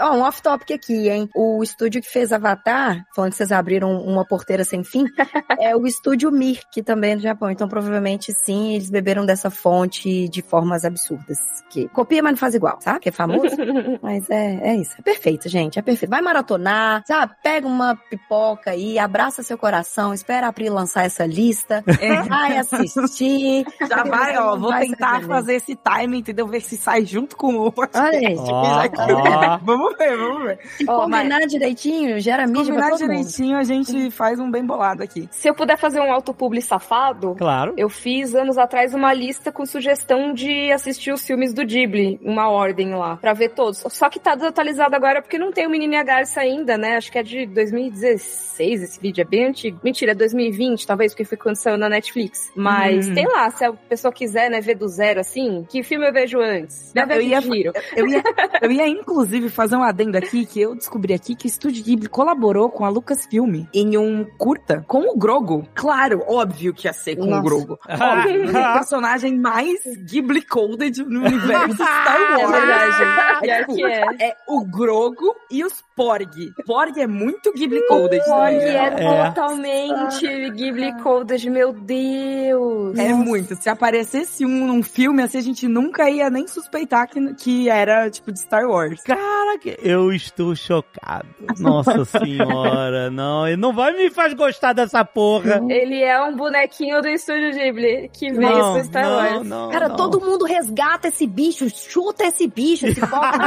[0.00, 1.28] Ó, um off-topic aqui, hein?
[1.34, 5.04] O estúdio que fez Avatar, falando que vocês abriram uma porteira sem fim,
[5.60, 7.50] é o estúdio Mir, que também é do Japão.
[7.50, 11.38] Então, provavelmente, sim, eles beberam dessa fonte de formas absurdas.
[11.70, 13.00] Que copia, mas não faz igual, sabe?
[13.00, 13.56] Que é famoso.
[14.02, 14.94] mas é, é isso.
[14.98, 15.78] É perfeito, gente.
[15.78, 16.10] É perfeito.
[16.10, 17.34] Vai maratonar, sabe?
[17.42, 22.22] Pega uma pipoca aí, abraça seu coração, espera a April lançar essa lista, É.
[22.22, 23.64] vai assistir.
[23.88, 26.46] Já vai, ó, vou Vai tentar fazer esse time, entendeu?
[26.46, 28.36] Ver se sai junto com o Olha aí.
[28.36, 29.58] Ó, ó.
[29.62, 30.58] Vamos ver, vamos ver.
[30.76, 33.08] Se Ó, combinar direitinho, gera mídia pra Combinar todo mundo.
[33.10, 35.28] direitinho, a gente faz um bem bolado aqui.
[35.30, 37.74] Se eu puder fazer um autopubli safado, Claro.
[37.76, 42.48] Eu fiz anos atrás uma lista com sugestão de assistir os filmes do Ghibli, uma
[42.50, 43.82] ordem lá, pra ver todos.
[43.88, 46.96] Só que tá desatualizado agora porque não tem o Menino e a Garça ainda, né?
[46.96, 49.78] Acho que é de 2016 esse vídeo, é bem antigo.
[49.82, 52.50] Mentira, é 2020, talvez, porque foi quando saiu na Netflix.
[52.54, 53.14] Mas Hum.
[53.14, 56.38] tem lá, se a pessoa quiser, né, ver do zero assim, que filme eu vejo
[56.40, 56.92] antes?
[56.94, 57.72] Não, eu ia- Giro.
[57.96, 58.22] Eu ia,
[58.60, 62.08] eu ia, inclusive, fazer um adendo aqui, que eu descobri aqui que o Estúdio Ghibli
[62.08, 65.66] colaborou com a Lucasfilm em um curta com o Grogo.
[65.74, 67.42] Claro, óbvio que ia ser com o Nossa.
[67.42, 67.78] Grogo.
[67.88, 69.80] Óbvio, o personagem mais
[70.24, 72.50] Ghibli-coded no universo Star É Wars.
[72.50, 73.40] verdade.
[73.40, 74.28] Pior tipo, é.
[74.28, 76.54] É o Grogo e os Porg.
[76.64, 78.24] Porg é muito Ghibli-coded.
[78.24, 79.04] Porg também, é, né?
[79.04, 79.26] É.
[79.26, 82.98] totalmente Ghibli Coded, meu Deus.
[82.98, 83.54] É muito.
[83.54, 88.08] Se aparecesse um num filme, assim, a gente nunca ia nem suspeitar que, que era,
[88.08, 89.02] tipo, de Star Wars.
[89.02, 91.26] Caraca, eu estou chocado.
[91.58, 93.46] Nossa senhora, não.
[93.46, 95.60] Ele não vai me faz gostar dessa porra.
[95.68, 99.46] Ele é um bonequinho do estúdio Ghibli que veio Não, pro Star não, Wars.
[99.46, 99.96] não, Cara, não.
[99.96, 103.38] todo mundo resgata esse bicho, chuta esse bicho, esse pobre.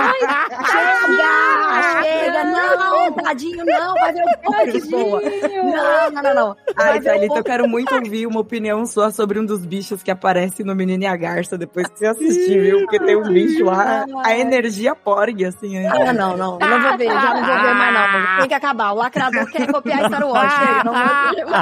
[0.69, 2.03] chega!
[2.03, 5.21] Chega Não, tadinho, não, vai ver o que voa.
[5.21, 6.55] Não, não, não, não.
[6.77, 10.63] Ai, Thalita, eu quero muito ouvir uma opinião sua sobre um dos bichos que aparece
[10.63, 12.79] no Menino e a Garça depois que você assistir, viu?
[12.81, 15.85] Porque tem um bicho lá, a energia porg, assim.
[15.85, 16.57] Ah, não, não.
[16.59, 18.37] Eu não vou ver, já não vou ver mais, não.
[18.39, 18.91] Tem que acabar.
[18.91, 20.53] O lacrador quer copiar Star Wars.
[20.53, 21.53] chega, não vou.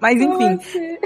[0.00, 0.58] Mas enfim,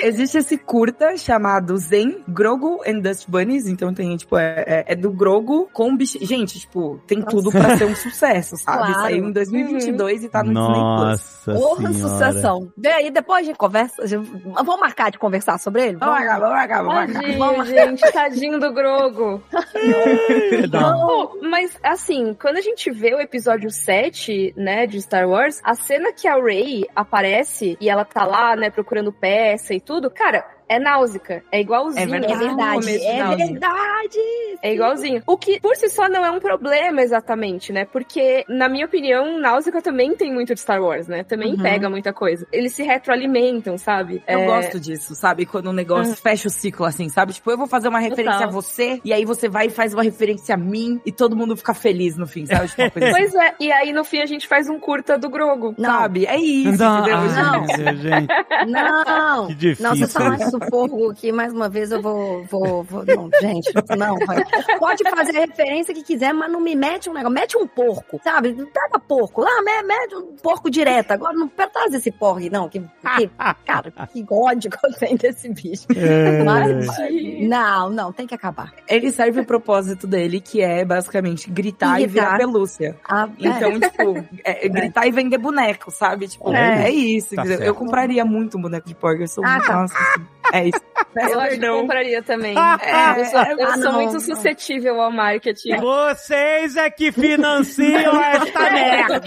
[0.02, 3.66] existe esse curta chamado Zen, Grogu and Dust Bunnies.
[3.66, 6.18] Então tem, tipo, é, é- é do Grogu com bicho.
[6.24, 8.78] Gente, tipo, tem tudo pra ser um sucesso, sabe?
[8.78, 8.94] Claro.
[8.94, 11.30] Saiu em 2022 e tá no Disney Plus.
[11.46, 12.72] Nossa Porra, sucessão.
[12.76, 14.02] Vê aí, depois a gente conversa.
[14.44, 15.96] Vamos marcar de conversar sobre ele?
[15.96, 17.30] Vamos acabar, vamos acabar, vamos acabar.
[17.30, 19.42] Tadinho, gente, tadinho do Grogo.
[20.70, 21.40] Não.
[21.42, 26.12] Mas assim, quando a gente vê o episódio 7, né, de Star Wars, a cena
[26.12, 30.78] que a Rey aparece e ela tá lá, né, procurando peça e tudo, cara, é
[30.78, 31.42] náusica.
[31.50, 32.02] É igualzinho.
[32.02, 32.32] É verdade.
[32.32, 33.46] É verdade, é Náusea.
[33.46, 34.18] verdade.
[34.62, 35.22] É igualzinho.
[35.26, 37.84] O que por si só não é um problema exatamente, né?
[37.84, 41.24] Porque, na minha opinião, Náusica também tem muito de Star Wars, né?
[41.24, 41.62] Também Uhum.
[41.62, 42.46] pega muita coisa.
[42.52, 44.22] Eles se retroalimentam, sabe?
[44.28, 45.44] Eu É, gosto disso, sabe?
[45.46, 47.32] Quando o negócio fecha o ciclo, assim, sabe?
[47.32, 48.48] Tipo, eu vou fazer uma referência Total.
[48.48, 51.56] a você, e aí você vai e faz uma referência a mim, e todo mundo
[51.56, 52.68] fica feliz no fim, sabe?
[52.68, 55.18] Tipo, uma coisa assim, Pois é, e aí no fim a gente faz um curta
[55.18, 55.74] do Grogo.
[55.76, 56.26] Não, sabe?
[56.26, 57.66] É isso, Não, ah,
[57.96, 58.70] gente.
[58.70, 59.46] não.
[59.48, 59.84] Que difícil.
[59.88, 63.72] Não, você fala isso porco aqui, mais uma vez eu vou, vou, vou- não, gente,
[63.96, 64.44] não, vai.
[64.78, 68.20] pode fazer a referência que quiser, mas não me mete um negócio, mete um porco,
[68.22, 72.68] sabe, pega porco, lá, me- mete um porco direto, agora não traz esse porco, não,
[72.68, 73.30] que, que
[73.64, 75.86] cara, que ódio que eu tenho desse bicho.
[75.96, 76.42] É.
[76.44, 76.86] Mas,
[77.48, 78.72] não, não, tem que acabar.
[78.88, 82.24] Ele serve o propósito dele, que é basicamente gritar e Irritar.
[82.26, 82.96] virar pelúcia.
[83.08, 86.28] Ah, Então, tipo, é, é gritar e vender boneco, sabe?
[86.28, 86.84] Tipo, É.
[86.88, 87.34] é, isso.
[87.34, 89.22] Tá eu compraria muito um boneco de porco.
[89.22, 89.66] Eu sou Ah, muito.
[89.66, 89.80] tá.
[89.80, 90.80] Nossa, assim, é isso.
[91.16, 92.54] Eu acho que eu compraria também.
[92.80, 94.20] É, eu sou, eu ah, sou não, muito não.
[94.20, 95.76] suscetível ao marketing.
[95.76, 99.20] Vocês é que financiam esta merda.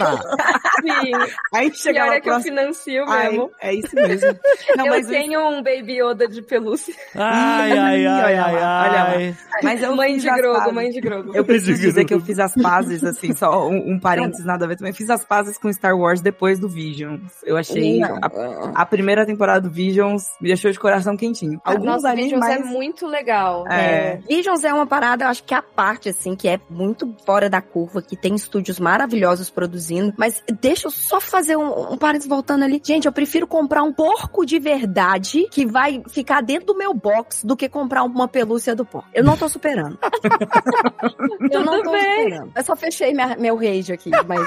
[0.80, 1.12] Sim,
[1.54, 2.56] Aí chega pior lá é que eu próximo.
[2.56, 3.50] financio Ai, mesmo.
[3.60, 4.38] é isso mesmo.
[4.76, 6.94] Não, eu mas, tenho um Baby Yoda de pelúcia.
[7.14, 9.36] Ai, ai, ai, Olha ai, lá, ai.
[9.62, 11.34] mas eu mãe de Grogo, mãe de Grogo.
[11.34, 14.68] Eu preciso dizer que eu fiz as pazes, assim, só um, um parênteses, nada a
[14.68, 14.92] ver também.
[14.92, 17.22] Fiz as pazes com Star Wars depois do Visions.
[17.44, 18.02] Eu achei.
[18.02, 21.60] A, a primeira temporada do Visions me deixou de coração quentinho.
[21.64, 22.60] Alguns Nossa, ali, Visions mas.
[22.60, 23.66] é muito legal.
[23.68, 24.16] É.
[24.28, 27.48] Visions é uma parada, eu acho que é a parte, assim, que é muito fora
[27.48, 30.12] da curva, que tem estúdios maravilhosos produzindo.
[30.16, 32.80] Mas deixa eu só fazer um, um parênteses voltando ali.
[32.84, 37.44] Gente, eu prefiro comprar um porco de verdade que vai ficar dentro do meu box
[37.44, 39.08] do que comprar uma pelúcia do porco.
[39.14, 39.98] Eu não tô superando.
[41.50, 42.24] eu não tô bem.
[42.24, 42.52] superando.
[42.56, 44.40] Eu só fechei minha- meu rage aqui, mas.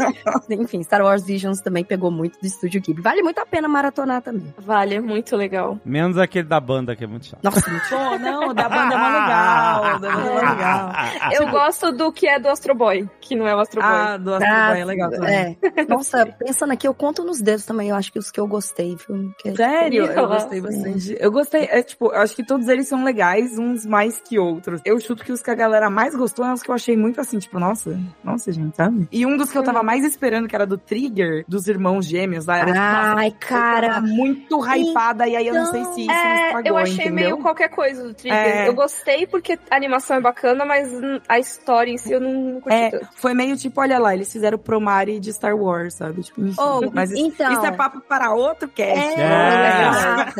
[0.50, 3.02] Enfim, Star Wars Visions também pegou muito do estúdio Ghibli.
[3.02, 4.54] Vale muito a pena maratonar também.
[4.58, 5.78] Vale, é muito legal.
[5.84, 7.40] Menos aquele da banda, que é muito chato.
[7.42, 9.98] Nossa, muito Pô, não, da banda é mó legal.
[10.00, 10.92] Da banda é legal.
[11.32, 13.90] Eu gosto do que é do Astro Boy, que não é o Astro Boy.
[13.90, 15.58] Ah, do Astro Boy é legal também.
[15.62, 15.84] É.
[15.88, 17.88] Nossa, pensando aqui, eu conto nos dedos também.
[17.90, 19.32] Eu acho que os que eu gostei, viu?
[19.38, 20.34] Que- Sério, eu Nossa.
[20.44, 21.16] gostei bastante.
[21.18, 24.80] Eu gostei, é tipo, eu acho que todos eles são legais, uns mais que outros.
[24.84, 27.20] Eu chuto que os que a galera mais gostou são os que eu achei muito
[27.20, 29.08] assim, tipo, nossa, nossa, gente, sabe?
[29.10, 32.46] E um dos que eu tava mais esperando, que era do Trigger, dos irmãos gêmeos
[32.46, 34.00] lá, era tipo, nossa, Ai, eu tava cara.
[34.00, 37.14] muito hypada, e aí eu não sei se isso É, estragou, eu achei entendeu?
[37.14, 38.38] meio qualquer coisa do Trigger.
[38.38, 38.68] É.
[38.68, 40.88] Eu gostei porque a animação é bacana, mas
[41.28, 43.08] a história em si eu não, não curti É, tanto.
[43.16, 46.22] foi meio tipo, olha lá, eles fizeram Promare de Star Wars, sabe?
[46.22, 47.52] Tipo, enfim, Oh, mas isso, então.
[47.52, 49.20] isso é papo para outro cast.
[49.20, 49.88] É.
[49.88, 50.34] exato.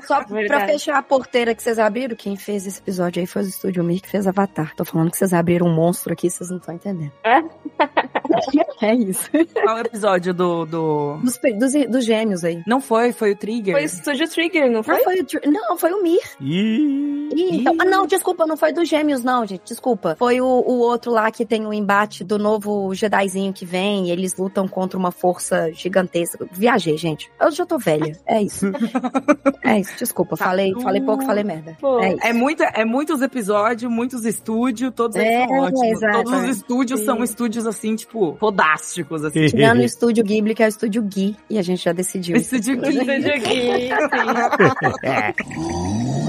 [0.06, 0.72] Só pra Verdade.
[0.72, 4.00] fechar a porteira que vocês abriram, quem fez esse episódio aí foi o Estúdio Mir
[4.00, 4.74] que fez Avatar.
[4.74, 7.12] Tô falando que vocês abriram um monstro aqui, vocês não estão entendendo.
[7.24, 7.40] É?
[8.82, 9.28] É isso.
[9.62, 11.16] Qual episódio do, do...
[11.18, 12.62] Dos, dos, dos gênios aí.
[12.66, 13.74] Não foi, foi o Trigger.
[13.74, 14.94] Foi Studio Trigger, não foi?
[14.96, 16.20] Não, foi o, Tr- não, foi o Mir.
[16.40, 19.62] Ih, então- ah, não, desculpa, não foi dos gêmeos, não, gente.
[19.66, 20.16] Desculpa.
[20.18, 24.10] Foi o, o outro lá que tem o embate do novo Jedizinho que vem e
[24.10, 26.48] eles lutam contra uma força gigantesca.
[26.50, 27.30] Viajei, gente.
[27.38, 28.18] Eu já tô velha.
[28.26, 28.66] É isso.
[29.62, 30.36] é isso, desculpa.
[30.36, 30.82] Tá Falei, tudo.
[30.82, 31.76] falei pouco, falei merda.
[31.80, 32.00] Pô.
[32.00, 32.26] É isso.
[32.26, 35.82] É, muito, é muitos episódios, muitos estúdios, todos eles É, são ótimos.
[35.82, 36.24] exato.
[36.24, 37.06] Todos os estúdios Sim.
[37.06, 39.46] são estúdios, assim, tipo, fodásticos, assim.
[39.46, 42.36] Tirando o Estúdio Ghibli, que é o Estúdio Gui, e a gente já decidiu.
[42.36, 43.40] Estúdio Studio Ghibli.
[43.40, 43.90] Ghibli, sim.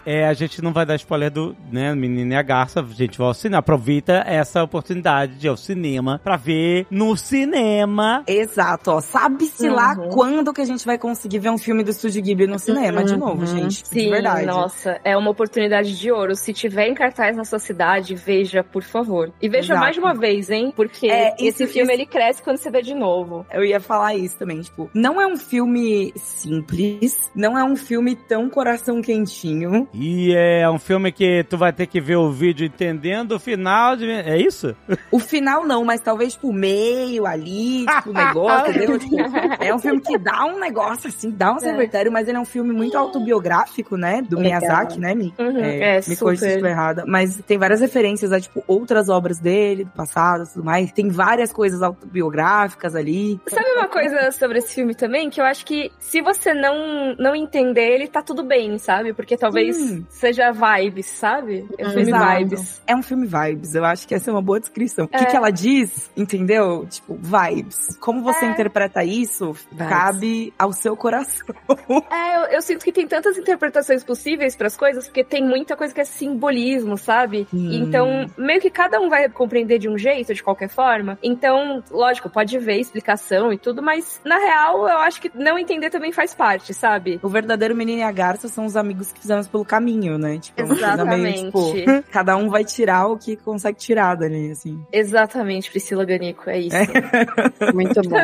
[0.06, 2.80] É, a gente não vai dar spoiler do, né, Menina e a Garça.
[2.80, 3.58] A gente vai ao cinema.
[3.58, 8.22] Aproveita essa oportunidade de ir ao cinema pra ver no cinema.
[8.26, 9.00] Exato, ó.
[9.00, 10.08] Sabe-se lá Uhum.
[10.10, 13.16] quando que a gente vai conseguir ver um filme do Estúdio Ghibli no cinema, de
[13.16, 13.46] novo, Uhum.
[13.46, 13.86] gente.
[13.86, 14.46] Sim, de verdade.
[14.46, 16.36] nossa, é uma oportunidade de ouro.
[16.36, 19.32] Se tiver em cartaz na sua cidade, veja, por favor.
[19.42, 19.80] E veja Exato.
[19.80, 20.72] mais de uma vez, hein?
[20.76, 23.44] Porque É, esse isso- filme isso- ele cresce quando você vê de novo.
[23.52, 28.14] Eu ia falar isso também, tipo, não é um filme simples, não é um filme
[28.14, 32.66] tão coração quentinho, E é um filme que tu vai ter que ver o vídeo
[32.66, 34.10] entendendo o final de...
[34.10, 34.76] É isso?
[35.10, 38.98] O final não, mas talvez, tipo, o meio ali, tipo, o negócio, entendeu?
[38.98, 39.16] Tipo,
[39.60, 42.44] é um filme que dá um negócio, assim, dá um secretário, mas ele é um
[42.44, 44.22] filme muito autobiográfico, né?
[44.22, 44.60] Do Legal.
[44.60, 45.32] Miyazaki, né, Mi?
[45.38, 46.54] Uhum, É, é, me corrija se super.
[46.56, 47.04] estou errada.
[47.06, 50.92] Mas tem várias referências a, tipo, outras obras dele, do passado e tudo mais.
[50.92, 53.40] Tem várias coisas autobiográficas ali.
[53.46, 55.30] Sabe uma coisa sobre esse filme também?
[55.30, 59.12] Que eu acho que se você não, não entender ele, tá tudo bem, sabe?
[59.12, 59.85] Porque talvez Sim.
[60.10, 61.66] Seja vibes, sabe?
[61.78, 62.38] É um filme Exato.
[62.38, 62.82] vibes.
[62.86, 63.74] É um filme vibes.
[63.74, 65.06] Eu acho que essa é uma boa descrição.
[65.06, 65.24] O que, É.
[65.26, 66.86] que ela diz, entendeu?
[66.88, 67.96] Tipo, vibes.
[68.00, 68.48] Como você É.
[68.50, 69.88] interpreta isso, Vibes.
[69.88, 71.46] cabe ao seu coração.
[72.10, 75.92] É, eu, eu sinto que tem tantas interpretações possíveis pras coisas, porque tem muita coisa
[75.94, 77.46] que é simbolismo, sabe?
[77.50, 77.82] Sim.
[77.82, 81.18] Então, meio que cada um vai compreender de um jeito, de qualquer forma.
[81.22, 85.90] Então, lógico, pode ver explicação e tudo, mas na real, eu acho que não entender
[85.90, 87.18] também faz parte, sabe?
[87.22, 90.38] O verdadeiro menino e a garça são os amigos que fizemos pelo caminho, né?
[90.38, 91.44] Tipo, é uma coisa meio, Exatamente.
[91.44, 94.80] tipo, cada um vai tirar o que consegue tirar dali, assim.
[94.92, 96.76] Exatamente, Priscila Ganico, é isso.
[97.74, 98.16] Muito bom.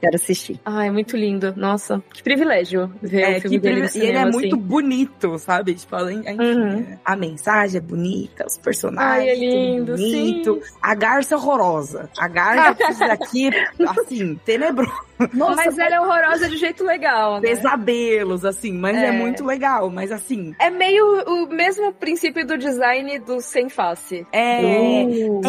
[0.00, 0.60] Quero assistir.
[0.66, 1.54] Ai, muito lindo.
[1.56, 4.30] Nossa, que privilégio ver É, o filme que dele no privi- e ele é cinema,
[4.32, 4.64] muito assim.
[4.64, 5.74] bonito, sabe?
[5.74, 6.98] Tipo, além, enfim, Uhum.
[7.02, 10.60] a mensagem é bonita, os personagens Ai, é lindo, bonito.
[10.82, 12.10] A garça é horrorosa.
[12.18, 12.76] A garça
[13.12, 13.48] aqui,
[13.88, 14.92] assim, tenebroso.
[15.32, 17.48] Nossa, Mas ela é horrorosa de jeito legal, né?
[17.48, 19.06] Pesadelos, assim, mas é.
[19.06, 19.12] É.
[19.12, 19.90] muito legal.
[19.90, 24.26] Mas assim, É meio o mesmo princípio do design do sem face.
[24.32, 24.60] é.
[25.06, 25.40] Uh.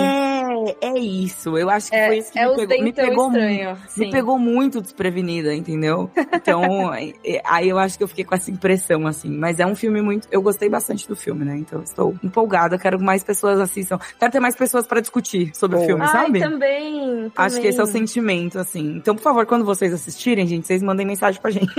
[0.81, 1.57] É, é isso.
[1.57, 3.71] Eu acho que É, foi isso que é me os pegou, me pegou estranho.
[3.75, 4.09] Me sim.
[4.11, 6.09] pegou muito desprevenida, entendeu?
[6.33, 6.61] Então,
[6.93, 9.29] é, aí eu acho que eu fiquei com essa impressão, assim.
[9.29, 10.27] Mas é um filme muito.
[10.31, 11.57] Eu gostei bastante do filme, né?
[11.57, 12.77] Então, eu estou empolgada.
[12.77, 13.99] Quero que mais pessoas assistam.
[14.19, 16.39] Quero ter mais pessoas pra discutir sobre o filme, Ai, sabe?
[16.39, 18.01] também, Acho que esse é o também.
[18.07, 18.95] sentimento, assim.
[18.97, 21.72] Então, por favor, quando vocês assistirem, gente, vocês mandem mensagem pra gente.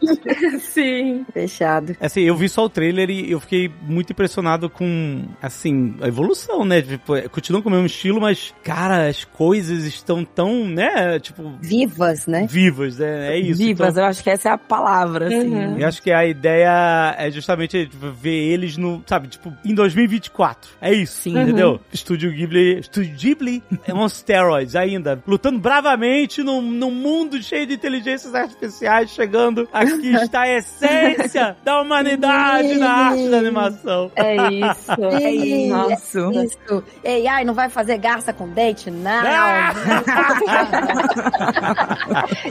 [0.72, 1.26] Sim.
[1.30, 1.94] Fechado.
[2.00, 6.64] Assim, eu vi só o trailer e eu fiquei muito impressionado com, assim, a evolução,
[6.64, 6.80] né?
[6.80, 11.18] Tipo, é, continuam com o mesmo estilo, mas, cara, as coisas estão tão, né?
[11.18, 12.46] Tipo, Vivas, né?
[12.48, 13.34] vivas, né?
[13.34, 13.58] É isso.
[13.58, 15.54] Vivas, Então, eu acho que essa é a palavra, assim.
[15.54, 15.78] Uhum.
[15.78, 20.70] eu acho que a ideia é justamente tipo, ver eles no, sabe, tipo, em 2024.
[20.80, 21.38] É isso, Sim.
[21.38, 21.78] entendeu?
[21.92, 27.74] Estúdio Ghibli, Estúdio Ghibli é um steroids ainda, lutando bravamente num, num mundo cheio de
[27.74, 34.12] inteligências artificiais, chegando aqui está a essência da humanidade na arte da animação.
[34.14, 34.92] É isso.
[35.20, 35.74] É isso.
[35.74, 36.44] Nossa.
[36.44, 36.84] Isso.
[37.02, 38.90] Ei, ai, não vai fazer garça com dente?
[38.90, 39.10] Não.
[39.10, 39.72] Ah!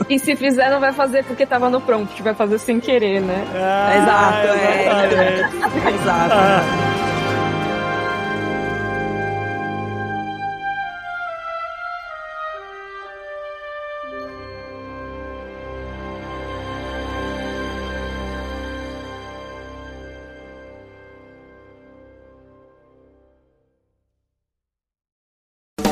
[0.08, 3.44] E se fizer, não vai fazer porque tava no prompt, vai fazer sem querer, né?
[3.54, 5.94] Ah, Exato, é.
[5.94, 7.19] Exato.